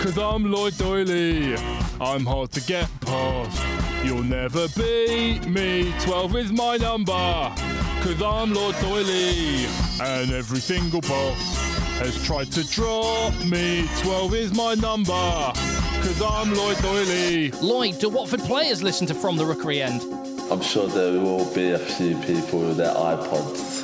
Cause 0.00 0.16
I'm 0.16 0.52
Lloyd 0.52 0.74
Doyley. 0.74 1.58
I'm 2.00 2.24
hard 2.24 2.52
to 2.52 2.60
get 2.60 2.88
past. 3.00 4.06
You'll 4.06 4.22
never 4.22 4.68
beat 4.76 5.48
me. 5.48 5.92
12 6.02 6.36
is 6.36 6.52
my 6.52 6.76
number. 6.76 7.12
Cause 7.12 8.22
I'm 8.22 8.54
Lord 8.54 8.76
Doyley. 8.76 9.66
And 10.00 10.30
every 10.30 10.60
single 10.60 11.00
boss 11.00 11.56
has 11.98 12.24
tried 12.24 12.52
to 12.52 12.62
drop 12.68 13.34
me. 13.44 13.88
12 14.02 14.34
is 14.34 14.54
my 14.54 14.74
number. 14.74 15.12
Cause 15.12 16.22
I'm 16.22 16.54
Lloyd 16.54 16.76
Doyley. 16.76 17.60
Lloyd, 17.60 17.98
do 17.98 18.10
Watford 18.10 18.42
players 18.42 18.80
listen 18.80 19.08
to 19.08 19.14
From 19.14 19.36
the 19.36 19.44
Rookery 19.44 19.82
End? 19.82 20.02
I'm 20.52 20.62
sure 20.62 20.86
there 20.86 21.20
will 21.20 21.52
be 21.52 21.72
a 21.72 21.78
few 21.80 22.16
people 22.18 22.60
with 22.60 22.76
their 22.76 22.94
iPods 22.94 23.75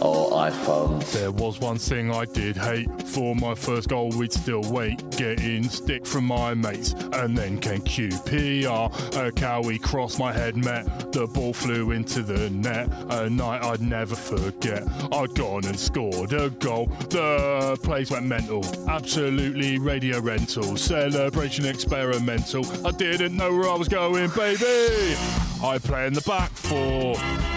or 0.00 0.30
iPhones. 0.32 1.12
There 1.12 1.30
was 1.30 1.60
one 1.60 1.78
thing 1.78 2.10
I 2.10 2.24
did 2.24 2.56
hate. 2.56 2.88
For 3.02 3.34
my 3.34 3.54
first 3.54 3.88
goal, 3.88 4.10
we'd 4.10 4.32
still 4.32 4.62
wait. 4.70 5.08
Getting 5.10 5.64
stick 5.68 6.06
from 6.06 6.24
my 6.24 6.54
mates. 6.54 6.94
And 7.12 7.36
then 7.36 7.58
came 7.58 7.80
QPR. 7.82 9.16
A 9.16 9.32
Cowie 9.32 9.78
crossed 9.78 10.18
my 10.18 10.32
head, 10.32 10.56
met. 10.56 11.12
The 11.12 11.26
ball 11.26 11.52
flew 11.52 11.92
into 11.92 12.22
the 12.22 12.50
net. 12.50 12.88
A 13.10 13.28
night 13.28 13.64
I'd 13.64 13.80
never 13.80 14.14
forget. 14.14 14.84
I'd 15.12 15.34
gone 15.34 15.64
and 15.64 15.78
scored 15.78 16.32
a 16.32 16.50
goal. 16.50 16.86
The 17.10 17.78
place 17.82 18.10
went 18.10 18.26
mental. 18.26 18.64
Absolutely 18.88 19.78
radio 19.78 20.20
rental. 20.20 20.76
Celebration 20.76 21.66
experimental. 21.66 22.64
I 22.86 22.90
didn't 22.92 23.36
know 23.36 23.52
where 23.56 23.68
I 23.68 23.74
was 23.74 23.88
going, 23.88 24.30
baby. 24.30 25.16
I 25.62 25.78
play 25.78 26.06
in 26.06 26.12
the 26.12 26.20
back 26.20 26.50
four. 26.50 27.14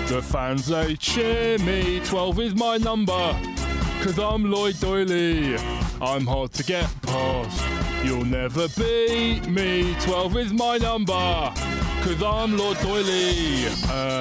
The 0.08 0.22
fans, 0.24 0.68
they 0.68 0.96
cheer 0.96 1.60
me. 1.60 2.00
12 2.04 2.40
is 2.40 2.56
my 2.56 2.78
number. 2.78 3.38
Cause 4.02 4.18
I'm 4.18 4.50
Lloyd 4.50 4.76
Doyley. 4.76 5.60
I'm 6.02 6.26
hard 6.26 6.52
to 6.54 6.64
get 6.64 6.90
past. 7.04 7.64
You'll 8.04 8.26
never 8.26 8.68
beat 8.70 9.48
me. 9.48 9.96
12 10.02 10.38
is 10.38 10.54
my 10.54 10.78
number. 10.80 11.14
Cause 11.14 12.24
I'm 12.24 12.58
Lord 12.58 12.78
Doyley. 12.78 13.68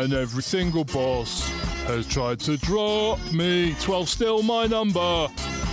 And 0.03 0.13
every 0.13 0.43
single 0.43 0.85
boss 0.85 1.49
has 1.87 2.07
tried 2.07 2.41
to 2.41 2.59
drop 2.59 3.19
me. 3.33 3.75
12 3.81 4.09
still 4.11 4.43
my 4.43 4.67
number. 4.67 5.29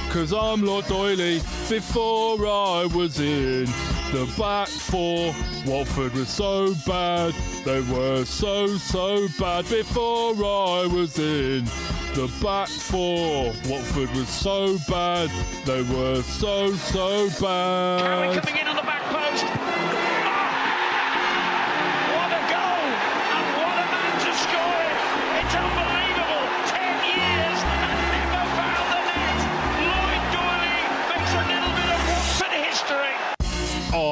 Cause 0.10 0.32
I'm 0.32 0.64
Lord 0.64 0.86
Doyley. 0.86 1.42
Before 1.70 2.48
I 2.48 2.86
was 2.86 3.20
in 3.20 3.68
the 4.12 4.26
back 4.38 4.68
four, 4.68 5.34
Watford 5.66 6.14
was 6.14 6.30
so 6.30 6.74
bad. 6.86 7.34
They 7.66 7.82
were 7.82 8.24
so, 8.26 8.78
so 8.78 9.28
bad. 9.40 9.70
Before 9.70 10.34
I 10.34 10.88
was 10.88 11.20
in 11.20 11.66
the 12.14 12.32
back 12.42 12.70
four, 12.70 13.54
Watford 13.68 14.10
was 14.12 14.30
so 14.30 14.78
bad. 14.88 15.30
They 15.66 15.82
were 15.84 16.22
so, 16.22 16.74
so 16.74 17.30
bad. 17.42 18.44
coming 18.44 18.62
in 18.62 18.68
on 18.68 18.76
the 18.76 18.82
back 18.82 19.04
post. 19.04 20.17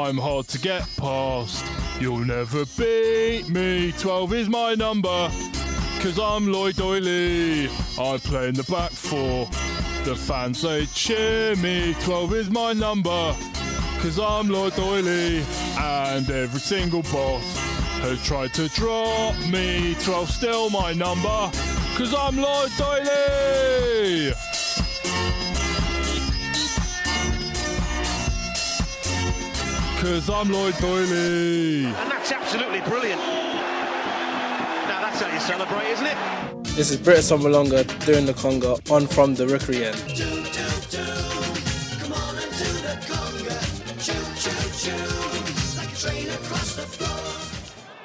I'm 0.06 0.20
hard 0.20 0.48
to 0.50 0.60
get 0.60 0.88
past. 0.98 1.66
You'll 2.00 2.20
never 2.20 2.64
beat 2.78 3.50
me. 3.50 3.92
12 3.94 4.34
is 4.34 4.48
my 4.48 4.76
number. 4.76 5.32
Cause 6.00 6.20
I'm 6.20 6.46
Lloyd 6.52 6.76
Doyley. 6.76 7.68
I 7.98 8.18
play 8.20 8.50
in 8.50 8.54
the 8.54 8.64
back 8.66 8.92
four. 8.92 9.48
The 10.04 10.16
fans 10.16 10.62
they 10.62 10.86
cheer 10.86 11.56
me. 11.56 11.96
12 12.02 12.34
is 12.36 12.50
my 12.52 12.74
number. 12.74 13.36
Cause 13.98 14.20
I'm 14.20 14.48
Lloyd 14.48 14.74
Doyley. 14.74 15.44
And 15.80 16.30
every 16.30 16.60
single 16.60 17.02
boss 17.02 17.58
has 18.04 18.24
tried 18.24 18.54
to 18.54 18.70
drop 18.70 19.36
me. 19.48 19.96
12 20.04 20.30
still 20.30 20.70
my 20.70 20.94
number. 20.94 21.50
Cause 21.98 22.14
I'm 22.14 22.38
Lloyd 22.38 22.70
Doyley. 22.78 23.85
Cause 30.06 30.30
I'm 30.30 30.52
Lloyd 30.52 30.76
Doyley. 30.76 31.86
And 31.86 32.12
that's 32.12 32.32
absolutely 32.32 32.80
brilliant. 32.82 33.20
Now 33.20 35.02
that's 35.02 35.20
how 35.20 35.34
you 35.34 35.40
celebrate, 35.40 35.88
isn't 35.94 36.06
it? 36.06 36.16
This 36.76 36.92
is 36.92 36.98
Britt 36.98 37.18
Assombalonga 37.18 38.06
doing 38.06 38.28
the 38.28 38.34
conga 38.34 38.80
on 38.92 39.08
from 39.08 39.34
the 39.34 39.48
rookery 39.48 39.84
end. 39.84 39.96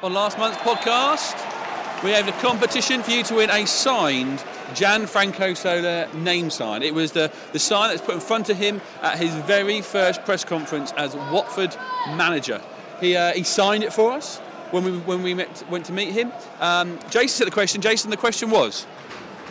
On 0.02 0.14
last 0.14 0.38
month's 0.38 0.56
podcast, 0.56 1.34
we 2.02 2.12
had 2.12 2.26
a 2.26 2.32
competition 2.40 3.02
for 3.02 3.10
you 3.10 3.22
to 3.24 3.34
win 3.34 3.50
a 3.50 3.66
signed 3.66 4.42
Gianfranco 4.74 5.56
Zola 5.56 6.08
name 6.14 6.50
sign. 6.50 6.82
It 6.82 6.94
was 6.94 7.12
the, 7.12 7.30
the 7.52 7.58
sign 7.58 7.88
that 7.88 7.94
was 7.94 8.02
put 8.02 8.14
in 8.14 8.20
front 8.20 8.48
of 8.48 8.56
him 8.56 8.80
at 9.02 9.18
his 9.18 9.34
very 9.46 9.80
first 9.80 10.24
press 10.24 10.44
conference 10.44 10.92
as 10.96 11.14
Watford 11.32 11.76
manager. 12.16 12.60
He, 13.00 13.16
uh, 13.16 13.32
he 13.32 13.42
signed 13.42 13.84
it 13.84 13.92
for 13.92 14.12
us 14.12 14.38
when 14.70 14.84
we, 14.84 14.98
when 14.98 15.22
we 15.22 15.34
met, 15.34 15.64
went 15.70 15.86
to 15.86 15.92
meet 15.92 16.12
him. 16.12 16.32
Um, 16.60 16.98
Jason 17.10 17.38
said 17.38 17.46
the 17.46 17.52
question. 17.52 17.80
Jason, 17.80 18.10
the 18.10 18.16
question 18.16 18.50
was? 18.50 18.86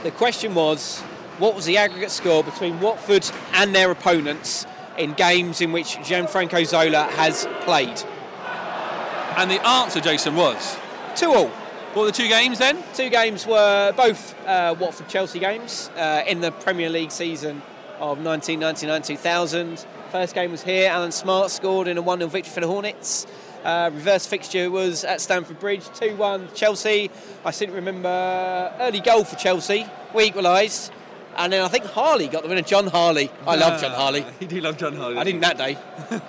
The 0.04 0.12
question 0.12 0.56
was, 0.56 1.02
what 1.40 1.56
was 1.56 1.66
the 1.66 1.78
aggregate 1.78 2.12
score 2.12 2.44
between 2.44 2.80
Watford 2.80 3.30
and 3.54 3.74
their 3.74 3.92
opponents 3.92 4.66
in 4.98 5.14
games 5.14 5.62
in 5.62 5.72
which 5.72 5.98
Gianfranco 5.98 6.66
Zola 6.66 7.04
has 7.04 7.48
played? 7.62 8.02
And 9.38 9.50
the 9.50 9.66
answer, 9.66 10.02
Jason, 10.02 10.36
was? 10.36 10.78
Two 11.16 11.32
all. 11.32 11.52
What 12.00 12.06
were 12.06 12.12
the 12.12 12.18
two 12.18 12.30
games 12.30 12.60
then? 12.60 12.82
Two 12.94 13.10
games 13.10 13.46
were 13.46 13.92
both 13.92 14.34
uh, 14.48 14.74
Watford 14.80 15.10
Chelsea 15.10 15.38
games 15.38 15.90
uh, 15.98 16.24
in 16.26 16.40
the 16.40 16.50
Premier 16.50 16.90
League 16.90 17.12
season 17.12 17.62
of 18.00 18.20
1999-2000. 18.20 19.86
First 20.10 20.34
game 20.34 20.50
was 20.50 20.64
here. 20.64 20.90
Allan 20.90 21.12
Smart 21.12 21.52
scored 21.52 21.90
in 21.90 21.98
a 21.98 22.02
1 22.02 22.20
0 22.20 22.30
victory 22.30 22.54
for 22.54 22.62
the 22.62 22.68
Hornets. 22.68 23.28
Uh, 23.66 23.92
reverse 23.94 24.26
fixture 24.26 24.72
was 24.72 25.04
at 25.04 25.20
Stamford 25.20 25.60
Bridge, 25.60 25.86
2 25.96 26.16
1 26.16 26.54
Chelsea. 26.56 27.12
I 27.44 27.52
seem 27.52 27.68
to 27.68 27.76
remember 27.76 28.08
early 28.80 29.02
goal 29.02 29.26
for 29.26 29.36
Chelsea. 29.36 29.86
We 30.16 30.24
equalised. 30.24 30.94
And 31.38 31.54
then 31.54 31.64
I 31.64 31.68
think 31.70 31.86
Harley 31.86 32.28
got 32.28 32.44
the 32.44 32.50
winner, 32.50 32.62
Jon 32.62 32.88
Harley. 32.88 33.32
I 33.48 33.56
love 33.56 33.80
Jon 33.80 33.92
Harley. 33.92 34.26
You 34.42 34.48
do 34.48 34.60
love 34.60 34.78
Jon 34.78 34.94
Harley. 34.96 35.18
I 35.18 35.24
didn't 35.24 35.42
that 35.42 35.58
day. 35.58 35.78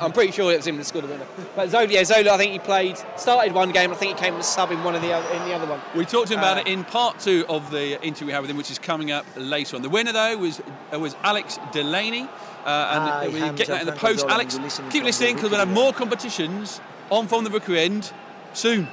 I'm 0.01 0.13
pretty 0.13 0.31
sure 0.31 0.53
it 0.53 0.59
was 0.59 0.67
him 0.67 0.77
that 0.77 0.85
scored 0.85 1.05
the 1.05 1.09
winner. 1.09 1.27
But 1.57 1.71
Zola, 1.71 1.87
yeah, 1.87 2.05
Zola, 2.05 2.33
I 2.33 2.37
think 2.37 2.53
he 2.53 2.59
played, 2.61 2.97
started 3.17 3.53
one 3.53 3.73
game. 3.73 3.91
I 3.91 3.95
think 3.95 4.17
he 4.17 4.23
came 4.25 4.35
as 4.35 4.47
sub 4.47 4.71
in 4.71 4.85
one 4.85 4.95
of 4.95 5.03
the 5.03 5.13
other, 5.13 5.29
in 5.35 5.49
the 5.49 5.55
other 5.55 5.67
one. 5.67 5.81
We 5.97 6.05
talked 6.05 6.29
to 6.29 6.35
him 6.35 6.41
about 6.41 6.59
Uh, 6.59 6.61
it 6.61 6.67
in 6.69 6.85
part 6.85 7.19
two 7.19 7.45
of 7.49 7.71
the 7.71 8.01
interview 8.05 8.29
we 8.29 8.33
had 8.33 8.41
with 8.43 8.51
him, 8.51 8.57
which 8.57 8.71
is 8.71 8.79
coming 8.79 9.11
up 9.11 9.27
later 9.37 9.75
on. 9.77 9.83
The 9.83 9.89
winner, 9.89 10.13
though, 10.13 10.37
was 10.37 10.61
uh, 10.93 10.99
was 10.99 11.17
Alex 11.23 11.59
Delaney. 11.73 12.23
Uh, 12.23 12.91
and 12.93 13.03
Hi, 13.03 13.29
we 13.29 13.43
I'm 13.43 13.57
get 13.57 13.69
that 13.69 13.81
in 13.81 13.87
the 13.87 13.93
post. 13.93 14.21
Zola, 14.21 14.35
Alex, 14.35 14.59
listening 14.59 14.91
keep 14.91 15.03
listening 15.03 15.35
because 15.35 15.51
we'll 15.51 15.59
have 15.61 15.71
more 15.73 15.93
competitions 15.95 16.81
on 17.11 17.27
from 17.27 17.43
the 17.45 17.51
Rookery 17.51 17.81
End 17.81 18.13
soon. 18.53 18.87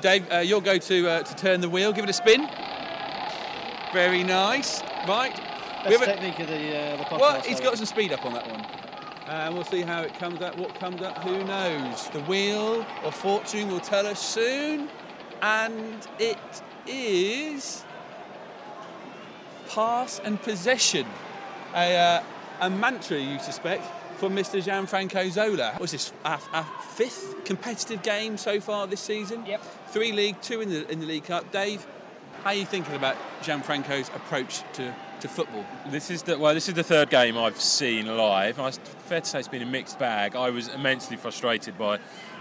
Dave, 0.00 0.30
uh, 0.32 0.38
you'll 0.38 0.60
go 0.60 0.78
to 0.78 1.08
uh, 1.08 1.22
to 1.22 1.36
turn 1.36 1.60
the 1.60 1.68
wheel, 1.68 1.92
give 1.92 2.04
it 2.04 2.10
a 2.10 2.14
spin. 2.14 2.48
Very 3.92 4.22
nice. 4.22 4.82
Right. 5.06 5.34
We 5.84 5.96
Best 5.96 6.04
have 6.04 6.22
a- 6.22 6.42
of 6.42 6.48
the, 6.48 6.76
uh, 6.76 6.96
the 6.96 7.04
podcast. 7.04 7.20
well, 7.20 7.40
he's 7.40 7.60
got 7.60 7.76
some 7.76 7.86
speed 7.86 8.12
up 8.12 8.24
on 8.26 8.34
that 8.34 8.50
one. 8.50 8.66
And 9.28 9.54
we'll 9.54 9.64
see 9.64 9.82
how 9.82 10.02
it 10.02 10.14
comes 10.14 10.40
up. 10.40 10.56
What 10.56 10.74
comes 10.76 11.02
up, 11.02 11.18
who 11.22 11.44
knows? 11.44 12.08
The 12.10 12.20
wheel 12.22 12.84
of 13.04 13.14
fortune 13.14 13.68
will 13.68 13.80
tell 13.80 14.06
us 14.06 14.20
soon. 14.20 14.88
And 15.42 16.06
it 16.18 16.38
is 16.86 17.84
pass 19.68 20.18
and 20.24 20.40
possession. 20.42 21.06
A, 21.74 21.96
uh, 21.96 22.22
a 22.62 22.70
mantra, 22.70 23.18
you 23.18 23.38
suspect, 23.38 23.84
from 24.18 24.34
Mr. 24.34 24.60
Gianfranco 24.60 25.30
Zola. 25.30 25.76
Was 25.80 25.92
this 25.92 26.12
our, 26.24 26.40
our 26.52 26.64
fifth 26.64 27.44
competitive 27.44 28.02
game 28.02 28.36
so 28.36 28.60
far 28.60 28.86
this 28.86 29.00
season? 29.00 29.46
Yep. 29.46 29.62
Three 29.88 30.12
league, 30.12 30.40
two 30.42 30.60
in 30.60 30.68
the 30.70 30.90
in 30.90 31.00
the 31.00 31.06
League 31.06 31.24
Cup. 31.24 31.50
Dave, 31.52 31.86
how 32.42 32.50
are 32.50 32.54
you 32.54 32.64
thinking 32.64 32.94
about 32.94 33.16
Gianfranco's 33.42 34.08
approach 34.08 34.62
to, 34.74 34.94
to 35.20 35.28
football? 35.28 35.64
This 35.88 36.10
is 36.10 36.22
the 36.24 36.36
well. 36.36 36.52
This 36.52 36.68
is 36.68 36.74
the 36.74 36.82
third 36.82 37.10
game 37.10 37.38
I've 37.38 37.60
seen 37.60 38.06
live. 38.06 38.58
I 38.58 38.72
fair 38.72 39.20
to 39.20 39.26
say 39.26 39.38
it's 39.38 39.48
been 39.48 39.62
a 39.62 39.66
mixed 39.66 39.98
bag. 39.98 40.34
I 40.34 40.50
was 40.50 40.68
immensely 40.68 41.16
frustrated 41.16 41.78
by 41.78 41.98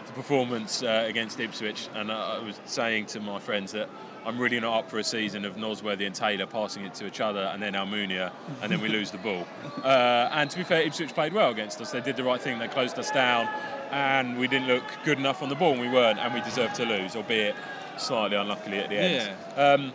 the 0.07 0.13
performance 0.13 0.82
uh, 0.82 1.05
against 1.07 1.39
Ipswich, 1.39 1.89
and 1.93 2.11
I 2.11 2.39
was 2.39 2.59
saying 2.65 3.05
to 3.07 3.19
my 3.19 3.39
friends 3.39 3.73
that 3.73 3.89
I'm 4.28 4.38
really 4.38 4.59
not 4.59 4.78
up 4.78 4.89
for 4.89 4.99
a 4.99 5.05
season 5.05 5.45
of 5.45 5.55
Nosworthy 5.55 6.05
and 6.05 6.13
Taylor 6.13 6.45
passing 6.45 6.84
it 6.84 6.93
to 6.95 7.07
each 7.07 7.21
other, 7.21 7.39
and 7.39 7.63
then 7.63 7.73
Almunia, 7.75 8.34
and 8.61 8.69
then 8.69 8.82
we 8.82 8.89
lose 8.89 9.09
the 9.09 9.17
ball. 9.17 9.47
Uh, 9.78 10.30
and 10.34 10.49
to 10.49 10.57
be 10.57 10.63
fair, 10.63 10.82
Ipswich 10.82 11.13
played 11.13 11.32
well 11.32 11.51
against 11.51 11.80
us. 11.80 11.91
They 11.91 12.01
did 12.01 12.17
the 12.17 12.23
right 12.23 12.41
thing. 12.41 12.59
They 12.59 12.67
closed 12.67 12.99
us 12.99 13.09
down, 13.11 13.47
and 13.91 14.38
we 14.38 14.47
didn't 14.49 14.67
look 14.67 14.84
good 15.05 15.17
enough 15.17 15.41
on 15.41 15.47
the 15.47 15.55
ball. 15.55 15.73
and 15.73 15.80
We 15.80 15.88
weren't, 15.88 16.19
and 16.19 16.34
we 16.34 16.41
deserved 16.41 16.75
to 16.75 16.86
lose, 16.86 17.15
albeit 17.15 17.55
slightly 17.97 18.36
unluckily 18.36 18.80
at 18.80 18.89
the 18.89 18.95
end. 18.97 19.36
Um, 19.55 19.93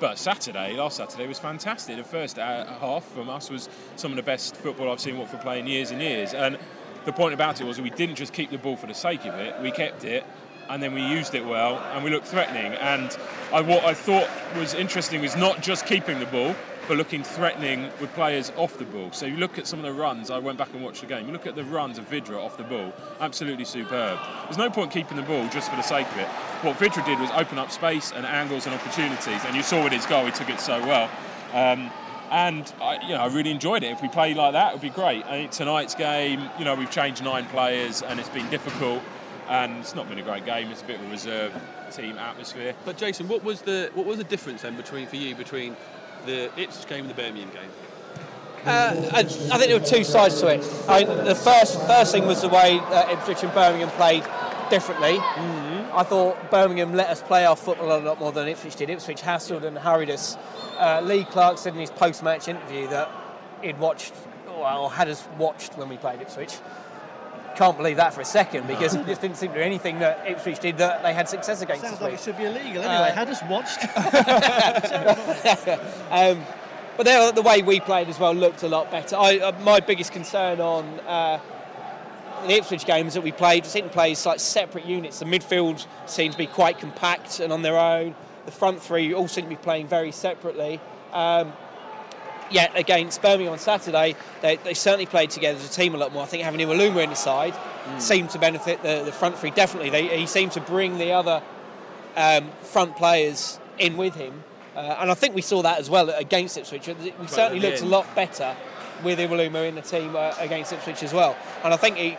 but 0.00 0.18
Saturday, 0.18 0.74
last 0.76 0.96
Saturday, 0.96 1.26
was 1.26 1.38
fantastic. 1.38 1.96
The 1.96 2.04
first 2.04 2.38
uh, 2.38 2.64
half 2.78 3.04
from 3.04 3.28
us 3.28 3.50
was 3.50 3.68
some 3.96 4.12
of 4.12 4.16
the 4.16 4.22
best 4.22 4.56
football 4.56 4.90
I've 4.90 5.00
seen 5.00 5.18
Watford 5.18 5.40
play 5.40 5.58
in 5.58 5.66
years 5.66 5.90
and 5.90 6.00
years. 6.00 6.32
And 6.32 6.56
the 7.04 7.12
point 7.12 7.34
about 7.34 7.60
it 7.60 7.64
was 7.64 7.80
we 7.80 7.90
didn't 7.90 8.14
just 8.14 8.32
keep 8.32 8.50
the 8.50 8.58
ball 8.58 8.76
for 8.76 8.86
the 8.86 8.94
sake 8.94 9.26
of 9.26 9.34
it, 9.34 9.60
we 9.60 9.72
kept 9.72 10.04
it 10.04 10.24
and 10.68 10.82
then 10.82 10.94
we 10.94 11.02
used 11.02 11.34
it 11.34 11.44
well 11.44 11.78
and 11.92 12.04
we 12.04 12.10
looked 12.10 12.26
threatening. 12.26 12.72
And 12.74 13.16
I, 13.52 13.60
what 13.60 13.84
I 13.84 13.94
thought 13.94 14.28
was 14.56 14.74
interesting 14.74 15.20
was 15.20 15.36
not 15.36 15.62
just 15.62 15.86
keeping 15.86 16.18
the 16.18 16.26
ball, 16.26 16.54
but 16.86 16.96
looking 16.96 17.22
threatening 17.22 17.90
with 18.00 18.12
players 18.14 18.52
off 18.56 18.78
the 18.78 18.84
ball. 18.84 19.10
So 19.12 19.26
you 19.26 19.36
look 19.36 19.58
at 19.58 19.66
some 19.66 19.78
of 19.78 19.84
the 19.84 19.92
runs, 19.92 20.30
I 20.30 20.38
went 20.38 20.58
back 20.58 20.72
and 20.74 20.84
watched 20.84 21.00
the 21.00 21.06
game, 21.06 21.26
you 21.26 21.32
look 21.32 21.46
at 21.46 21.54
the 21.54 21.64
runs 21.64 21.98
of 21.98 22.08
Vydra 22.10 22.38
off 22.38 22.56
the 22.56 22.64
ball, 22.64 22.92
absolutely 23.20 23.64
superb. 23.64 24.18
There's 24.44 24.58
no 24.58 24.70
point 24.70 24.90
keeping 24.90 25.16
the 25.16 25.22
ball 25.22 25.48
just 25.48 25.70
for 25.70 25.76
the 25.76 25.82
sake 25.82 26.06
of 26.06 26.18
it. 26.18 26.28
What 26.62 26.76
Vydra 26.78 27.04
did 27.04 27.18
was 27.20 27.30
open 27.30 27.58
up 27.58 27.70
space 27.70 28.12
and 28.12 28.26
angles 28.26 28.66
and 28.66 28.74
opportunities, 28.74 29.44
and 29.46 29.56
you 29.56 29.62
saw 29.62 29.82
with 29.82 29.92
his 29.92 30.06
goal, 30.06 30.26
he 30.26 30.32
took 30.32 30.50
it 30.50 30.60
so 30.60 30.80
well. 30.80 31.10
Um, 31.52 31.90
and 32.30 32.72
I, 32.80 33.00
you 33.02 33.10
know, 33.10 33.20
I 33.20 33.26
really 33.26 33.50
enjoyed 33.50 33.82
it. 33.82 33.92
If 33.92 34.02
we 34.02 34.08
played 34.08 34.36
like 34.36 34.54
that, 34.54 34.70
it 34.70 34.74
would 34.74 34.82
be 34.82 34.90
great. 34.90 35.24
I 35.24 35.30
think 35.30 35.52
tonight's 35.52 35.94
game, 35.94 36.50
you 36.58 36.64
know, 36.64 36.74
we've 36.74 36.90
changed 36.90 37.22
nine 37.22 37.46
players, 37.46 38.02
and 38.02 38.18
it's 38.18 38.28
been 38.28 38.48
difficult. 38.50 39.02
And 39.48 39.78
it's 39.78 39.94
not 39.94 40.08
been 40.08 40.18
a 40.18 40.22
great 40.22 40.46
game. 40.46 40.70
It's 40.70 40.82
a 40.82 40.86
bit 40.86 41.00
of 41.00 41.06
a 41.06 41.10
reserve 41.10 41.52
team 41.92 42.16
atmosphere. 42.16 42.74
But 42.84 42.96
Jason, 42.96 43.28
what 43.28 43.44
was 43.44 43.60
the 43.60 43.90
what 43.94 44.06
was 44.06 44.18
the 44.18 44.24
difference 44.24 44.62
then 44.62 44.76
between 44.76 45.06
for 45.06 45.16
you 45.16 45.34
between 45.34 45.76
the 46.24 46.50
Ipswich 46.58 46.86
game 46.88 47.00
and 47.00 47.10
the 47.10 47.14
Birmingham 47.14 47.50
game? 47.50 47.70
Uh, 48.64 49.10
I, 49.12 49.18
I 49.18 49.22
think 49.22 49.68
there 49.68 49.78
were 49.78 49.84
two 49.84 50.04
sides 50.04 50.40
to 50.40 50.46
it. 50.46 50.64
I, 50.88 51.04
the 51.04 51.34
first 51.34 51.78
first 51.82 52.12
thing 52.12 52.26
was 52.26 52.40
the 52.40 52.48
way 52.48 52.78
uh, 52.78 53.12
Ipswich 53.12 53.42
and 53.42 53.52
Birmingham 53.52 53.90
played 53.90 54.24
differently. 54.70 55.18
I 55.20 56.02
thought 56.02 56.50
Birmingham 56.50 56.94
let 56.94 57.08
us 57.08 57.22
play 57.22 57.44
our 57.44 57.54
football 57.56 57.96
a 57.96 58.00
lot 58.00 58.18
more 58.18 58.32
than 58.32 58.48
Ipswich 58.48 58.76
did. 58.76 58.88
Ipswich 58.88 59.20
hassled 59.20 59.64
and 59.64 59.76
hurried 59.76 60.08
us. 60.10 60.36
Uh, 60.78 61.02
Lee 61.04 61.24
Clark 61.24 61.58
said 61.58 61.74
in 61.74 61.80
his 61.80 61.90
post-match 61.90 62.48
interview 62.48 62.88
that 62.88 63.10
he'd 63.62 63.78
watched, 63.78 64.14
or 64.48 64.90
had 64.90 65.08
us 65.08 65.28
watched 65.38 65.76
when 65.76 65.90
we 65.90 65.98
played 65.98 66.20
Ipswich. 66.22 66.56
Can't 67.56 67.76
believe 67.76 67.96
that 67.96 68.12
for 68.12 68.20
a 68.20 68.24
second 68.24 68.66
because 68.66 68.94
it 68.94 69.06
just 69.06 69.20
didn't 69.20 69.36
seem 69.36 69.50
to 69.50 69.54
be 69.54 69.62
anything 69.62 70.00
that 70.00 70.24
Ipswich 70.26 70.58
did 70.58 70.78
that 70.78 71.02
they 71.02 71.14
had 71.14 71.28
success 71.28 71.62
against. 71.62 71.82
Sounds 71.82 72.00
like 72.00 72.14
it 72.14 72.20
should 72.20 72.36
be 72.36 72.44
illegal. 72.44 72.82
Uh, 72.82 72.88
Anyway, 72.88 73.10
had 73.10 73.28
us 73.28 73.42
watched. 73.44 73.78
um, 76.10 76.44
but 76.96 77.06
there, 77.06 77.32
the 77.32 77.42
way 77.42 77.62
we 77.62 77.80
played 77.80 78.08
as 78.08 78.18
well 78.18 78.34
looked 78.34 78.62
a 78.62 78.68
lot 78.68 78.90
better. 78.90 79.16
I, 79.16 79.38
uh, 79.38 79.52
my 79.60 79.80
biggest 79.80 80.12
concern 80.12 80.60
on 80.60 80.84
uh, 81.00 81.40
the 82.46 82.54
Ipswich 82.54 82.86
games 82.86 83.14
that 83.14 83.22
we 83.22 83.32
played, 83.32 83.66
seemed 83.66 83.88
to 83.88 83.92
play 83.92 84.12
as 84.12 84.24
like 84.26 84.40
separate 84.40 84.86
units. 84.86 85.18
The 85.18 85.24
midfield 85.24 85.86
seemed 86.06 86.32
to 86.32 86.38
be 86.38 86.46
quite 86.46 86.78
compact 86.78 87.40
and 87.40 87.52
on 87.52 87.62
their 87.62 87.78
own. 87.78 88.14
The 88.46 88.52
front 88.52 88.82
three 88.82 89.14
all 89.14 89.28
seemed 89.28 89.48
to 89.48 89.56
be 89.56 89.62
playing 89.62 89.88
very 89.88 90.12
separately. 90.12 90.80
Um, 91.12 91.52
yet 92.50 92.72
against 92.74 93.22
Birmingham 93.22 93.52
on 93.52 93.58
Saturday, 93.58 94.16
they, 94.42 94.56
they 94.56 94.74
certainly 94.74 95.06
played 95.06 95.30
together 95.30 95.58
as 95.58 95.68
a 95.68 95.72
team 95.72 95.94
a 95.94 95.98
lot 95.98 96.12
more. 96.12 96.22
I 96.22 96.26
think 96.26 96.42
having 96.42 96.60
Iwelumo 96.60 97.02
in 97.02 97.10
the 97.10 97.16
side 97.16 97.54
seemed 97.98 98.30
to 98.30 98.38
benefit 98.38 98.82
the, 98.82 99.02
the 99.04 99.12
front 99.12 99.38
three 99.38 99.50
definitely. 99.50 99.90
They, 99.90 100.18
he 100.18 100.26
seemed 100.26 100.52
to 100.52 100.60
bring 100.60 100.98
the 100.98 101.12
other 101.12 101.42
um, 102.16 102.50
front 102.62 102.96
players 102.96 103.58
in 103.78 103.96
with 103.96 104.14
him. 104.14 104.44
Uh, 104.76 104.96
and 105.00 105.10
I 105.10 105.14
think 105.14 105.34
we 105.34 105.42
saw 105.42 105.62
that 105.62 105.78
as 105.78 105.88
well 105.88 106.10
against 106.10 106.56
Ipswich. 106.58 106.88
We 106.88 107.26
certainly 107.26 107.58
at 107.58 107.62
the 107.62 107.68
looked 107.68 107.82
a 107.82 107.86
lot 107.86 108.14
better 108.14 108.56
with 109.04 109.18
Iwelumo 109.18 109.68
in 109.68 109.74
the 109.74 109.82
team 109.82 110.16
uh, 110.16 110.34
against 110.38 110.72
Ipswich 110.72 111.02
as 111.02 111.12
well. 111.12 111.36
And 111.62 111.72
I 111.72 111.76
think 111.76 111.96
he, 111.96 112.16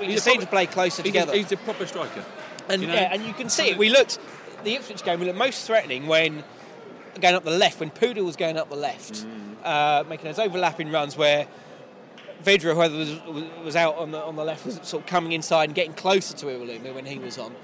we 0.00 0.06
He's 0.06 0.14
just 0.16 0.24
seemed 0.24 0.40
to 0.40 0.46
play 0.46 0.66
closer 0.66 1.02
he's 1.02 1.12
together. 1.12 1.32
A, 1.32 1.36
he's 1.36 1.52
a 1.52 1.56
proper 1.56 1.86
striker. 1.86 2.24
And 2.68 2.82
you 2.82 2.88
know? 2.88 2.94
yeah, 2.94 3.12
and 3.12 3.22
you 3.24 3.32
can 3.32 3.48
see 3.48 3.70
it. 3.70 3.78
We 3.78 3.90
looked 3.90 4.18
the 4.64 4.74
Ipswich 4.74 5.04
game. 5.04 5.20
We 5.20 5.26
looked 5.26 5.38
most 5.38 5.66
threatening 5.66 6.06
when 6.06 6.42
going 7.20 7.34
up 7.34 7.44
the 7.44 7.50
left. 7.50 7.80
When 7.80 7.90
Pudil 7.90 8.24
was 8.24 8.36
going 8.36 8.56
up 8.56 8.68
the 8.70 8.76
left, 8.76 9.24
Mm. 9.24 9.56
uh, 9.64 10.04
making 10.08 10.26
those 10.26 10.38
overlapping 10.38 10.90
runs 10.90 11.16
where 11.16 11.46
Vydra, 12.44 12.74
whoever 12.74 12.96
was, 12.96 13.20
was 13.64 13.76
out 13.76 13.96
on 13.96 14.10
the 14.10 14.20
on 14.22 14.36
the 14.36 14.44
left, 14.44 14.66
was 14.66 14.78
sort 14.82 15.02
of 15.02 15.06
coming 15.06 15.32
inside 15.32 15.64
and 15.64 15.74
getting 15.74 15.94
closer 15.94 16.36
to 16.36 16.46
Iwelumo 16.46 16.94
when 16.94 17.06
he 17.06 17.18
was 17.18 17.38
on. 17.38 17.54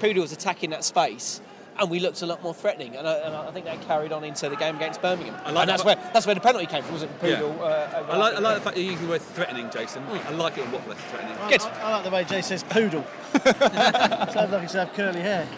Pudil 0.00 0.20
was 0.20 0.32
attacking 0.32 0.70
that 0.70 0.82
space. 0.84 1.40
And 1.80 1.88
we 1.90 1.98
looked 1.98 2.20
a 2.20 2.26
lot 2.26 2.42
more 2.42 2.52
threatening, 2.52 2.94
and 2.94 3.08
I, 3.08 3.14
and 3.14 3.34
I 3.34 3.50
think 3.52 3.64
that 3.64 3.80
carried 3.82 4.12
on 4.12 4.22
into 4.22 4.50
the 4.50 4.56
game 4.56 4.76
against 4.76 5.00
Birmingham. 5.00 5.34
I 5.46 5.50
like 5.50 5.62
and 5.62 5.70
that's 5.70 5.82
that- 5.82 5.98
where 5.98 6.10
that's 6.12 6.26
where 6.26 6.34
the 6.34 6.40
penalty 6.42 6.66
came 6.66 6.82
from, 6.82 6.92
wasn't 6.92 7.10
it? 7.12 7.20
Pudil. 7.20 7.56
Yeah. 7.56 7.64
Uh, 7.64 8.06
I 8.10 8.16
like, 8.18 8.34
I 8.34 8.38
like 8.38 8.54
the 8.56 8.60
fact 8.60 8.76
that 8.76 8.82
you're 8.82 8.90
using 8.92 9.06
the 9.06 9.12
word 9.12 9.22
threatening, 9.22 9.70
Jason. 9.70 10.02
I 10.04 10.30
like 10.32 10.58
it 10.58 10.64
in 10.66 10.72
Watford, 10.72 10.98
threatening. 10.98 11.36
I, 11.38 11.56
I, 11.58 11.80
I 11.82 11.90
like 11.96 12.04
the 12.04 12.10
way 12.10 12.24
Jay 12.24 12.42
says 12.42 12.62
poodle. 12.64 13.04
Sounds 13.32 14.52
like 14.52 14.60
he 14.62 14.68
should 14.68 14.76
have 14.76 14.92
curly 14.92 15.20
hair. 15.20 15.48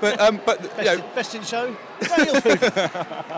But 0.00 0.20
um, 0.20 0.40
but 0.44 0.60
you 0.62 0.68
Best, 0.70 0.84
know, 0.84 0.94
in, 0.94 1.14
best 1.14 1.34
in 1.36 1.42
show. 1.44 1.76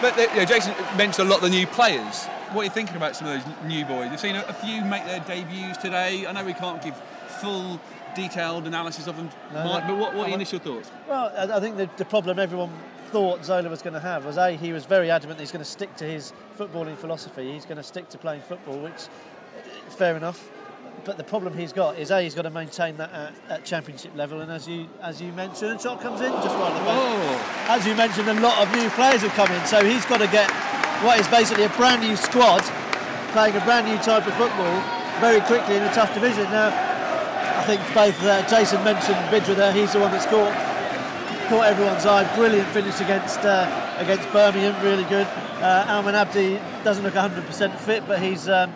But 0.00 0.18
you 0.18 0.26
know, 0.40 0.44
Jason 0.44 0.74
mentioned 0.96 1.28
a 1.28 1.30
lot 1.30 1.36
of 1.36 1.42
the 1.44 1.50
new 1.56 1.68
players. 1.68 2.24
What 2.52 2.62
are 2.62 2.64
you 2.64 2.70
thinking 2.70 2.96
about 2.96 3.14
some 3.14 3.28
of 3.28 3.34
those 3.44 3.54
new 3.64 3.84
boys? 3.84 4.10
You've 4.10 4.18
seen 4.20 4.34
a, 4.34 4.42
a 4.48 4.52
few 4.52 4.84
make 4.84 5.04
their 5.06 5.20
debuts 5.20 5.78
today. 5.78 6.26
I 6.26 6.32
know 6.32 6.44
we 6.44 6.52
can't 6.52 6.82
give 6.82 6.96
full, 7.40 7.80
detailed 8.14 8.66
analysis 8.66 9.06
of 9.06 9.16
them, 9.16 9.30
No, 9.52 9.64
Mike, 9.64 9.84
no. 9.86 9.94
but 9.94 10.00
what, 10.00 10.14
what 10.14 10.24
are 10.26 10.28
your 10.28 10.36
initial 10.36 10.58
thoughts? 10.58 10.90
Well, 11.08 11.32
I, 11.36 11.60
think 11.60 11.76
the, 11.76 11.88
the 11.96 12.04
problem 12.04 12.38
everyone 12.38 12.72
thought 13.10 13.44
Zola 13.44 13.68
was 13.68 13.82
going 13.82 13.94
to 13.94 14.00
have 14.00 14.24
was 14.24 14.36
A, 14.36 14.52
he 14.56 14.72
was 14.72 14.84
very 14.86 15.10
adamant 15.10 15.38
that 15.38 15.42
he's 15.42 15.52
going 15.52 15.64
to 15.64 15.70
stick 15.70 15.94
to 15.96 16.04
his 16.04 16.32
footballing 16.58 16.96
philosophy. 16.96 17.52
He's 17.52 17.64
going 17.64 17.76
to 17.76 17.82
stick 17.82 18.08
to 18.10 18.18
playing 18.18 18.42
football, 18.42 18.78
which 18.78 18.92
uh, 18.92 19.90
fair 19.90 20.16
enough. 20.16 20.50
But 21.04 21.18
the 21.18 21.24
problem 21.24 21.56
he's 21.56 21.72
got 21.72 21.98
is 21.98 22.10
A, 22.10 22.22
he's 22.22 22.34
got 22.34 22.42
to 22.42 22.50
maintain 22.50 22.96
that 22.96 23.12
at, 23.12 23.34
at 23.50 23.64
championship 23.64 24.16
level. 24.16 24.40
And 24.40 24.50
as 24.50 24.66
you 24.66 24.86
as 25.02 25.20
you 25.20 25.32
mentioned, 25.32 25.80
shot 25.80 26.00
comes 26.00 26.20
in 26.22 26.32
just 26.32 26.54
right 26.56 26.72
at 26.72 26.78
the 26.78 26.84
back. 26.84 27.68
As 27.68 27.86
you 27.86 27.94
mentioned, 27.94 28.28
a 28.28 28.40
lot 28.40 28.58
of 28.62 28.72
new 28.74 28.88
players 28.90 29.20
have 29.22 29.32
come 29.32 29.50
in, 29.52 29.66
so 29.66 29.84
he's 29.84 30.06
got 30.06 30.18
to 30.18 30.28
get 30.28 30.50
what 31.04 31.20
is 31.20 31.28
basically 31.28 31.64
a 31.64 31.68
brand 31.70 32.00
new 32.00 32.16
squad, 32.16 32.62
playing 33.32 33.54
a 33.56 33.60
brand 33.64 33.86
new 33.86 33.98
type 33.98 34.26
of 34.26 34.32
football 34.34 34.82
very 35.20 35.40
quickly 35.42 35.76
in 35.76 35.82
a 35.82 35.92
tough 35.92 36.14
division. 36.14 36.44
Now, 36.44 36.70
think 37.66 37.80
both 37.94 38.20
uh, 38.24 38.46
Jason 38.48 38.82
mentioned 38.84 39.16
Vydra 39.30 39.54
there. 39.56 39.72
He's 39.72 39.92
the 39.92 40.00
one 40.00 40.10
that's 40.12 40.26
caught 40.26 40.52
caught 41.48 41.66
everyone's 41.66 42.06
eye. 42.06 42.24
Brilliant 42.36 42.68
finish 42.68 43.00
against 43.00 43.40
uh, 43.40 43.96
against 43.98 44.30
Birmingham. 44.32 44.82
Really 44.84 45.04
good. 45.04 45.26
Uh, 45.60 45.86
Almen 45.88 46.14
Abdi 46.14 46.60
doesn't 46.84 47.04
look 47.04 47.14
100% 47.14 47.78
fit, 47.78 48.06
but 48.06 48.20
he's 48.20 48.48
um, 48.48 48.72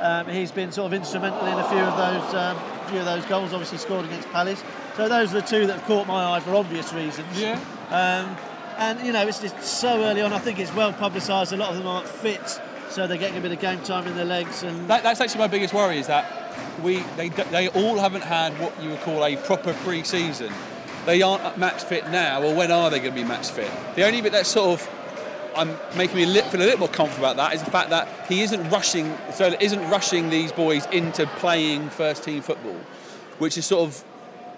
um, 0.00 0.26
he's 0.26 0.50
been 0.50 0.72
sort 0.72 0.86
of 0.86 0.94
instrumental 0.94 1.46
in 1.46 1.58
a 1.58 1.68
few 1.68 1.78
of 1.78 1.96
those 1.96 2.34
um, 2.34 2.58
few 2.88 2.98
of 2.98 3.04
those 3.04 3.24
goals. 3.26 3.52
Obviously 3.52 3.78
scored 3.78 4.04
against 4.04 4.28
Palace. 4.30 4.62
So 4.96 5.08
those 5.08 5.34
are 5.34 5.40
the 5.40 5.46
two 5.46 5.66
that 5.66 5.78
have 5.78 5.84
caught 5.86 6.06
my 6.06 6.36
eye 6.36 6.40
for 6.40 6.54
obvious 6.54 6.92
reasons. 6.92 7.40
Yeah. 7.40 7.58
Um, 7.90 8.36
and 8.76 9.06
you 9.06 9.12
know 9.12 9.26
it's 9.26 9.40
just 9.40 9.60
so 9.62 10.02
early 10.02 10.22
on. 10.22 10.32
I 10.32 10.38
think 10.38 10.58
it's 10.58 10.74
well 10.74 10.92
publicised. 10.92 11.52
A 11.52 11.56
lot 11.56 11.70
of 11.70 11.76
them 11.76 11.86
aren't 11.86 12.08
fit, 12.08 12.60
so 12.90 13.06
they're 13.06 13.16
getting 13.16 13.38
a 13.38 13.40
bit 13.40 13.52
of 13.52 13.60
game 13.60 13.80
time 13.82 14.06
in 14.08 14.16
their 14.16 14.24
legs. 14.24 14.64
And 14.64 14.88
That, 14.88 15.04
that's 15.04 15.20
actually 15.20 15.38
my 15.38 15.46
biggest 15.46 15.72
worry 15.72 15.98
is 15.98 16.08
that 16.08 16.43
we 16.82 16.98
they, 17.16 17.28
they 17.28 17.68
all 17.68 17.98
haven't 17.98 18.24
had 18.24 18.58
what 18.60 18.80
you 18.82 18.90
would 18.90 19.00
call 19.00 19.24
a 19.24 19.36
proper 19.36 19.72
pre-season. 19.72 20.52
They 21.06 21.22
aren't 21.22 21.58
match 21.58 21.84
fit 21.84 22.08
now, 22.10 22.42
or 22.42 22.54
when 22.54 22.70
are 22.70 22.90
they 22.90 22.98
going 22.98 23.14
to 23.14 23.20
be 23.20 23.26
match 23.26 23.50
fit? 23.50 23.70
The 23.94 24.04
only 24.06 24.20
bit 24.22 24.32
that 24.32 24.46
sort 24.46 24.80
of 24.80 24.88
I'm 25.56 25.76
making 25.96 26.16
me 26.16 26.24
feel 26.24 26.60
a 26.60 26.64
little 26.64 26.80
more 26.80 26.88
comfortable 26.88 27.26
about 27.26 27.36
that 27.36 27.54
is 27.54 27.62
the 27.62 27.70
fact 27.70 27.90
that 27.90 28.08
he 28.28 28.42
isn't 28.42 28.70
rushing, 28.70 29.16
so 29.32 29.54
isn't 29.60 29.88
rushing 29.90 30.30
these 30.30 30.52
boys 30.52 30.86
into 30.86 31.26
playing 31.26 31.90
first 31.90 32.24
team 32.24 32.42
football, 32.42 32.78
which 33.38 33.56
is 33.56 33.64
sort 33.66 33.88
of 33.88 34.04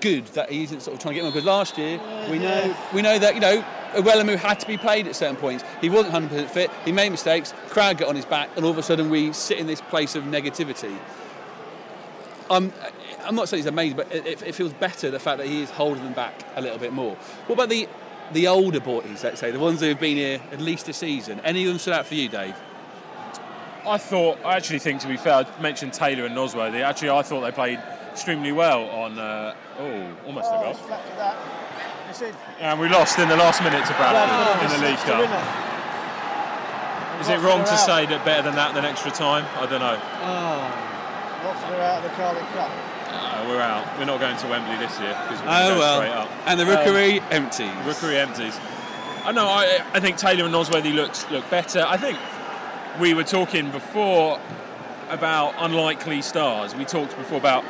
good 0.00 0.26
that 0.28 0.50
he 0.50 0.62
isn't 0.62 0.80
sort 0.80 0.94
of 0.94 1.02
trying 1.02 1.14
to 1.14 1.20
get 1.20 1.22
them 1.22 1.32
because 1.32 1.46
last 1.46 1.78
year 1.78 1.98
we 2.30 2.38
know 2.38 2.76
we 2.92 3.00
know 3.00 3.18
that 3.18 3.34
you 3.34 3.40
know 3.40 3.64
Iwelumo 3.94 4.36
had 4.36 4.60
to 4.60 4.66
be 4.66 4.76
played 4.76 5.06
at 5.06 5.16
certain 5.16 5.36
points. 5.36 5.64
He 5.80 5.88
wasn't 5.88 6.14
100% 6.14 6.50
fit. 6.50 6.70
He 6.84 6.92
made 6.92 7.10
mistakes. 7.10 7.54
Crowd 7.68 7.96
got 7.96 8.08
on 8.08 8.16
his 8.16 8.26
back, 8.26 8.50
and 8.56 8.64
all 8.64 8.70
of 8.70 8.78
a 8.78 8.82
sudden 8.82 9.08
we 9.08 9.32
sit 9.32 9.58
in 9.58 9.66
this 9.66 9.80
place 9.80 10.14
of 10.14 10.24
negativity. 10.24 10.94
I'm, 12.50 12.72
I'm 13.24 13.34
not 13.34 13.48
saying 13.48 13.62
he's 13.62 13.66
amazing, 13.66 13.96
but 13.96 14.12
it, 14.14 14.42
it 14.42 14.54
feels 14.54 14.72
better 14.72 15.10
the 15.10 15.18
fact 15.18 15.38
that 15.38 15.46
he 15.46 15.62
is 15.62 15.70
holding 15.70 16.04
them 16.04 16.12
back 16.12 16.44
a 16.54 16.60
little 16.60 16.78
bit 16.78 16.92
more. 16.92 17.16
What 17.46 17.54
about 17.54 17.68
the 17.68 17.88
the 18.32 18.48
older 18.48 18.80
boys, 18.80 19.22
let's 19.22 19.38
say, 19.38 19.52
the 19.52 19.58
ones 19.58 19.80
who 19.80 19.86
have 19.86 20.00
been 20.00 20.16
here 20.16 20.40
at 20.50 20.60
least 20.60 20.88
a 20.88 20.92
season? 20.92 21.40
Any 21.44 21.62
of 21.62 21.68
them 21.68 21.78
stood 21.78 21.94
out 21.94 22.06
for 22.06 22.14
you, 22.14 22.28
Dave? 22.28 22.56
I 23.86 23.98
thought, 23.98 24.38
I 24.44 24.56
actually 24.56 24.80
think, 24.80 25.00
to 25.02 25.08
be 25.08 25.16
fair, 25.16 25.46
I 25.46 25.60
mentioned 25.60 25.92
Taylor 25.92 26.26
and 26.26 26.34
Nosworthy. 26.34 26.82
Actually, 26.82 27.10
I 27.10 27.22
thought 27.22 27.42
they 27.42 27.52
played 27.52 27.80
extremely 28.10 28.50
well 28.50 28.90
on. 28.90 29.16
Uh, 29.16 29.54
oh, 29.78 30.16
almost 30.26 30.50
a 30.50 30.58
goal. 30.58 30.74
And 32.58 32.80
we 32.80 32.88
lost 32.88 33.18
in 33.18 33.28
the 33.28 33.36
last 33.36 33.62
minute 33.62 33.84
to 33.86 33.94
Bradford 33.94 34.64
in 34.64 34.80
the 34.80 34.88
League 34.88 34.98
Cup. 34.98 35.22
Is 37.20 37.28
it 37.28 37.38
wrong 37.40 37.64
to 37.64 37.76
say 37.78 38.06
that 38.06 38.24
better 38.24 38.42
than 38.42 38.56
that 38.56 38.74
than 38.74 38.84
extra 38.84 39.10
time? 39.10 39.46
I 39.56 39.66
don't 39.66 39.80
know. 39.80 40.95
Watford 41.44 41.74
are 41.74 41.80
out 41.82 42.04
of 42.04 42.10
the 42.10 42.16
Carling 42.16 42.44
Cup. 42.46 42.70
Uh, 43.08 43.44
we're 43.48 43.60
out. 43.60 43.98
We're 43.98 44.04
not 44.04 44.20
going 44.20 44.36
to 44.36 44.46
Wembley 44.48 44.76
this 44.78 44.98
year 45.00 45.16
because 45.22 45.40
we're 45.42 45.48
Oh, 45.48 45.68
going 45.68 45.78
well. 45.78 45.96
straight 46.00 46.12
up. 46.12 46.30
And 46.46 46.60
the 46.60 46.66
rookery 46.66 47.20
empties. 47.30 47.70
Rookery 47.86 48.18
empties. 48.18 48.58
I 49.24 49.32
know. 49.32 49.46
I, 49.46 49.82
I 49.92 50.00
think 50.00 50.16
Taylor 50.16 50.44
and 50.44 50.54
Nosworthy 50.54 50.94
looked 50.94 51.30
look 51.30 51.48
better. 51.50 51.84
I 51.86 51.96
think 51.96 52.18
we 53.00 53.14
were 53.14 53.24
talking 53.24 53.70
before 53.70 54.40
about 55.08 55.54
unlikely 55.58 56.22
stars. 56.22 56.74
We 56.74 56.84
talked 56.84 57.16
before 57.16 57.38
about 57.38 57.64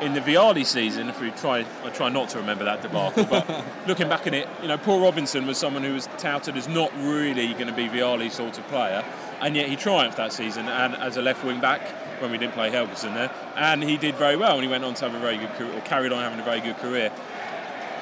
in 0.00 0.12
the 0.12 0.20
Vialli 0.20 0.64
season. 0.64 1.08
If 1.08 1.20
we 1.20 1.30
try, 1.30 1.64
I 1.84 1.88
try 1.90 2.08
not 2.10 2.28
to 2.30 2.38
remember 2.38 2.64
that 2.64 2.82
debacle, 2.82 3.24
but 3.24 3.64
looking 3.86 4.08
back 4.08 4.26
in 4.26 4.34
it, 4.34 4.48
you 4.60 4.68
know, 4.68 4.76
Paul 4.76 5.00
Robinson 5.00 5.46
was 5.46 5.56
someone 5.58 5.82
who 5.82 5.94
was 5.94 6.06
touted 6.18 6.56
as 6.56 6.68
not 6.68 6.92
really 6.98 7.52
going 7.54 7.68
to 7.68 7.72
be 7.72 7.88
Vialli 7.88 8.30
sort 8.30 8.58
of 8.58 8.66
player, 8.68 9.02
and 9.40 9.56
yet 9.56 9.68
he 9.68 9.76
triumphed 9.76 10.18
that 10.18 10.32
season 10.34 10.68
and 10.68 10.94
as 10.96 11.16
a 11.16 11.22
left 11.22 11.44
wing 11.44 11.60
back 11.60 11.80
when 12.20 12.30
we 12.30 12.38
didn't 12.38 12.54
play 12.54 12.70
Helguson 12.70 13.14
there, 13.14 13.30
and 13.56 13.82
he 13.82 13.96
did 13.96 14.14
very 14.16 14.36
well, 14.36 14.54
and 14.54 14.62
he 14.62 14.68
went 14.68 14.84
on 14.84 14.94
to 14.94 15.04
have 15.08 15.14
a 15.14 15.18
very 15.20 15.36
good 15.38 15.50
career, 15.50 15.72
or 15.76 15.80
carried 15.82 16.12
on 16.12 16.22
having 16.22 16.40
a 16.40 16.44
very 16.44 16.60
good 16.60 16.76
career. 16.78 17.10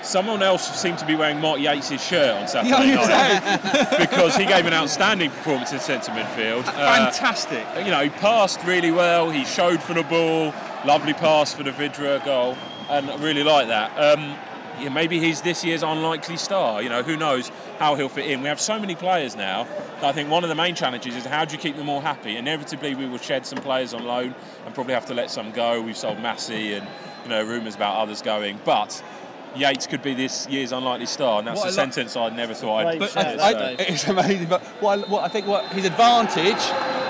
Someone 0.03 0.43
else 0.43 0.69
seemed 0.79 0.99
to 0.99 1.07
be 1.07 1.15
wearing 1.15 1.41
Mark 1.41 1.59
Yeates' 1.61 2.07
shirt 2.07 2.37
on 2.37 2.47
Saturday 2.47 2.89
Yeah, 2.91 3.41
night 3.47 3.99
because 3.99 4.37
he 4.37 4.45
gave 4.45 4.67
an 4.67 4.75
outstanding 4.75 5.31
performance 5.31 5.73
in 5.73 5.79
centre 5.81 6.13
midfield. 6.13 6.67
Uh, 6.67 7.11
Fantastic. 7.11 7.65
you 7.79 7.91
know, 7.91 8.03
he 8.03 8.11
passed 8.11 8.63
really 8.65 8.91
well. 8.91 9.31
He 9.31 9.45
showed 9.47 9.83
for 9.83 9.95
the 9.95 10.03
ball. 10.03 10.53
Lovely 10.85 11.15
pass 11.15 11.55
for 11.55 11.63
the 11.63 11.73
Vydra 11.73 12.21
goal, 12.23 12.55
and 12.91 13.11
I 13.11 13.17
really 13.17 13.43
like 13.43 13.69
that. 13.69 13.91
Um, 13.99 14.37
yeah, 14.81 14.89
maybe 14.89 15.19
he's 15.21 15.41
this 15.43 15.65
year's 15.65 15.83
unlikely 15.83 16.37
star. 16.37 16.83
You 16.83 16.89
know, 16.89 17.03
who 17.03 17.17
knows 17.17 17.51
how 17.79 17.95
he'll 17.95 18.09
fit 18.09 18.27
in. 18.31 18.43
We 18.43 18.49
have 18.49 18.61
so 18.61 18.79
many 18.79 18.95
players 18.95 19.37
now. 19.37 19.65
that 20.01 20.05
I 20.05 20.13
think 20.13 20.31
one 20.31 20.43
of 20.45 20.49
the 20.49 20.55
main 20.55 20.75
challenges 20.75 21.15
is 21.17 21.25
how 21.25 21.45
do 21.45 21.53
you 21.55 21.61
keep 21.61 21.77
them 21.77 21.89
all 21.89 22.01
happy? 22.01 22.37
Inevitably, 22.37 22.95
we 22.95 23.07
will 23.07 23.19
shed 23.19 23.47
some 23.47 23.59
players 23.59 23.95
on 23.95 24.05
loan 24.05 24.35
and 24.67 24.75
probably 24.75 24.95
have 24.95 25.07
to 25.07 25.15
let 25.15 25.31
some 25.31 25.51
go. 25.53 25.81
We've 25.81 25.97
sold 25.97 26.19
Massey 26.21 26.75
and 26.75 26.87
you 27.25 27.31
know 27.31 27.43
rumours 27.45 27.75
about 27.75 27.97
others 27.97 28.23
going, 28.23 28.61
but. 28.65 29.03
Yeates 29.57 29.87
could 29.87 30.03
be 30.03 30.15
this 30.15 30.49
year's 30.49 30.73
unlikely 30.73 31.07
star, 31.07 31.39
and 31.39 31.47
that's 31.47 31.61
What 31.61 31.67
a 31.67 31.69
I 31.69 31.71
lo- 31.71 31.77
sentence 31.77 32.17
I 32.17 32.29
never 32.31 32.55
thought 32.55 32.87
I'd. 32.87 32.99
Great 32.99 33.11
say. 33.11 33.39
I, 33.39 33.51
I, 33.53 33.71
it's 33.79 34.03
amazing, 34.09 34.49
but 34.49 34.61
what, 34.83 34.99
I- 34.99 35.09
what 35.09 35.23
I 35.23 35.29
think 35.29 35.47
what 35.47 35.65
his 35.67 35.85
advantage, 35.85 36.57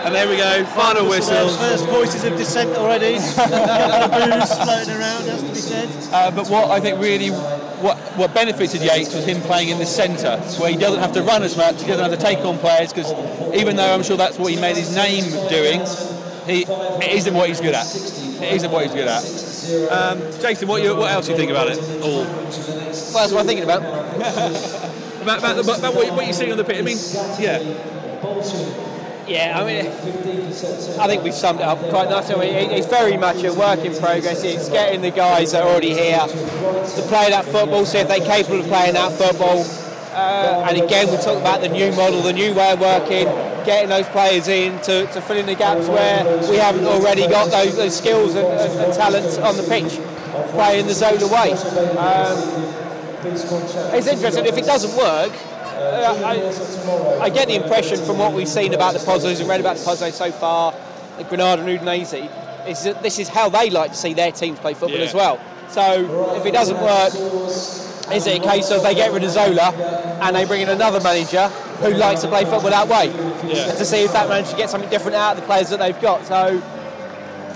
and 0.05 0.15
there 0.15 0.29
we 0.29 0.37
go, 0.37 0.65
final 0.67 1.09
whistle. 1.09 1.49
First 1.57 1.87
voices 1.87 2.25
of 2.25 2.37
dissent 2.37 2.77
already. 2.77 3.15
a 3.17 3.21
couple 3.35 3.55
of 3.55 4.11
boos 4.11 4.55
floating 4.55 4.95
around, 5.01 5.25
has 5.25 5.43
to 5.43 5.49
be 5.49 5.55
said. 5.55 5.89
Uh, 6.13 6.31
but 6.31 6.49
what 6.49 6.71
I 6.71 6.81
think 6.81 7.01
really 7.01 7.31
what 7.31 7.97
what 8.17 8.35
benefited 8.35 8.81
Yeates 8.83 9.15
was 9.15 9.25
him 9.25 9.41
playing 9.43 9.71
in 9.71 9.79
the 9.79 9.87
centre, 9.87 10.39
where 10.61 10.71
he 10.71 10.77
doesn't 10.77 11.01
have 11.01 11.13
to 11.13 11.23
run 11.23 11.43
as 11.43 11.57
much, 11.57 11.81
he 11.83 11.89
doesn't 11.89 12.05
have 12.09 12.19
to 12.19 12.25
take 12.25 12.39
on 12.41 12.59
players, 12.59 12.93
because 12.93 13.13
even 13.55 13.77
though 13.77 13.93
I'm 13.95 14.03
sure 14.03 14.17
that's 14.17 14.39
what 14.39 14.53
he 14.53 14.61
made 14.61 14.77
his 14.77 14.95
name 14.95 15.25
doing, 15.49 15.81
he 16.47 16.65
it 17.03 17.13
isn't 17.13 17.35
what 17.35 17.49
he's 17.49 17.61
good 17.61 17.75
at. 17.75 17.87
It 17.95 18.53
isn't 18.55 18.71
what 18.71 18.85
he's 18.85 18.95
good 18.95 19.09
at. 19.09 19.23
Um, 19.91 20.19
Jason, 20.43 20.69
what 20.69 20.83
you, 20.83 20.95
what 20.95 21.11
else 21.11 21.27
do 21.27 21.33
you 21.33 21.39
think 21.39 21.51
about 21.51 21.69
it 21.69 21.79
all? 22.03 22.25
Well, 22.25 22.35
that's 22.45 23.33
what 23.33 23.41
I'm 23.41 23.47
thinking 23.47 23.65
about. 23.65 23.83
About, 25.25 25.39
about, 25.39 25.57
the, 25.57 25.63
about 25.73 25.95
what, 25.95 26.05
you- 26.07 26.13
what 26.13 26.25
you're 26.27 26.35
seeing 26.35 26.53
on 26.53 26.59
the 26.59 26.65
pitch? 26.65 26.77
I 26.77 26.83
mean, 26.83 26.99
yeah. 27.41 28.94
Yeah, 29.27 29.59
I 29.59 29.65
mean, 29.65 29.87
I 31.01 31.07
think 31.07 31.23
we've 31.23 31.33
summed 31.33 31.61
it 31.61 31.65
up 31.65 31.79
quite 31.89 32.11
nicely. 32.11 32.49
It's 32.49 32.87
very 32.87 33.17
much 33.17 33.43
a 33.43 33.53
work 33.55 33.81
in 33.81 33.95
progress. 33.99 34.45
It's 34.45 34.69
getting 34.69 35.01
the 35.01 35.11
guys 35.11 35.53
that 35.53 35.63
are 35.63 35.69
already 35.69 35.95
here 35.95 36.19
to 36.19 37.03
play 37.09 37.31
that 37.31 37.45
football, 37.47 37.87
see 37.87 37.99
if 37.99 38.09
they're 38.09 38.21
capable 38.21 38.61
of 38.61 38.67
playing 38.67 38.95
that 38.95 39.13
football. 39.13 39.65
Uh, 40.13 40.67
and 40.69 40.81
again, 40.81 41.11
we 41.11 41.17
talk 41.17 41.41
about 41.41 41.61
the 41.63 41.69
new 41.69 41.91
model, 41.93 42.21
the 42.21 42.33
new 42.33 42.55
way 42.55 42.73
of 42.73 42.81
working, 42.81 43.25
getting 43.65 43.89
those 43.89 44.07
players 44.09 44.47
in 44.47 44.79
to, 44.83 45.07
to 45.07 45.21
fill 45.23 45.39
in 45.39 45.47
the 45.47 45.55
gaps 45.55 45.89
where 45.89 46.25
we 46.51 46.57
haven't 46.57 46.85
already 46.85 47.27
got 47.27 47.51
those, 47.51 47.77
those 47.77 47.97
skills 47.97 48.35
and, 48.35 48.47
and, 48.47 48.79
and 48.81 48.93
talents 48.93 49.39
on 49.39 49.57
the 49.57 49.63
pitch, 49.65 49.99
playing 50.53 50.87
the 50.87 50.95
zone 50.95 51.23
away. 51.23 51.53
Um, 51.97 52.75
it's 53.25 54.07
interesting. 54.07 54.45
If 54.45 54.59
it 54.59 54.67
doesn't 54.67 54.95
work, 54.97 55.33
I, 55.87 57.25
I 57.25 57.31
get 57.31 57.49
the 57.49 57.55
impression 57.57 57.99
from 58.05 58.19
what 58.19 58.33
we've 58.33 58.49
seen 58.49 58.75
about 58.75 58.95
the 58.95 59.01
Pozzos 59.01 59.41
and 59.41 59.49
read 59.49 59.61
about 59.61 59.77
the 59.77 59.85
Pozzos 59.85 60.13
so 60.13 60.31
far, 60.33 60.75
the 61.19 61.25
Granada 61.25 61.63
and 61.63 61.81
Udinese, 61.81 62.69
is 62.69 62.85
that 62.85 63.03
this 63.03 63.19
is 63.19 63.29
how 63.29 63.49
they 63.49 63.71
like 63.71 63.93
to 63.93 63.97
see 63.97 64.15
their 64.15 64.33
teams 64.33 64.59
play 64.59 64.75
football 64.75 64.99
Yeah. 64.99 65.05
as 65.07 65.15
well. 65.15 65.39
So 65.69 66.35
if 66.37 66.47
it 66.47 66.53
doesn't 66.53 66.81
work, 66.81 67.13
is 68.13 68.27
it 68.27 68.41
a 68.45 68.49
case 68.49 68.71
of 68.71 68.83
they 68.83 68.95
get 68.95 69.13
rid 69.13 69.25
of 69.25 69.31
Zola 69.31 69.73
and 70.23 70.37
they 70.37 70.45
bring 70.45 70.61
in 70.63 70.69
another 70.69 71.01
manager 71.01 71.49
who 71.81 71.91
likes 71.95 72.21
to 72.23 72.29
play 72.29 72.45
football 72.45 72.71
that 72.71 72.89
way 72.89 73.07
Yeah. 73.49 73.73
to 73.73 73.85
see 73.85 74.05
if 74.05 74.13
that 74.13 74.29
manager 74.29 74.57
gets 74.57 74.73
something 74.73 74.91
different 74.91 75.17
out 75.17 75.33
of 75.37 75.41
the 75.41 75.47
players 75.47 75.69
that 75.71 75.79
they've 75.79 76.01
got. 76.01 76.27
So 76.27 76.61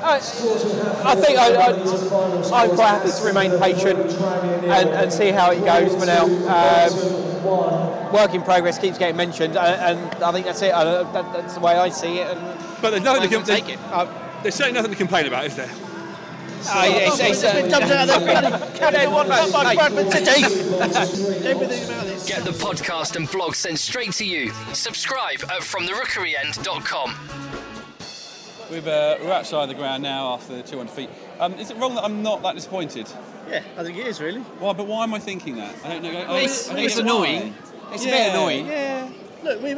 I, 0.01 0.16
I 0.16 1.14
think 1.16 1.38
I, 1.38 1.55
I, 1.55 2.62
I'm 2.62 2.70
quite 2.74 2.88
happy 2.88 3.11
to 3.11 3.24
remain 3.24 3.59
patient 3.61 3.99
and, 3.99 4.90
and 4.90 5.12
see 5.12 5.30
how 5.30 5.51
it 5.51 5.64
goes 5.64 5.94
for 5.94 6.07
now. 6.07 6.24
Um, 6.24 8.12
work 8.12 8.34
in 8.34 8.42
progress 8.42 8.78
keeps 8.78 8.99
getting 8.99 9.16
mentioned, 9.16 9.57
uh, 9.57 9.61
and 9.61 9.99
I 10.22 10.32
think 10.32 10.46
that's 10.46 10.62
it. 10.62 10.72
Uh, 10.72 11.03
that, 11.12 11.32
that's 11.32 11.55
the 11.55 11.61
way 11.61 11.76
I 11.76 11.88
see 11.88 12.18
it. 12.18 12.36
And 12.36 12.40
But 12.80 12.90
there's 12.90 13.03
nothing 13.03 13.28
to 13.28 13.34
com- 13.34 13.44
take 13.44 13.68
it. 13.68 13.78
uh, 13.90 14.07
there's 14.42 14.55
certainly 14.55 14.78
nothing 14.78 14.92
to 14.92 14.96
complain 14.96 15.26
about, 15.26 15.46
is 15.46 15.57
there? 15.57 15.70
Uh, 16.70 16.82
it's, 16.86 17.20
it's, 17.20 17.44
uh, 17.44 17.53
Been 17.55 17.70
dumped 17.70 17.90
out 17.90 18.09
of 18.09 18.24
their 18.24 18.59
bloody 18.78 19.07
one 19.07 19.28
Mate, 19.28 19.53
by. 19.53 19.74
Bradford 19.74 20.11
City. 20.12 20.44
Everything 21.46 21.84
about 21.84 22.05
this. 22.07 22.28
Get 22.28 22.44
the 22.44 22.51
podcast 22.51 23.16
and 23.16 23.30
blog 23.30 23.55
sent 23.55 23.78
straight 23.78 24.12
to 24.14 24.24
you. 24.24 24.53
Subscribe 24.72 25.40
at 25.44 25.61
FromTheRookeryEnd.com. 25.62 27.77
We've, 28.70 28.86
uh, 28.86 29.16
we're 29.22 29.32
outside 29.32 29.66
the 29.66 29.74
ground 29.74 30.02
now 30.02 30.34
after 30.34 30.54
the 30.56 30.62
200 30.62 30.90
feet. 30.90 31.08
Um, 31.40 31.54
is 31.54 31.70
it 31.70 31.76
wrong 31.78 31.94
that 31.94 32.04
I'm 32.04 32.22
not 32.22 32.42
that 32.42 32.54
disappointed? 32.54 33.08
Yeah, 33.48 33.62
I 33.78 33.82
think 33.82 33.96
it 33.96 34.06
is 34.06 34.20
really. 34.20 34.40
Why? 34.40 34.74
But 34.74 34.86
why 34.86 35.04
am 35.04 35.14
I 35.14 35.18
thinking 35.18 35.56
that? 35.56 35.74
I 35.84 35.88
don't 35.88 36.02
know. 36.02 36.10
I, 36.10 36.38
It's- 36.40 36.68
I 36.68 36.74
don't 36.74 36.84
it's 36.84 36.98
annoying. 36.98 37.52
why. 37.52 37.94
It's 37.94 38.04
a 38.04 38.08
bit 38.08 38.30
annoying. 38.34 38.66
Yeah. 38.66 39.10
Look, 39.42 39.62
we, 39.62 39.74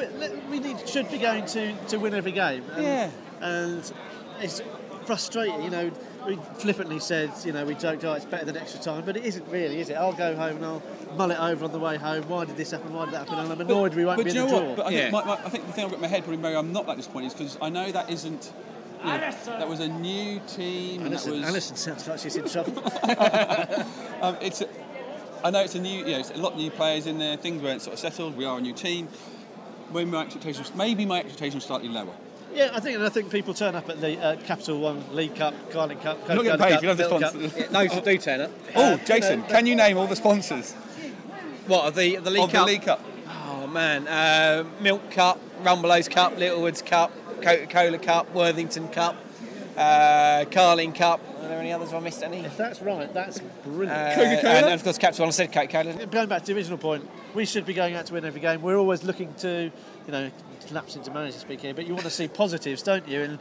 we 0.51 0.59
need, 0.59 0.89
should 0.89 1.09
be 1.11 1.19
going 1.19 1.47
to, 1.47 1.73
to 1.89 1.99
win 1.99 2.15
every 2.15 2.33
game. 2.33 2.65
And, 2.75 2.83
Yeah. 2.83 3.11
And 3.41 3.93
it's 4.41 4.61
frustrating, 5.07 5.63
you 5.63 5.71
know. 5.71 5.91
We 6.27 6.37
flippantly 6.59 6.99
said, 7.01 7.31
you 7.45 7.53
know, 7.53 7.65
we 7.65 7.75
joked, 7.75 8.05
oh, 8.05 8.13
it's 8.13 8.27
better 8.27 8.45
than 8.45 8.57
extra 8.57 8.79
time, 8.81 9.05
but 9.07 9.17
it 9.17 9.25
isn't 9.25 9.49
really, 9.49 9.81
is 9.81 9.89
it? 9.89 9.95
I'll 9.95 10.13
go 10.13 10.37
home 10.37 10.57
and 10.57 10.67
I'll 10.67 10.83
mull 11.17 11.31
it 11.31 11.39
over 11.41 11.65
on 11.65 11.73
the 11.73 11.79
way 11.79 11.97
home. 11.97 12.29
Why 12.29 12.45
did 12.45 12.59
this 12.59 12.73
happen? 12.73 12.93
Why 12.93 13.07
did 13.07 13.15
that 13.15 13.27
happen? 13.29 13.39
And 13.39 13.51
I'm 13.51 13.61
annoyed 13.61 13.95
we 13.95 14.05
won't 14.05 14.19
but 14.19 14.27
be 14.27 14.33
do 14.33 14.43
in 14.43 14.49
you 14.49 14.51
the 14.55 14.61
know 14.61 14.67
draw. 14.67 14.77
But 14.77 14.87
I, 14.87 14.91
Yeah. 14.91 14.99
think 15.03 15.13
my, 15.13 15.25
my, 15.25 15.33
I 15.45 15.49
think 15.49 15.67
the 15.67 15.73
thing 15.73 15.85
I've 15.85 15.91
got 15.91 15.97
in 15.97 16.03
my 16.03 16.09
head 16.09 16.25
probably, 16.25 16.43
Mary, 16.43 16.57
I'm 16.57 16.73
not 16.75 16.87
that 16.89 16.99
disappointed 16.99 17.29
is 17.29 17.33
because 17.35 17.59
I 17.63 17.71
know 17.71 17.91
that 17.91 18.11
isn't 18.11 18.45
you 18.45 18.53
know, 19.05 19.19
that 19.59 19.69
was 19.69 19.81
a 19.81 19.89
new 19.89 20.41
team. 20.47 21.03
and 21.03 21.13
that 21.13 21.27
Alison, 21.27 21.33
was, 21.41 21.49
Alison 21.49 21.77
sounds 21.77 22.09
like 22.09 22.19
she's 22.19 22.37
in 22.37 22.49
trouble. 22.49 22.79
um, 24.23 24.37
it's. 24.41 24.61
A, 24.61 24.69
I 25.43 25.51
know 25.51 25.61
it's 25.63 25.75
a 25.75 25.81
new, 25.81 26.01
you 26.05 26.13
know, 26.13 26.19
it's 26.19 26.31
a 26.31 26.37
lot 26.37 26.53
of 26.53 26.59
new 26.59 26.71
players 26.71 27.07
in 27.07 27.19
there. 27.19 27.37
Things 27.39 27.63
weren't 27.63 27.81
sort 27.81 27.95
of 27.95 27.99
settled. 28.01 28.37
We 28.37 28.45
are 28.45 28.59
a 28.59 28.61
new 28.61 28.75
team. 28.75 29.09
Maybe 29.93 30.11
my 30.11 30.23
expectations, 30.23 30.71
maybe 30.75 31.07
my 31.07 31.21
expectations 31.21 31.65
slightly 31.65 31.89
lower. 31.89 32.13
Yeah, 32.53 32.71
I 32.75 32.81
think, 32.81 32.97
and 32.97 33.07
I 33.07 33.09
think 33.09 33.31
people 33.31 33.55
turn 33.55 33.75
up 33.75 33.89
at 33.89 34.01
the 34.01 34.19
uh, 34.23 34.37
Capital 34.43 34.81
One 34.81 35.03
League 35.15 35.35
Cup, 35.37 35.55
Carling 35.71 35.99
Cup. 36.01 36.19
You're 36.29 36.37
not 36.37 36.43
getting 36.45 36.59
Coca-Cola 36.59 36.69
paid. 36.69 36.73
Cup, 36.75 36.83
You 36.83 36.89
don't 36.89 36.99
have 36.99 36.99
the 36.99 37.09
Milk 37.09 37.23
Cup. 37.23 37.31
sponsors. 37.33 37.71
No, 37.73 37.87
so 37.87 38.01
do 38.03 38.19
turn 38.19 38.41
up. 38.43 38.51
Oh, 38.77 38.93
Uh, 38.93 38.97
Jason, 38.99 39.31
you 39.41 39.47
know, 39.47 39.49
can 39.49 39.67
you 39.67 39.77
name 39.77 39.97
all 39.97 40.07
the 40.07 40.17
sponsors 40.17 40.73
What 41.67 41.87
of 41.87 41.95
the 41.95 42.17
the 42.17 42.31
League 42.31 42.43
of 42.45 42.53
Cup? 42.53 42.67
the 42.67 42.73
League 42.73 42.83
Cup? 42.83 43.05
Oh 43.49 43.67
man, 43.67 44.07
uh, 44.09 44.65
Milk 44.81 45.11
Cup, 45.11 45.41
Rumbelows 45.63 46.11
Cup, 46.11 46.37
Littlewoods 46.37 46.83
Cup, 46.83 47.13
Coca-Cola 47.43 47.99
Cup, 47.99 48.33
Worthington 48.35 48.89
Cup, 48.89 49.17
uh, 49.77 50.45
Carling 50.51 50.93
Cup. 50.93 51.21
Are 51.43 51.49
there 51.49 51.59
any 51.59 51.73
others? 51.73 51.91
Have 51.91 52.01
I 52.01 52.05
missed 52.05 52.23
any? 52.23 52.39
If 52.39 52.57
that's 52.57 52.81
right, 52.81 53.13
that's 53.13 53.41
brilliant. 53.65 53.91
Uh, 54.45 54.49
and 54.49 54.75
of 54.75 54.85
course, 54.85 54.99
Capital 54.99 55.25
One. 55.25 55.29
I 55.29 55.33
said 55.33 55.53
Coca-Cola. 55.53 56.07
Going 56.07 56.29
back 56.29 56.43
to 56.43 56.53
the 56.53 56.59
original 56.59 56.79
point, 56.79 57.09
we 57.35 57.45
should 57.45 57.67
be 57.67 57.75
going 57.75 57.95
out 57.95 58.07
to 58.07 58.15
win 58.15 58.25
every 58.25 58.41
game. 58.41 58.63
We're 58.63 58.77
always 58.77 59.03
looking 59.05 59.33
to, 59.35 59.71
you 60.07 60.13
know, 60.13 60.31
lapse 60.71 60.97
into 60.97 61.11
manager 61.11 61.39
speak 61.39 61.61
here, 61.61 61.75
but 61.75 61.87
you 61.87 61.95
want 61.95 62.05
to 62.05 62.11
see 62.11 62.29
positives, 62.29 62.83
don't 62.83 63.07
you? 63.09 63.23
And 63.23 63.39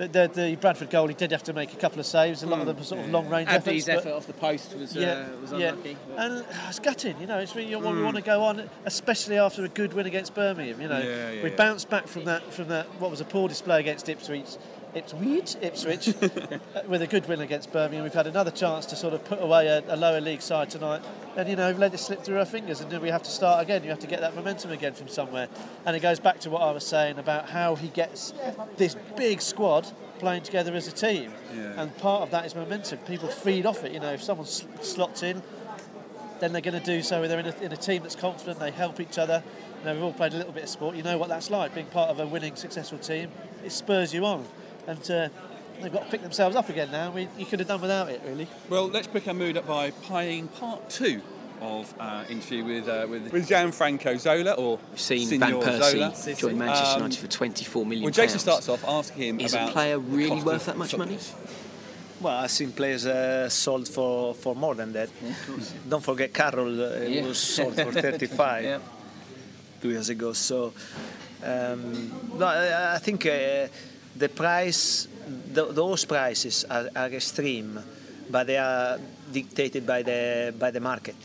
the, 0.00 0.08
the, 0.08 0.28
the 0.34 0.56
Bradford 0.56 0.90
goal, 0.90 1.08
he 1.08 1.14
did 1.14 1.30
have 1.30 1.42
to 1.44 1.52
make 1.52 1.72
a 1.72 1.76
couple 1.76 2.00
of 2.00 2.06
saves. 2.06 2.42
A 2.42 2.46
lot 2.46 2.60
of 2.60 2.66
them 2.66 2.76
were 2.76 2.82
sort 2.82 3.00
of 3.04 3.10
long 3.10 3.28
range 3.28 3.48
efforts. 3.48 3.66
Abdi's 3.68 3.86
but- 3.86 3.96
effort 3.98 4.12
off 4.12 4.26
the 4.26 4.32
post 4.32 4.74
was, 4.76 4.96
uh, 4.96 5.28
was 5.42 5.52
unlucky. 5.52 5.96
And 6.16 6.44
it's 6.68 6.78
gutting, 6.78 7.20
you 7.20 7.26
know. 7.26 7.38
It's 7.38 7.54
really 7.54 7.74
what 7.76 7.84
we 7.94 8.00
Mm. 8.00 8.04
want 8.04 8.16
to 8.16 8.22
go 8.22 8.42
on, 8.42 8.68
especially 8.86 9.38
after 9.38 9.64
a 9.64 9.68
good 9.68 9.92
win 9.92 10.06
against 10.06 10.34
Birmingham. 10.34 10.80
You 10.80 10.88
know, 10.88 10.98
Yeah, 10.98 11.32
yeah, 11.32 11.42
we 11.42 11.50
yeah. 11.50 11.56
bounced 11.56 11.90
back 11.90 12.06
from 12.06 12.24
that 12.24 12.42
from 12.52 12.68
that 12.68 12.86
what 13.00 13.10
was 13.10 13.20
a 13.20 13.24
poor 13.24 13.48
display 13.48 13.80
against 13.80 14.08
Ipswich. 14.08 14.56
Ipswich, 14.94 15.56
Ipswich, 15.62 16.08
uh, 16.22 16.58
with 16.88 17.02
a 17.02 17.06
good 17.06 17.26
win 17.28 17.40
against 17.40 17.72
Birmingham. 17.72 18.02
We've 18.02 18.12
had 18.12 18.26
another 18.26 18.50
chance 18.50 18.86
to 18.86 18.96
sort 18.96 19.14
of 19.14 19.24
put 19.24 19.40
away 19.40 19.68
a, 19.68 19.82
a 19.88 19.96
lower 19.96 20.20
league 20.20 20.42
side 20.42 20.70
tonight, 20.70 21.02
and 21.36 21.48
you 21.48 21.56
know, 21.56 21.68
we've 21.68 21.78
let 21.78 21.94
it 21.94 21.98
slip 21.98 22.22
through 22.24 22.38
our 22.38 22.44
fingers, 22.44 22.80
and 22.80 22.90
then 22.90 23.00
we 23.00 23.08
have 23.08 23.22
to 23.22 23.30
start 23.30 23.62
again. 23.62 23.82
You 23.84 23.90
have 23.90 24.00
to 24.00 24.06
get 24.06 24.20
that 24.20 24.34
momentum 24.34 24.72
again 24.72 24.94
from 24.94 25.08
somewhere, 25.08 25.48
and 25.86 25.94
it 25.96 26.00
goes 26.00 26.18
back 26.18 26.40
to 26.40 26.50
what 26.50 26.62
I 26.62 26.72
was 26.72 26.84
saying 26.86 27.18
about 27.18 27.48
how 27.50 27.76
he 27.76 27.88
gets 27.88 28.32
this 28.76 28.96
big 29.16 29.40
squad 29.40 29.86
playing 30.18 30.42
together 30.42 30.74
as 30.74 30.88
a 30.88 30.92
team, 30.92 31.32
Yeah. 31.56 31.80
and 31.80 31.96
part 31.98 32.22
of 32.22 32.30
that 32.32 32.44
is 32.44 32.54
momentum. 32.54 32.98
People 33.00 33.28
feed 33.28 33.66
off 33.66 33.84
it. 33.84 33.92
You 33.92 34.00
know, 34.00 34.12
if 34.12 34.22
someone 34.22 34.46
sl- 34.46 34.66
slots 34.82 35.22
in, 35.22 35.42
then 36.40 36.52
they're 36.52 36.62
going 36.62 36.78
to 36.78 36.84
do 36.84 37.02
so. 37.02 37.26
They're 37.28 37.38
in 37.38 37.46
a, 37.46 37.54
in 37.60 37.72
a 37.72 37.76
team 37.76 38.02
that's 38.02 38.16
confident. 38.16 38.58
They 38.58 38.70
help 38.70 38.98
each 38.98 39.18
other. 39.18 39.42
You 39.80 39.84
know, 39.86 39.94
we've 39.94 40.02
all 40.02 40.12
played 40.12 40.34
a 40.34 40.36
little 40.36 40.52
bit 40.52 40.64
of 40.64 40.68
sport. 40.68 40.96
You 40.96 41.02
know 41.02 41.16
what 41.16 41.28
that's 41.28 41.50
like. 41.50 41.74
Being 41.74 41.86
part 41.86 42.10
of 42.10 42.18
a 42.20 42.26
winning, 42.26 42.56
successful 42.56 42.98
team, 42.98 43.30
it 43.64 43.72
spurs 43.72 44.12
you 44.12 44.24
on, 44.26 44.44
and 44.90 45.10
uh, 45.10 45.28
they've 45.80 45.92
got 45.92 46.04
to 46.04 46.10
pick 46.10 46.22
themselves 46.22 46.56
up 46.56 46.68
again 46.68 46.90
now. 46.90 47.10
We, 47.10 47.28
you 47.38 47.46
could 47.46 47.58
have 47.60 47.68
done 47.68 47.80
without 47.80 48.08
it, 48.10 48.20
really. 48.26 48.46
Well, 48.68 48.88
let's 48.88 49.06
pick 49.06 49.26
our 49.28 49.34
mood 49.34 49.56
up 49.56 49.66
by 49.66 49.90
playing 49.90 50.48
part 50.48 50.88
two 50.90 51.20
of 51.60 51.92
our 52.00 52.24
interview 52.26 52.64
with 52.64 52.88
uh, 52.88 53.06
with, 53.08 53.30
with 53.32 53.46
Gianfranco 53.48 54.18
Zola 54.18 54.52
or 54.52 54.78
seen 54.94 55.26
Signor 55.26 55.62
Van 55.62 55.80
Persie 55.80 56.14
Zola. 56.14 56.34
join 56.36 56.58
Manchester 56.58 56.94
Um, 56.96 57.02
United 57.02 57.20
for 57.20 57.26
24 57.28 57.84
million 57.86 58.04
Well, 58.04 58.12
Jason 58.12 58.38
pounds. 58.38 58.42
starts 58.42 58.68
off 58.70 58.84
asking 58.88 59.22
him 59.22 59.40
Is 59.40 59.52
about 59.52 59.68
a 59.68 59.72
player 59.72 59.98
really 59.98 60.42
worth 60.42 60.66
that 60.66 60.76
much 60.78 60.96
money? 60.96 61.18
Well, 62.20 62.34
I've 62.36 62.50
seen 62.50 62.72
players 62.72 63.06
uh, 63.06 63.48
sold 63.48 63.88
for, 63.88 64.34
for 64.34 64.54
more 64.54 64.74
than 64.74 64.92
that. 64.92 65.08
Don't 65.88 66.02
forget 66.02 66.32
Carroll 66.34 66.82
uh, 66.82 66.98
Yeah. 67.00 67.24
was 67.26 67.38
sold 67.38 67.74
for 67.74 67.92
35 68.08 68.64
Yeah. 68.64 68.78
two 69.82 69.90
years 69.90 70.08
ago. 70.10 70.32
So 70.34 70.72
um, 71.44 72.10
no, 72.38 72.46
I, 72.46 72.94
I 72.94 72.98
think 72.98 73.24
uh, 73.26 73.68
the 74.16 74.28
price, 74.28 75.08
th- 75.54 75.70
those 75.70 76.04
prices 76.04 76.64
are, 76.70 76.88
are 76.94 77.08
extreme, 77.08 77.78
but 78.30 78.46
they 78.46 78.58
are 78.58 78.98
dictated 79.32 79.86
by 79.86 80.02
the 80.02 80.54
by 80.58 80.70
the 80.70 80.80
market. 80.80 81.16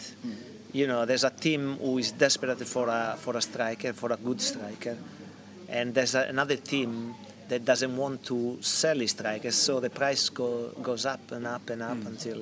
You 0.74 0.88
know, 0.88 1.06
there's 1.06 1.24
a 1.24 1.30
team 1.30 1.78
who 1.78 1.98
is 1.98 2.12
desperate 2.12 2.60
for 2.68 2.90
a 2.90 3.16
for 3.18 3.38
a 3.38 3.42
striker, 3.42 3.94
for 3.94 4.12
a 4.12 4.18
good 4.18 4.42
striker, 4.42 4.98
and 5.70 5.94
there's 5.94 6.16
a, 6.16 6.24
another 6.24 6.58
team 6.58 7.16
that 7.48 7.64
doesn't 7.64 7.96
want 7.96 8.24
to 8.26 8.58
sell 8.62 8.98
his 8.98 9.12
strikers, 9.12 9.56
so 9.56 9.80
the 9.80 9.90
price 9.90 10.30
go, 10.30 10.70
goes 10.82 11.06
up 11.06 11.32
and 11.32 11.46
up 11.46 11.70
and 11.70 11.82
up 11.82 12.06
until 12.06 12.42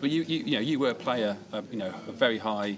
But 0.00 0.10
you, 0.10 0.22
you, 0.22 0.44
you 0.44 0.52
know, 0.56 0.60
you 0.60 0.78
were 0.78 0.90
a 0.90 0.94
player, 0.94 1.36
uh, 1.52 1.62
you 1.70 1.78
know, 1.78 1.92
a 2.06 2.12
very 2.12 2.36
high 2.38 2.76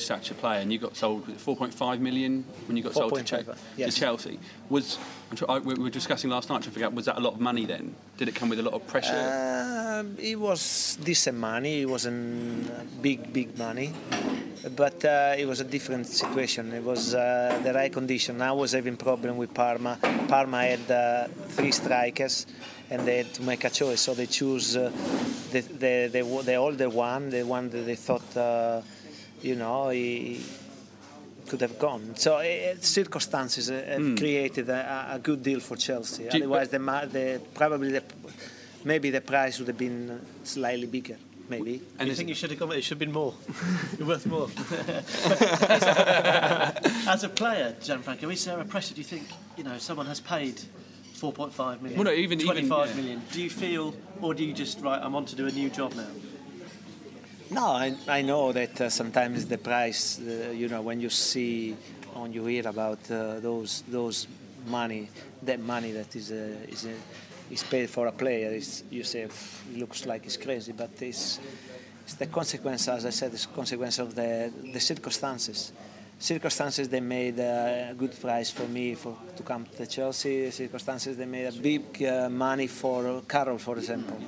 stature 0.00 0.34
player, 0.34 0.60
and 0.60 0.72
you 0.72 0.78
got 0.78 0.96
sold 0.96 1.26
with 1.26 1.44
4.5 1.44 2.00
million 2.00 2.44
when 2.66 2.76
you 2.76 2.82
got 2.82 2.94
sold 2.94 3.14
to, 3.14 3.22
Che- 3.22 3.44
yes. 3.76 3.94
to 3.94 4.00
Chelsea. 4.00 4.38
Was 4.70 4.98
I, 5.48 5.58
we 5.58 5.74
were 5.74 5.90
discussing 5.90 6.30
last 6.30 6.48
night 6.48 6.64
figure 6.64 6.86
out 6.86 6.94
was 6.94 7.04
that 7.04 7.18
a 7.18 7.20
lot 7.20 7.34
of 7.34 7.40
money 7.40 7.66
then? 7.66 7.94
Did 8.16 8.28
it 8.28 8.34
come 8.34 8.48
with 8.48 8.58
a 8.58 8.62
lot 8.62 8.74
of 8.74 8.86
pressure? 8.86 10.00
Um, 10.00 10.16
it 10.18 10.38
was 10.38 10.98
decent 11.02 11.38
money. 11.38 11.82
It 11.82 11.88
wasn't 11.88 12.70
uh, 12.70 12.80
big, 13.02 13.32
big 13.32 13.58
money, 13.58 13.92
but 14.74 15.04
uh, 15.04 15.34
it 15.36 15.46
was 15.46 15.60
a 15.60 15.64
different 15.64 16.06
situation. 16.06 16.72
It 16.72 16.82
was 16.82 17.14
uh, 17.14 17.60
the 17.62 17.74
right 17.74 17.92
condition. 17.92 18.40
I 18.40 18.52
was 18.52 18.72
having 18.72 18.96
problem 18.96 19.36
with 19.36 19.52
Parma. 19.52 19.98
Parma 20.28 20.62
had 20.62 20.90
uh, 20.90 21.28
three 21.48 21.72
strikers, 21.72 22.46
and 22.90 23.06
they 23.06 23.18
had 23.18 23.34
to 23.34 23.42
make 23.42 23.64
a 23.64 23.70
choice. 23.70 24.00
So 24.00 24.14
they 24.14 24.26
choose 24.26 24.76
uh, 24.76 24.90
the, 25.52 25.60
the, 25.60 26.08
the 26.12 26.42
the 26.44 26.54
older 26.54 26.88
one, 26.88 27.30
the 27.30 27.42
one 27.42 27.68
that 27.70 27.84
they 27.84 27.96
thought, 27.96 28.36
uh, 28.36 28.80
you 29.42 29.54
know, 29.54 29.90
he 29.90 30.40
could 31.48 31.60
have 31.60 31.78
gone. 31.78 32.14
So 32.16 32.36
uh, 32.36 32.74
circumstances 32.80 33.70
uh, 33.70 33.84
have 33.88 34.00
Hmm. 34.02 34.16
created 34.16 34.68
a, 34.68 35.12
a 35.14 35.18
good 35.18 35.42
deal 35.42 35.60
for 35.60 35.76
Chelsea. 35.76 36.24
You- 36.24 36.30
Otherwise, 36.30 36.68
the, 36.70 36.78
the 36.78 37.40
probably 37.54 37.92
the 37.92 38.02
maybe 38.84 39.10
the 39.10 39.20
price 39.20 39.58
would 39.58 39.68
have 39.68 39.78
been 39.78 40.20
slightly 40.44 40.86
bigger. 40.86 41.16
Maybe. 41.50 41.80
And 41.98 42.08
you 42.08 42.14
think 42.14 42.28
you 42.28 42.34
should 42.34 42.50
have 42.50 42.58
gone? 42.58 42.72
It 42.72 42.82
should 42.82 43.00
have 43.00 43.06
been 43.06 43.12
more. 43.12 43.32
You're 43.98 44.08
worth 44.08 44.26
more. 44.26 44.48
As 47.08 47.24
a 47.24 47.28
player, 47.30 47.74
Gianfranco, 47.80 48.30
is 48.32 48.44
there 48.44 48.60
a 48.60 48.64
pressure? 48.66 48.94
Do 48.94 49.00
you 49.00 49.06
think 49.06 49.26
you 49.56 49.64
know 49.64 49.78
someone 49.78 50.06
has 50.06 50.20
paid 50.20 50.60
4.5 51.16 51.80
million, 51.80 51.98
Well, 51.98 52.04
no, 52.04 52.12
even- 52.12 52.40
even, 52.40 52.68
yeah. 52.68 52.94
million? 52.94 53.22
Do 53.32 53.42
you 53.42 53.50
feel, 53.50 53.94
or 54.20 54.34
do 54.34 54.44
you 54.44 54.52
just 54.52 54.80
right? 54.80 55.00
I'm 55.02 55.14
on 55.14 55.24
to 55.26 55.36
do 55.36 55.46
a 55.46 55.50
new 55.50 55.70
job 55.70 55.94
now. 55.94 56.06
No, 57.50 57.68
I, 57.68 57.96
I 58.06 58.22
know 58.22 58.52
that 58.52 58.78
uh, 58.78 58.90
sometimes 58.90 59.46
the 59.46 59.56
price, 59.56 60.20
uh, 60.20 60.50
you 60.50 60.68
know, 60.68 60.82
when 60.82 61.00
you 61.00 61.08
see 61.08 61.74
when 62.14 62.32
you 62.32 62.44
hear 62.44 62.68
about 62.68 62.98
uh, 63.10 63.40
those 63.40 63.84
those 63.88 64.28
money, 64.66 65.08
that 65.42 65.58
money 65.58 65.92
that 65.92 66.14
is 66.14 66.30
uh, 66.30 66.56
is 66.68 66.84
uh, 66.84 66.90
is 67.50 67.62
paid 67.62 67.88
for 67.88 68.06
a 68.06 68.12
player, 68.12 68.50
is 68.50 68.84
you 68.90 69.02
say 69.02 69.20
it 69.22 69.32
looks 69.76 70.04
like 70.04 70.26
it's 70.26 70.36
crazy, 70.36 70.72
but 70.72 70.90
it's 71.00 71.40
it's 72.04 72.14
the 72.14 72.26
consequence, 72.26 72.86
as 72.88 73.06
I 73.06 73.10
said, 73.10 73.32
it's 73.32 73.46
consequence 73.46 73.98
of 73.98 74.14
the 74.14 74.52
the 74.72 74.80
circumstances. 74.80 75.72
Circumstances 76.18 76.88
they 76.88 77.00
made 77.00 77.38
a 77.38 77.94
good 77.96 78.20
price 78.20 78.50
for 78.50 78.68
me 78.68 78.94
for 78.94 79.16
to 79.36 79.42
come 79.42 79.64
to 79.76 79.86
Chelsea. 79.86 80.50
Circumstances 80.50 81.16
they 81.16 81.26
made 81.26 81.46
a 81.46 81.52
big 81.52 82.02
uh, 82.02 82.28
money 82.28 82.66
for 82.66 83.22
Carroll, 83.26 83.58
for 83.58 83.78
example. 83.78 84.18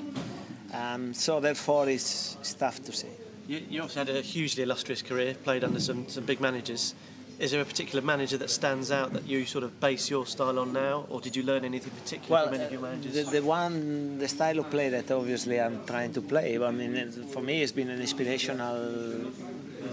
Um, 0.72 1.14
so 1.14 1.40
therefore, 1.40 1.88
it's, 1.88 2.36
it's 2.40 2.54
tough 2.54 2.82
to 2.84 2.92
say. 2.92 3.08
You, 3.48 3.62
you 3.68 3.80
obviously 3.82 4.12
had 4.12 4.16
a 4.16 4.20
hugely 4.20 4.62
illustrious 4.62 5.02
career, 5.02 5.34
played 5.34 5.64
under 5.64 5.80
some, 5.80 6.08
some 6.08 6.24
big 6.24 6.40
managers. 6.40 6.94
Is 7.40 7.52
there 7.52 7.62
a 7.62 7.64
particular 7.64 8.04
manager 8.04 8.36
that 8.36 8.50
stands 8.50 8.90
out 8.92 9.14
that 9.14 9.26
you 9.26 9.46
sort 9.46 9.64
of 9.64 9.80
base 9.80 10.10
your 10.10 10.26
style 10.26 10.58
on 10.58 10.74
now, 10.74 11.06
or 11.08 11.22
did 11.22 11.34
you 11.34 11.42
learn 11.42 11.64
anything 11.64 11.90
particular 11.92 12.30
Well, 12.30 12.46
from 12.46 12.54
any 12.56 12.64
of 12.64 12.72
your 12.72 12.82
managers? 12.82 13.14
the, 13.14 13.40
the 13.40 13.42
one, 13.42 14.18
the 14.18 14.28
style 14.28 14.58
of 14.58 14.70
play 14.70 14.90
that 14.90 15.10
obviously 15.10 15.58
I'm 15.58 15.84
trying 15.86 16.12
to 16.12 16.20
play. 16.20 16.62
I 16.62 16.70
mean, 16.70 17.10
for 17.10 17.40
me, 17.42 17.62
it's 17.62 17.72
been 17.72 17.88
an 17.88 18.00
inspirational 18.00 19.32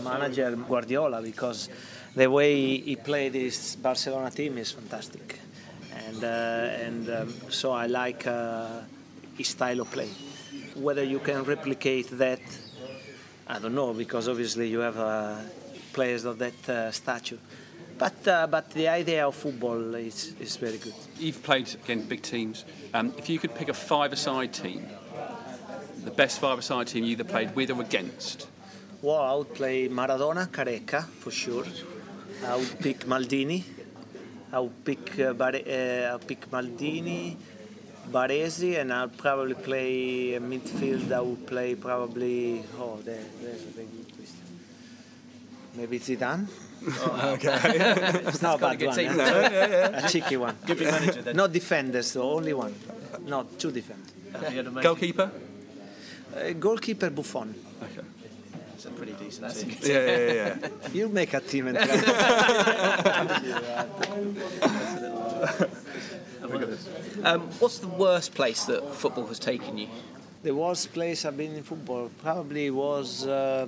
manager, 0.03 0.53
Guardiola, 0.57 1.21
because 1.21 1.69
the 2.15 2.29
way 2.29 2.79
he 2.79 2.97
played 2.97 3.33
his 3.33 3.77
Barcelona 3.77 4.29
team 4.29 4.57
is 4.57 4.73
fantastic, 4.73 5.39
and 6.05 6.23
uh, 6.23 6.27
and 6.27 7.09
um, 7.09 7.33
so 7.49 7.71
I 7.71 7.87
like 7.87 8.27
uh, 8.27 8.81
his 9.37 9.47
style 9.47 9.79
of 9.79 9.89
play. 9.89 10.09
Whether 10.79 11.03
you 11.03 11.19
can 11.19 11.43
replicate 11.43 12.09
that, 12.17 12.39
I 13.47 13.59
don't 13.59 13.73
know, 13.73 13.93
because 13.93 14.27
obviously 14.27 14.67
you 14.67 14.79
have 14.79 14.97
uh, 14.97 15.35
players 15.93 16.25
of 16.25 16.37
that 16.37 16.69
uh, 16.69 16.91
stature. 16.91 17.39
But 17.97 18.27
uh, 18.27 18.45
but 18.45 18.69
the 18.71 18.87
idea 18.87 19.27
of 19.27 19.33
football 19.35 19.95
is, 19.95 20.33
is 20.39 20.55
very 20.57 20.77
good. 20.77 20.93
You've 21.17 21.41
played 21.41 21.67
against 21.83 22.07
big 22.07 22.21
teams. 22.21 22.63
Um, 22.93 23.13
if 23.17 23.27
you 23.27 23.39
could 23.39 23.55
pick 23.55 23.69
a 23.69 23.73
five-a-side 23.73 24.53
team, 24.53 24.85
the 26.05 26.11
best 26.11 26.39
five-a-side 26.39 26.87
team 26.87 27.03
you 27.05 27.11
either 27.11 27.23
played 27.23 27.55
with 27.55 27.71
or 27.71 27.81
against, 27.81 28.47
Well, 29.01 29.21
I 29.21 29.33
would 29.35 29.53
play 29.55 29.89
Maradona, 29.89 30.47
Careca 30.47 31.05
for 31.05 31.31
sure. 31.31 31.65
I 32.45 32.55
would 32.55 32.79
pick 32.79 32.99
Maldini. 33.05 33.63
I 34.51 34.59
would 34.59 34.85
pick 34.85 35.19
uh, 35.19 35.33
Bare- 35.33 35.67
uh, 35.67 36.11
I'll 36.11 36.19
pick 36.19 36.49
Maldini, 36.51 37.35
Baresi, 38.11 38.79
and 38.79 38.93
I'll 38.93 39.09
probably 39.09 39.53
play 39.53 40.33
a 40.35 40.39
midfield. 40.39 41.11
I 41.11 41.21
would 41.21 41.45
play 41.45 41.75
probably 41.75 42.63
oh, 42.79 42.99
there, 43.03 43.19
there's 43.41 43.63
a 43.63 43.67
very 43.67 43.87
good 43.87 44.15
question. 44.15 44.37
Maybe 45.75 45.99
Zidane. 45.99 46.47
Oh, 46.85 47.31
okay. 47.33 47.59
it's 48.27 48.41
not 48.41 48.55
a 48.57 48.61
bad 48.61 48.81
one. 48.81 48.95
team, 48.95 49.11
eh? 49.11 49.13
though. 49.13 49.41
Yeah, 49.41 49.67
yeah. 49.67 50.05
A 50.05 50.09
cheeky 50.09 50.37
one. 50.37 50.55
Good 50.65 50.79
manager 50.81 51.21
then. 51.21 51.35
Not 51.35 51.51
defenders, 51.51 52.13
though, 52.13 52.31
only 52.31 52.53
one. 52.53 52.73
Not 53.25 53.59
two 53.59 53.71
defenders. 53.71 54.11
Goalkeeper? 54.81 55.31
Uh, 56.35 56.51
goalkeeper 56.53 57.09
Buffon. 57.09 57.55
Okay. 57.81 58.01
It's 58.73 58.85
a 58.85 58.91
pretty 58.91 59.13
decent 59.13 59.53
team. 59.55 59.75
Yeah, 59.81 60.05
yeah, 60.05 60.17
yeah. 60.17 60.57
yeah. 60.61 60.69
You 60.93 61.09
make 61.09 61.33
a 61.33 61.39
team 61.39 61.67
and 61.67 61.77
Um, 67.23 67.41
what's 67.59 67.79
the 67.79 67.87
worst 67.87 68.33
place 68.35 68.65
that 68.65 68.93
football 68.93 69.25
has 69.27 69.39
taken 69.39 69.77
you? 69.77 69.87
The 70.43 70.53
worst 70.53 70.93
place 70.93 71.25
I've 71.25 71.35
been 71.35 71.55
in 71.55 71.63
football 71.63 72.09
probably 72.21 72.69
was 72.69 73.25
uh, 73.25 73.67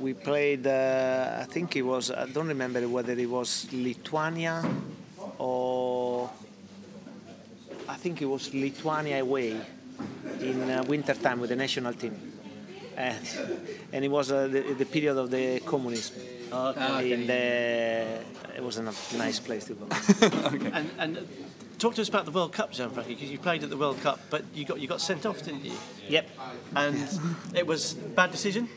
we 0.00 0.14
played. 0.14 0.66
Uh, 0.66 1.38
I 1.40 1.44
think 1.44 1.74
it 1.76 1.82
was. 1.82 2.10
I 2.10 2.26
don't 2.26 2.48
remember 2.48 2.86
whether 2.86 3.12
it 3.12 3.28
was 3.28 3.66
Lithuania 3.72 4.62
or 5.38 6.30
I 7.88 7.96
think 7.96 8.22
it 8.22 8.26
was 8.26 8.54
Lithuania 8.54 9.22
away 9.22 9.56
in 10.40 10.70
uh, 10.70 10.84
winter 10.86 11.14
time 11.14 11.40
with 11.40 11.50
the 11.50 11.56
national 11.56 11.94
team, 11.94 12.14
and, 12.96 13.28
and 13.92 14.04
it 14.04 14.08
was 14.08 14.30
uh, 14.30 14.46
the, 14.46 14.60
the 14.74 14.84
period 14.86 15.16
of 15.16 15.30
the 15.30 15.60
communism. 15.60 16.16
okay. 16.52 17.12
In 17.12 17.26
the, 17.26 18.20
it 18.60 18.64
wasn't 18.64 18.88
a 18.88 19.16
nice 19.16 19.40
place 19.40 19.64
to 19.64 19.74
go. 19.74 19.86
And, 20.72 20.90
and 20.98 21.18
uh, 21.18 21.20
talk 21.78 21.94
to 21.94 22.02
us 22.02 22.08
about 22.08 22.26
the 22.26 22.30
World 22.30 22.52
Cup, 22.52 22.72
Gianfranco, 22.72 23.08
because 23.08 23.30
you 23.30 23.38
played 23.38 23.62
at 23.64 23.70
the 23.70 23.76
World 23.76 24.00
Cup, 24.02 24.20
but 24.28 24.44
you 24.54 24.64
got 24.64 24.80
you 24.80 24.86
got 24.86 25.00
sent 25.00 25.24
off, 25.24 25.42
didn't 25.42 25.64
you? 25.64 25.72
Yep. 26.08 26.28
And 26.76 27.20
it 27.54 27.66
was 27.66 27.94
bad 27.94 28.30
decision. 28.30 28.68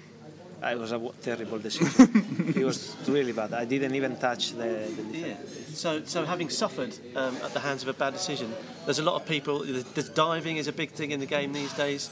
It 0.63 0.79
was 0.79 0.93
a 0.93 1.11
terrible 1.21 1.59
decision. 1.59 2.53
it 2.55 2.63
was 2.63 2.95
really 3.07 3.34
bad. 3.34 3.53
I 3.53 3.65
didn't 3.65 3.95
even 3.95 4.15
touch 4.15 4.51
the. 4.53 4.89
the 5.11 5.17
Yeah. 5.17 5.36
So, 5.73 6.05
so 6.05 6.23
having 6.23 6.49
suffered 6.49 6.97
um, 7.17 7.36
at 7.43 7.53
the 7.53 7.59
hands 7.59 7.84
of 7.84 7.89
a 7.89 7.93
bad 7.93 8.13
decision, 8.13 8.53
there's 8.86 8.99
a 8.99 9.03
lot 9.03 9.15
of 9.15 9.27
people. 9.27 9.59
The, 9.59 9.84
the 9.95 10.03
diving 10.03 10.55
is 10.55 10.67
a 10.67 10.71
big 10.71 10.91
thing 10.91 11.11
in 11.11 11.19
the 11.19 11.25
game 11.25 11.51
these 11.51 11.73
days. 11.73 12.09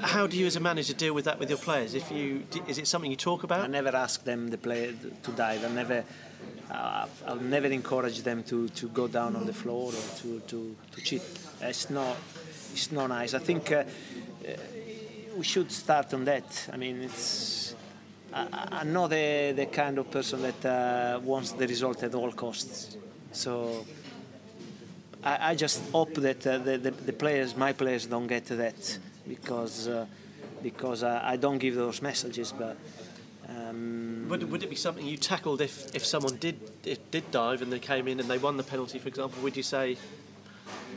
How 0.00 0.26
do 0.26 0.36
you, 0.36 0.46
as 0.46 0.56
a 0.56 0.60
manager, 0.60 0.94
deal 0.94 1.14
with 1.14 1.26
that 1.26 1.38
with 1.38 1.48
your 1.48 1.58
players? 1.58 1.94
If 1.94 2.10
you, 2.10 2.42
is 2.66 2.78
it 2.78 2.88
something 2.88 3.08
you 3.08 3.16
talk 3.16 3.44
about? 3.44 3.60
I 3.60 3.68
never 3.68 3.94
ask 3.94 4.24
them 4.24 4.48
the 4.48 4.58
play 4.58 4.92
to 5.22 5.30
dive. 5.30 5.64
I 5.64 5.68
never, 5.68 6.04
uh, 6.72 7.06
I'll 7.26 7.36
never 7.36 7.66
encourage 7.66 8.22
them 8.22 8.42
to, 8.44 8.68
to 8.68 8.88
go 8.88 9.06
down 9.08 9.36
on 9.36 9.46
the 9.46 9.52
floor 9.52 9.92
or 9.92 10.18
to, 10.20 10.40
to, 10.40 10.76
to 10.92 11.00
cheat. 11.02 11.22
It's 11.60 11.90
not, 11.90 12.16
it's 12.72 12.90
not 12.90 13.08
nice. 13.08 13.34
I 13.34 13.38
think 13.38 13.70
uh, 13.70 13.76
uh, 13.76 14.52
we 15.36 15.44
should 15.44 15.70
start 15.70 16.14
on 16.14 16.24
that. 16.24 16.68
I 16.72 16.76
mean, 16.76 17.02
it's. 17.02 17.74
I, 18.32 18.46
I'm 18.80 18.92
not 18.92 19.10
the, 19.10 19.52
the 19.54 19.66
kind 19.66 19.98
of 19.98 20.10
person 20.10 20.42
that 20.42 20.64
uh, 20.64 21.20
wants 21.22 21.52
the 21.52 21.66
result 21.66 22.02
at 22.02 22.14
all 22.14 22.32
costs. 22.32 22.96
So 23.32 23.84
I, 25.22 25.50
I 25.50 25.54
just 25.54 25.82
hope 25.90 26.14
that 26.14 26.46
uh, 26.46 26.58
the, 26.58 26.78
the, 26.78 26.90
the 26.90 27.12
players, 27.12 27.56
my 27.56 27.72
players, 27.72 28.06
don't 28.06 28.26
get 28.26 28.46
that 28.46 28.98
because 29.28 29.88
uh, 29.88 30.06
because 30.62 31.02
I, 31.02 31.32
I 31.32 31.36
don't 31.36 31.58
give 31.58 31.74
those 31.74 32.00
messages. 32.00 32.52
But 32.52 32.76
um, 33.48 34.01
Would, 34.32 34.50
would 34.50 34.62
it 34.62 34.70
be 34.70 34.76
something 34.76 35.04
you 35.04 35.18
tackled 35.18 35.60
if, 35.60 35.94
if 35.94 36.06
someone 36.06 36.36
did 36.36 36.58
if 36.86 36.98
did 37.10 37.30
dive 37.30 37.60
and 37.60 37.70
they 37.70 37.78
came 37.78 38.08
in 38.08 38.18
and 38.18 38.30
they 38.30 38.38
won 38.38 38.56
the 38.56 38.62
penalty, 38.62 38.98
for 38.98 39.08
example? 39.08 39.42
Would 39.42 39.58
you 39.58 39.62
say, 39.62 39.98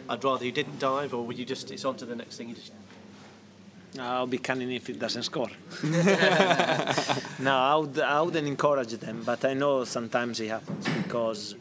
"I'd 0.08 0.24
rather 0.24 0.46
you 0.46 0.54
didn't 0.54 0.80
dive," 0.80 1.14
or 1.14 1.26
would 1.26 1.38
you 1.38 1.44
just 1.44 1.70
it's 1.70 1.84
on 1.84 1.98
to 1.98 2.06
the 2.06 2.16
next 2.16 2.38
thing? 2.38 2.48
You 2.48 2.56
just 2.56 2.72
I'll 4.00 4.26
be 4.26 4.38
cunning 4.38 4.72
if 4.72 4.90
it 4.90 5.00
doesn't 5.00 5.24
score. 5.24 5.50
no, 5.84 7.54
I, 7.54 7.76
would, 7.76 8.00
I 8.00 8.22
wouldn't 8.22 8.48
encourage 8.48 8.94
them, 8.94 9.24
but 9.26 9.44
I 9.44 9.54
know 9.54 9.84
sometimes 9.84 10.40
it 10.40 10.48
happens 10.48 10.88
because 11.04 11.56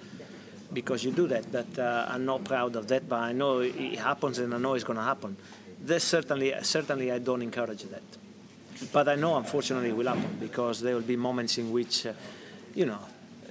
because 0.72 1.02
you 1.02 1.10
do 1.10 1.26
that. 1.26 1.50
But 1.50 1.76
uh, 1.76 2.06
I'm 2.08 2.24
not 2.24 2.44
proud 2.44 2.76
of 2.76 2.86
that, 2.86 3.08
but 3.08 3.18
I 3.18 3.32
know 3.32 3.58
it 3.58 3.98
happens 3.98 4.38
and 4.38 4.54
I 4.54 4.58
know 4.58 4.74
it's 4.74 4.84
going 4.84 5.00
to 5.00 5.02
happen. 5.02 5.36
This 5.80 6.04
certainly, 6.04 6.54
certainly, 6.62 7.10
I 7.10 7.18
don't 7.18 7.42
encourage 7.42 7.82
that. 7.82 8.23
But 8.92 9.08
I 9.08 9.14
know, 9.14 9.36
unfortunately, 9.36 9.90
it 9.90 9.96
will 9.96 10.08
happen 10.08 10.36
because 10.40 10.80
there 10.80 10.94
will 10.94 11.02
be 11.02 11.16
moments 11.16 11.58
in 11.58 11.70
which, 11.70 12.06
uh, 12.06 12.12
you 12.74 12.86
know, 12.86 12.98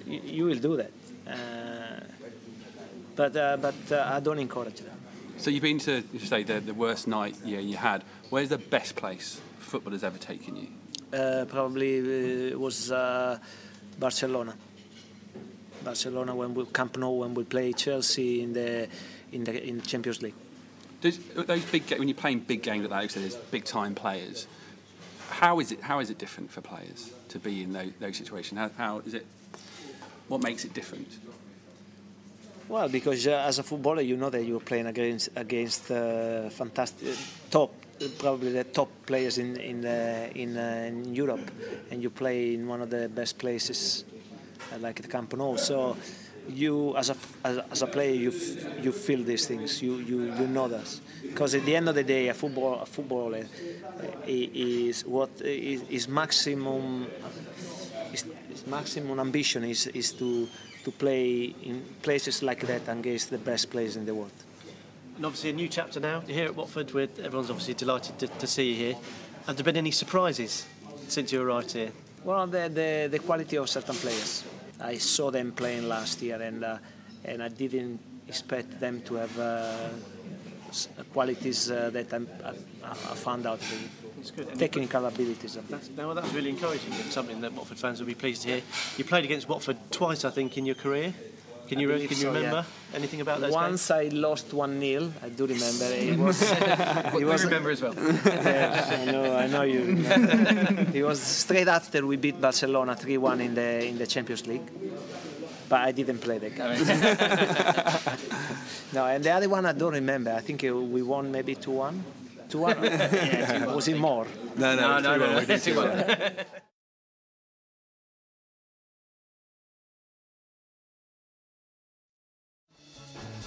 you, 0.05 0.21
you 0.23 0.45
will 0.45 0.59
do 0.59 0.77
that. 0.77 0.91
Uh, 1.27 2.03
but 3.15 3.35
uh, 3.35 3.57
but 3.57 3.91
uh, 3.91 4.11
I 4.13 4.19
don't 4.19 4.39
encourage 4.39 4.79
that. 4.81 4.97
So 5.37 5.49
you've 5.49 5.63
been 5.63 5.79
to, 5.79 6.03
you 6.13 6.19
say, 6.19 6.43
the, 6.43 6.59
the 6.59 6.73
worst 6.73 7.07
night 7.07 7.35
yeah, 7.43 7.59
you 7.59 7.77
had. 7.77 8.03
Where's 8.29 8.49
the 8.49 8.57
best 8.57 8.95
place 8.95 9.41
football 9.59 9.93
has 9.93 10.03
ever 10.03 10.17
taken 10.17 10.55
you? 10.55 10.67
Uh, 11.17 11.45
probably 11.45 11.99
uh, 11.99 12.51
it 12.51 12.59
was 12.59 12.91
uh, 12.91 13.37
Barcelona. 13.99 14.55
Barcelona 15.83 16.35
when 16.35 16.53
we 16.53 16.65
Camp 16.67 16.97
Nou 16.97 17.11
when 17.11 17.33
we 17.33 17.43
play 17.43 17.73
Chelsea 17.73 18.41
in 18.41 18.53
the 18.53 18.87
in 19.31 19.43
the 19.43 19.67
in 19.67 19.81
Champions 19.81 20.21
League. 20.21 20.35
Does, 21.01 21.17
those 21.35 21.65
big 21.65 21.89
when 21.91 22.07
you're 22.07 22.15
playing 22.15 22.39
big 22.39 22.63
games 22.63 22.81
like 22.81 22.89
that, 22.89 22.95
like 22.95 23.03
I 23.03 23.07
said, 23.07 23.23
there's 23.23 23.35
big 23.35 23.65
time 23.65 23.93
players. 23.93 24.47
How 25.29 25.59
is 25.59 25.71
it? 25.71 25.81
How 25.81 25.99
is 25.99 26.09
it 26.09 26.17
different 26.17 26.51
for 26.51 26.61
players 26.61 27.11
to 27.29 27.39
be 27.39 27.63
in 27.63 27.73
those, 27.73 27.91
those 27.99 28.17
situations? 28.17 28.59
How, 28.59 28.69
how 28.77 28.99
is 28.99 29.13
it? 29.13 29.25
What 30.27 30.41
makes 30.41 30.65
it 30.65 30.73
different? 30.73 31.07
Well, 32.69 32.87
because 32.87 33.27
uh, 33.27 33.43
as 33.45 33.59
a 33.59 33.63
footballer, 33.63 34.01
you 34.01 34.15
know 34.15 34.29
that 34.29 34.43
you're 34.45 34.59
playing 34.59 34.87
against 34.87 35.29
against 35.35 35.91
uh, 35.91 36.49
fantastic 36.49 37.17
top, 37.51 37.73
probably 38.17 38.51
the 38.51 38.63
top 38.63 38.89
players 39.05 39.37
in 39.37 39.57
in 39.57 39.85
uh, 39.85 40.29
in, 40.33 40.57
uh, 40.57 40.85
in 40.87 41.13
Europe, 41.13 41.51
and 41.91 42.01
you 42.01 42.09
play 42.09 42.53
in 42.53 42.67
one 42.67 42.81
of 42.81 42.89
the 42.89 43.09
best 43.09 43.37
places 43.37 44.05
uh, 44.73 44.77
like 44.79 45.01
the 45.01 45.07
Camp 45.07 45.33
Nou. 45.35 45.57
So 45.57 45.97
you, 46.49 46.95
as 46.97 47.09
a 47.09 47.15
as, 47.43 47.57
a- 47.57 47.65
as 47.71 47.81
a 47.81 47.87
player, 47.87 48.13
you 48.13 48.29
f- 48.29 48.83
you 48.83 48.91
feel 48.91 49.23
these 49.23 49.47
things. 49.47 49.81
You 49.81 49.95
you, 49.97 50.33
you 50.33 50.47
know 50.47 50.67
that 50.67 50.99
because 51.21 51.55
at 51.55 51.65
the 51.65 51.75
end 51.75 51.89
of 51.89 51.95
the 51.95 52.03
day, 52.03 52.27
a 52.29 52.33
football 52.33 52.79
a 52.81 52.85
footballer 52.85 53.45
uh, 53.45 54.05
is 54.25 55.05
what 55.05 55.29
is, 55.41 55.81
is 55.89 56.07
maximum 56.07 57.07
his, 58.11 58.25
his 58.49 58.67
maximum 58.67 59.19
ambition 59.19 59.63
is, 59.63 59.87
is 59.87 60.11
to, 60.13 60.47
to 60.83 60.91
play 60.91 61.55
in 61.63 61.81
places 62.03 62.43
like 62.43 62.61
that 62.67 62.87
and 62.87 62.99
against 62.99 63.29
the 63.31 63.37
best 63.39 63.71
players 63.71 63.95
in 63.95 64.05
the 64.05 64.13
world. 64.13 64.31
And 65.15 65.25
obviously 65.25 65.49
a 65.49 65.53
new 65.53 65.67
chapter 65.67 65.99
now. 65.99 66.21
You're 66.27 66.35
here 66.37 66.45
at 66.45 66.55
Watford. 66.55 66.91
Where 66.93 67.07
everyone's 67.23 67.49
obviously 67.49 67.73
delighted 67.73 68.19
to, 68.19 68.27
to 68.27 68.45
see 68.47 68.69
you 68.71 68.75
here. 68.75 68.95
Have 69.47 69.55
there 69.57 69.63
been 69.63 69.77
any 69.77 69.91
surprises 69.91 70.65
since 71.07 71.31
you 71.31 71.41
arrived 71.41 71.71
here? 71.71 71.91
Well, 72.23 72.45
the, 72.47 72.69
the, 72.69 73.07
the 73.11 73.19
quality 73.19 73.57
of 73.57 73.67
certain 73.69 73.95
players. 73.95 74.43
I 74.83 74.97
saw 74.97 75.31
them 75.31 75.51
playing 75.53 75.87
last 75.87 76.21
year, 76.21 76.41
and 76.41 76.63
uh, 76.63 76.77
and 77.25 77.41
I 77.41 77.47
didn't 77.47 77.99
expect 78.27 78.79
them 78.79 79.01
to 79.03 79.15
have 79.15 79.39
uh, 79.39 79.89
qualities 81.13 81.71
uh, 81.71 81.89
that 81.91 82.13
I'm, 82.13 82.27
I, 82.43 82.49
I 82.89 83.15
found 83.15 83.45
out. 83.45 83.59
It's 84.19 84.31
good. 84.31 84.57
Technical 84.57 85.05
abilities. 85.05 85.57
That's, 85.69 85.89
no, 85.89 86.07
well, 86.07 86.15
that's 86.15 86.33
really 86.33 86.49
encouraging. 86.49 86.93
and 86.93 87.11
something 87.11 87.41
that 87.41 87.51
Watford 87.53 87.77
fans 87.77 87.99
will 87.99 88.07
be 88.07 88.15
pleased 88.15 88.43
to 88.43 88.49
hear. 88.49 88.61
You 88.97 89.03
played 89.03 89.25
against 89.25 89.49
Watford 89.49 89.77
twice, 89.91 90.23
I 90.23 90.29
think, 90.29 90.57
in 90.57 90.65
your 90.65 90.75
career. 90.75 91.13
Can 91.67 91.79
you 91.79 91.87
can 91.89 91.99
you 92.01 92.07
so, 92.15 92.31
yeah. 92.31 92.37
remember 92.37 92.65
anything 92.93 93.21
about 93.21 93.39
those 93.41 93.53
Once 93.53 93.89
I 93.89 94.09
lost 94.11 94.53
one 94.53 94.79
0 94.79 95.11
I 95.23 95.29
do 95.29 95.45
remember. 95.47 95.85
It 95.85 96.17
was. 96.25 96.41
it 97.21 97.25
was 97.25 97.43
remember 97.45 97.71
as 97.71 97.81
well. 97.81 97.93
Yes, 98.25 98.91
I 98.91 99.05
know, 99.11 99.35
I 99.35 99.47
know 99.47 99.61
you. 99.63 99.81
it 100.93 101.03
was 101.03 101.19
straight 101.21 101.67
after 101.67 102.05
we 102.05 102.17
beat 102.17 102.39
Barcelona 102.39 102.95
3-1 102.95 103.39
in 103.41 103.55
the 103.55 103.85
in 103.87 103.97
the 103.97 104.05
Champions 104.07 104.45
League, 104.45 104.67
but 105.69 105.79
I 105.81 105.91
didn't 105.91 106.19
play 106.19 106.37
the 106.39 106.49
game. 106.49 106.77
no, 108.93 109.05
and 109.05 109.23
the 109.23 109.31
other 109.31 109.49
one 109.49 109.65
I 109.65 109.71
don't 109.73 109.93
remember. 109.93 110.31
I 110.31 110.41
think 110.41 110.63
uh, 110.63 110.75
we 110.75 111.01
won 111.01 111.31
maybe 111.31 111.55
2-1. 111.55 111.99
2-1. 112.49 112.83
yeah, 112.83 113.65
was 113.73 113.87
it 113.87 113.97
more? 113.97 114.27
No, 114.57 114.75
no, 114.75 114.99
No, 114.99 115.17
no, 115.17 115.17
no, 115.17 115.39
we 115.39 115.45
did 115.45 115.61
two 115.61 115.73
two-one. 115.73 115.89
one. 115.89 116.31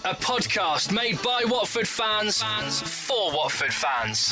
A 0.06 0.14
podcast 0.14 0.92
made 0.92 1.20
by 1.20 1.42
Watford 1.46 1.88
fans 1.88 2.40
for 2.80 3.32
Watford 3.32 3.74
fans 3.74 4.30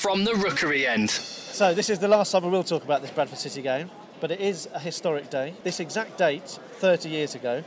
from 0.00 0.22
the 0.22 0.36
Rookery 0.36 0.86
end. 0.86 1.10
So 1.10 1.74
this 1.74 1.90
is 1.90 1.98
the 1.98 2.06
last 2.06 2.30
time 2.30 2.44
we 2.44 2.50
will 2.50 2.62
talk 2.62 2.84
about 2.84 3.02
this 3.02 3.10
Bradford 3.10 3.40
City 3.40 3.60
game, 3.60 3.90
but 4.20 4.30
it 4.30 4.40
is 4.40 4.68
a 4.72 4.78
historic 4.78 5.28
day. 5.28 5.52
This 5.64 5.80
exact 5.80 6.16
date, 6.16 6.46
30 6.74 7.08
years 7.08 7.34
ago, 7.34 7.64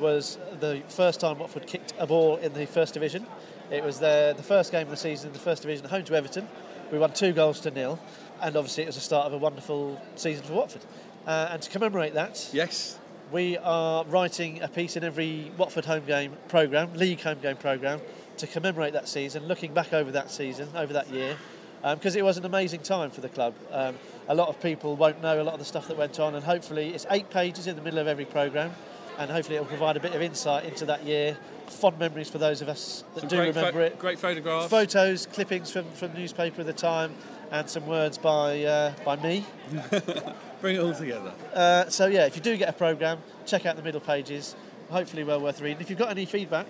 was 0.00 0.38
the 0.60 0.82
first 0.88 1.20
time 1.20 1.38
Watford 1.38 1.66
kicked 1.66 1.92
a 1.98 2.06
ball 2.06 2.36
in 2.36 2.54
the 2.54 2.64
First 2.64 2.94
Division. 2.94 3.26
It 3.70 3.84
was 3.84 3.98
the, 3.98 4.32
the 4.34 4.42
first 4.42 4.72
game 4.72 4.84
of 4.84 4.90
the 4.90 4.96
season 4.96 5.26
in 5.26 5.34
the 5.34 5.40
First 5.40 5.60
Division, 5.60 5.86
home 5.86 6.04
to 6.04 6.14
Everton. 6.14 6.48
We 6.90 6.96
won 6.96 7.12
two 7.12 7.34
goals 7.34 7.60
to 7.60 7.70
nil, 7.70 7.98
and 8.40 8.56
obviously 8.56 8.84
it 8.84 8.86
was 8.86 8.94
the 8.94 9.02
start 9.02 9.26
of 9.26 9.34
a 9.34 9.38
wonderful 9.38 10.00
season 10.16 10.42
for 10.46 10.54
Watford. 10.54 10.86
Uh, 11.26 11.48
and 11.50 11.60
to 11.60 11.68
commemorate 11.68 12.14
that, 12.14 12.48
Yes. 12.50 12.98
We 13.34 13.58
are 13.58 14.04
writing 14.04 14.62
a 14.62 14.68
piece 14.68 14.96
in 14.96 15.02
every 15.02 15.50
Watford 15.58 15.84
home 15.84 16.04
game 16.06 16.36
programme, 16.46 16.94
league 16.94 17.20
home 17.20 17.40
game 17.40 17.56
programme, 17.56 18.00
to 18.36 18.46
commemorate 18.46 18.92
that 18.92 19.08
season, 19.08 19.48
looking 19.48 19.74
back 19.74 19.92
over 19.92 20.12
that 20.12 20.30
season, 20.30 20.68
over 20.76 20.92
that 20.92 21.10
year, 21.10 21.36
because 21.82 22.14
it 22.14 22.24
was 22.24 22.38
an 22.38 22.44
amazing 22.44 22.80
time 22.82 23.10
for 23.10 23.20
the 23.22 23.28
club. 23.28 23.52
Um, 23.72 23.96
a 24.28 24.34
lot 24.36 24.48
of 24.48 24.62
people 24.62 24.94
won't 24.94 25.20
know 25.20 25.42
a 25.42 25.42
lot 25.42 25.54
of 25.54 25.58
the 25.58 25.64
stuff 25.64 25.88
that 25.88 25.98
went 25.98 26.20
on, 26.20 26.36
and 26.36 26.44
hopefully 26.44 26.94
it's 26.94 27.06
eight 27.10 27.28
pages 27.28 27.66
in 27.66 27.74
the 27.74 27.82
middle 27.82 27.98
of 27.98 28.06
every 28.06 28.24
programme, 28.24 28.70
and 29.18 29.28
hopefully 29.28 29.56
it 29.56 29.60
will 29.60 29.66
provide 29.66 29.96
a 29.96 30.00
bit 30.00 30.14
of 30.14 30.22
insight 30.22 30.64
into 30.64 30.86
that 30.86 31.04
year. 31.04 31.36
Fond 31.66 31.98
memories 31.98 32.30
for 32.30 32.38
those 32.38 32.62
of 32.62 32.68
us 32.68 33.02
that 33.14 33.20
Some 33.22 33.28
do 33.30 33.40
remember 33.40 33.80
it. 33.80 33.98
great 33.98 34.20
photographs. 34.20 34.68
Photos, 34.68 35.26
clippings 35.26 35.72
from, 35.72 35.90
from 35.92 36.14
newspaper 36.14 36.60
at 36.60 36.68
the 36.68 36.72
time, 36.72 37.12
and 37.50 37.68
some 37.68 37.86
words 37.86 38.18
by 38.18 38.64
uh, 38.64 38.92
by 39.04 39.16
me. 39.16 39.44
Bring 40.60 40.76
it 40.76 40.80
all 40.80 40.94
together. 40.94 41.32
Uh, 41.52 41.88
so 41.88 42.06
yeah, 42.06 42.26
if 42.26 42.36
you 42.36 42.42
do 42.42 42.56
get 42.56 42.68
a 42.68 42.72
program, 42.72 43.18
check 43.46 43.66
out 43.66 43.76
the 43.76 43.82
middle 43.82 44.00
pages. 44.00 44.54
Hopefully, 44.90 45.24
well 45.24 45.40
worth 45.40 45.60
reading. 45.60 45.80
If 45.80 45.90
you've 45.90 45.98
got 45.98 46.10
any 46.10 46.24
feedback, 46.24 46.66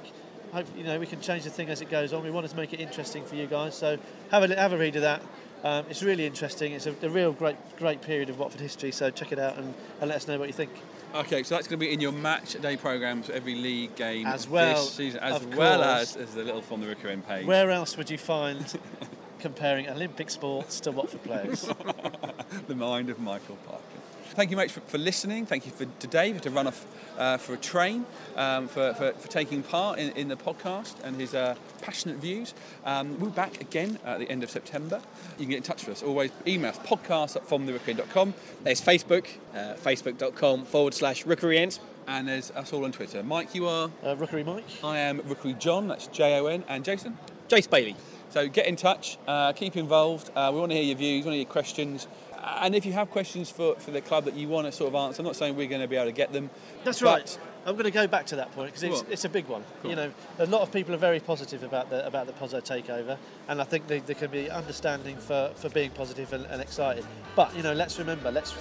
hope 0.53 0.67
you 0.77 0.85
know 0.85 0.99
we 0.99 1.07
can 1.07 1.21
change 1.21 1.45
the 1.45 1.51
thing 1.51 1.69
as 1.69 1.81
it 1.81 1.91
goes 1.91 2.13
on. 2.13 2.23
We 2.23 2.31
want 2.31 2.49
to 2.49 2.57
make 2.57 2.73
it 2.73 2.81
interesting 2.81 3.25
for 3.25 3.35
you 3.35 3.47
guys. 3.47 3.75
So 3.75 3.99
have 4.31 4.49
a 4.49 4.55
have 4.57 4.73
a 4.73 4.79
read 4.79 4.97
of 4.97 5.03
that. 5.03 5.23
Um, 5.63 5.87
it's 5.89 6.03
really 6.03 6.27
interesting. 6.27 6.73
It's 6.73 6.87
a, 6.87 6.95
a 7.03 7.09
real 7.09 7.33
great 7.33 7.57
great 7.77 8.03
period 8.03 8.31
of 8.31 8.39
Watford 8.39 8.61
history. 8.61 8.93
So 8.93 9.11
check 9.11 9.33
it 9.33 9.39
out 9.39 9.57
and, 9.57 9.75
and 10.01 10.09
let 10.09 10.17
us 10.17 10.29
know 10.29 10.39
what 10.39 10.49
you 10.49 10.55
think. 10.55 10.71
Okay, 11.15 11.45
so 11.45 11.55
that's 11.55 11.69
going 11.69 11.79
to 11.79 11.87
be 11.87 11.93
in 11.93 12.01
your 12.01 12.11
match 12.11 12.61
day 12.61 12.77
programs 12.77 13.27
for 13.27 13.33
every 13.35 13.55
league 13.55 13.95
game 13.95 14.27
As 14.27 14.49
well, 14.49 14.75
this 14.75 14.95
season, 14.95 15.21
as 15.21 15.45
well 15.45 15.85
as, 15.85 16.17
as 16.17 16.35
the 16.35 16.43
little 16.43 16.61
from 16.61 16.81
the 16.81 17.09
End 17.09 17.25
page. 17.29 17.47
Where 17.47 17.71
else 17.71 17.97
would 17.97 18.11
you 18.11 18.19
find 18.19 18.61
comparing 19.45 19.87
Olympic 19.91 20.31
sports 20.31 20.81
to 20.81 20.91
Watford 20.91 21.23
players? 21.23 21.69
the 22.67 22.75
mind 22.75 23.11
of 23.11 23.21
Michael 23.21 23.59
Parkin. 23.67 24.01
Thank 24.31 24.51
you, 24.51 24.57
mate, 24.57 24.71
for, 24.71 24.81
for 24.81 24.97
listening. 24.97 25.45
Thank 25.45 25.67
you 25.67 25.71
for 25.71 25.85
to 25.85 26.07
Dave 26.07 26.41
to 26.41 26.51
run 26.51 26.67
off 26.67 26.87
uh, 27.19 27.37
for 27.37 27.53
a 27.53 27.59
train, 27.59 28.07
um, 28.37 28.69
for, 28.69 28.95
for, 28.95 29.13
for 29.13 29.29
taking 29.29 29.63
part 29.63 29.99
in, 29.99 30.13
in 30.13 30.29
the 30.29 30.37
podcast 30.37 30.95
and 31.05 31.21
his 31.21 31.35
uh, 31.35 31.57
passionate 31.83 32.17
views. 32.17 32.55
Um, 32.87 33.21
we'll 33.21 33.29
be 33.29 33.37
back 33.37 33.61
again 33.61 33.99
at 34.07 34.19
the 34.19 34.31
end 34.31 34.43
of 34.43 34.51
September. 34.51 35.03
You 35.33 35.45
can 35.45 35.51
get 35.51 35.57
in 35.59 35.63
touch 35.63 35.87
with 35.87 35.99
us. 35.99 36.03
Always 36.03 36.31
email 36.47 36.71
us 36.71 36.79
podcast 36.79 37.37
at 37.37 37.47
fromtherookery.com. 37.47 38.33
There's 38.63 38.81
Facebook, 38.81 39.27
uh, 39.55 39.75
facebook.com 39.75 40.65
forward 40.65 40.95
slash 40.95 41.27
rookery 41.27 41.59
end. 41.59 41.79
And 42.09 42.29
there's 42.29 42.51
us 42.53 42.73
all 42.73 42.87
on 42.87 42.93
Twitter. 42.93 43.23
Mike, 43.23 43.55
you 43.55 43.69
are? 43.69 43.91
Uh, 44.03 44.17
Rookery 44.17 44.43
Mike. 44.43 44.65
I 44.83 45.01
am 45.01 45.21
Rookery 45.27 45.53
John, 45.53 45.87
that's 45.87 46.07
J 46.07 46.39
O 46.39 46.47
N. 46.47 46.65
And 46.67 46.83
Jason? 46.83 47.19
Jace 47.49 47.69
Bailey. 47.69 47.95
So 48.35 48.49
get 48.49 48.67
in 48.67 48.75
touch, 48.75 49.17
uh, 49.29 49.53
keep 49.53 49.77
involved. 49.77 50.29
Uh, 50.35 50.51
we 50.53 50.59
want 50.59 50.73
to 50.73 50.77
hear 50.77 50.83
your 50.83 50.97
views, 50.97 51.25
we 51.25 51.27
want 51.29 51.35
to 51.35 51.37
hear 51.37 51.43
your 51.43 51.53
questions. 51.53 52.09
And 52.43 52.75
if 52.75 52.85
you 52.85 52.93
have 52.93 53.09
questions 53.13 53.49
for, 53.49 53.77
for 53.77 53.93
the 53.93 54.01
club 54.01 54.25
that 54.25 54.35
you 54.35 54.49
want 54.49 54.67
to 54.67 54.73
sort 54.73 54.89
of 54.89 54.97
answer, 54.97 55.23
I'm 55.23 55.27
not 55.27 55.37
saying 55.37 55.55
we're 55.55 55.69
going 55.69 55.83
to 55.83 55.87
be 55.87 55.95
able 55.95 56.07
to 56.07 56.13
get 56.13 56.33
them. 56.33 56.51
That's 56.83 57.01
right. 57.01 57.39
I'm 57.65 57.75
going 57.75 57.85
to 57.85 57.93
go 57.93 58.09
back 58.09 58.27
to 58.27 58.37
that 58.37 58.51
point 58.51 58.73
because 58.73 58.83
it's, 58.83 59.05
it's 59.09 59.25
a 59.25 59.29
big 59.29 59.47
one. 59.47 59.63
Go 59.85 59.89
you 59.89 59.95
know, 59.95 60.11
a 60.41 60.47
lot 60.47 60.63
of 60.63 60.73
people 60.73 60.93
are 60.97 60.99
very 60.99 61.21
positive 61.21 61.63
about 61.63 61.91
the 61.91 62.05
about 62.05 62.27
the 62.27 62.33
Pozzo 62.33 62.61
takeover, 62.61 63.17
and 63.47 63.61
I 63.61 63.65
think 63.65 63.87
they, 63.87 64.01
there 64.01 64.17
can 64.17 64.33
be 64.33 64.51
understanding 64.51 65.17
for, 65.17 65.53
for 65.55 65.69
being 65.69 65.91
positive 65.91 66.33
and, 66.33 66.45
and 66.47 66.61
excited. 66.61 67.07
But 67.37 67.57
you 67.57 67.63
know, 67.63 67.73
let's 67.73 68.01
remember, 68.01 68.33
let's 68.33 68.53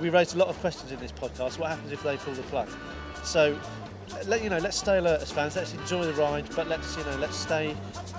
we 0.00 0.08
raised 0.08 0.34
a 0.34 0.38
lot 0.38 0.48
of 0.48 0.58
questions 0.60 0.92
in 0.92 0.98
this 0.98 1.12
podcast. 1.12 1.58
What 1.58 1.68
happens 1.68 1.92
if 1.92 2.02
they 2.02 2.16
pull 2.16 2.32
the 2.32 2.42
plug? 2.44 2.70
So, 3.22 3.56
let 4.26 4.42
you 4.42 4.50
know, 4.50 4.58
let's 4.58 4.76
stay 4.76 4.98
alert 4.98 5.22
as 5.22 5.30
fans. 5.30 5.56
Let's 5.56 5.74
enjoy 5.74 6.04
the 6.04 6.14
ride, 6.14 6.48
but 6.54 6.68
let's 6.68 6.96
you 6.96 7.04
know, 7.04 7.16
let's 7.16 7.36
stay 7.36 7.76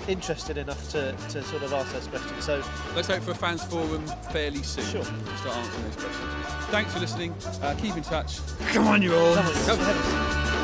interested 0.08 0.58
enough 0.58 0.90
to, 0.92 1.14
to 1.30 1.44
sort 1.44 1.64
of 1.64 1.74
ask 1.74 1.92
those 1.94 2.08
questions. 2.08 2.46
So, 2.46 2.64
Let's 2.96 3.08
hope 3.08 3.24
for 3.24 3.32
a 3.32 3.36
fans 3.36 3.64
forum 3.64 4.06
fairly 4.32 4.64
soon. 4.64 4.86
Sure. 4.86 5.04
To 5.04 5.38
start 5.38 5.58
answering 5.58 5.84
those 5.86 5.96
questions. 5.96 6.46
Thanks 6.72 6.94
for 6.94 7.00
listening. 7.00 7.34
Uh, 7.62 7.76
keep 7.78 7.96
in 7.96 8.04
touch. 8.04 8.40
Come 8.74 8.88
on, 8.88 9.02
you 9.02 9.16
all. 9.16 9.36
Come 9.36 9.80
on. 9.80 10.61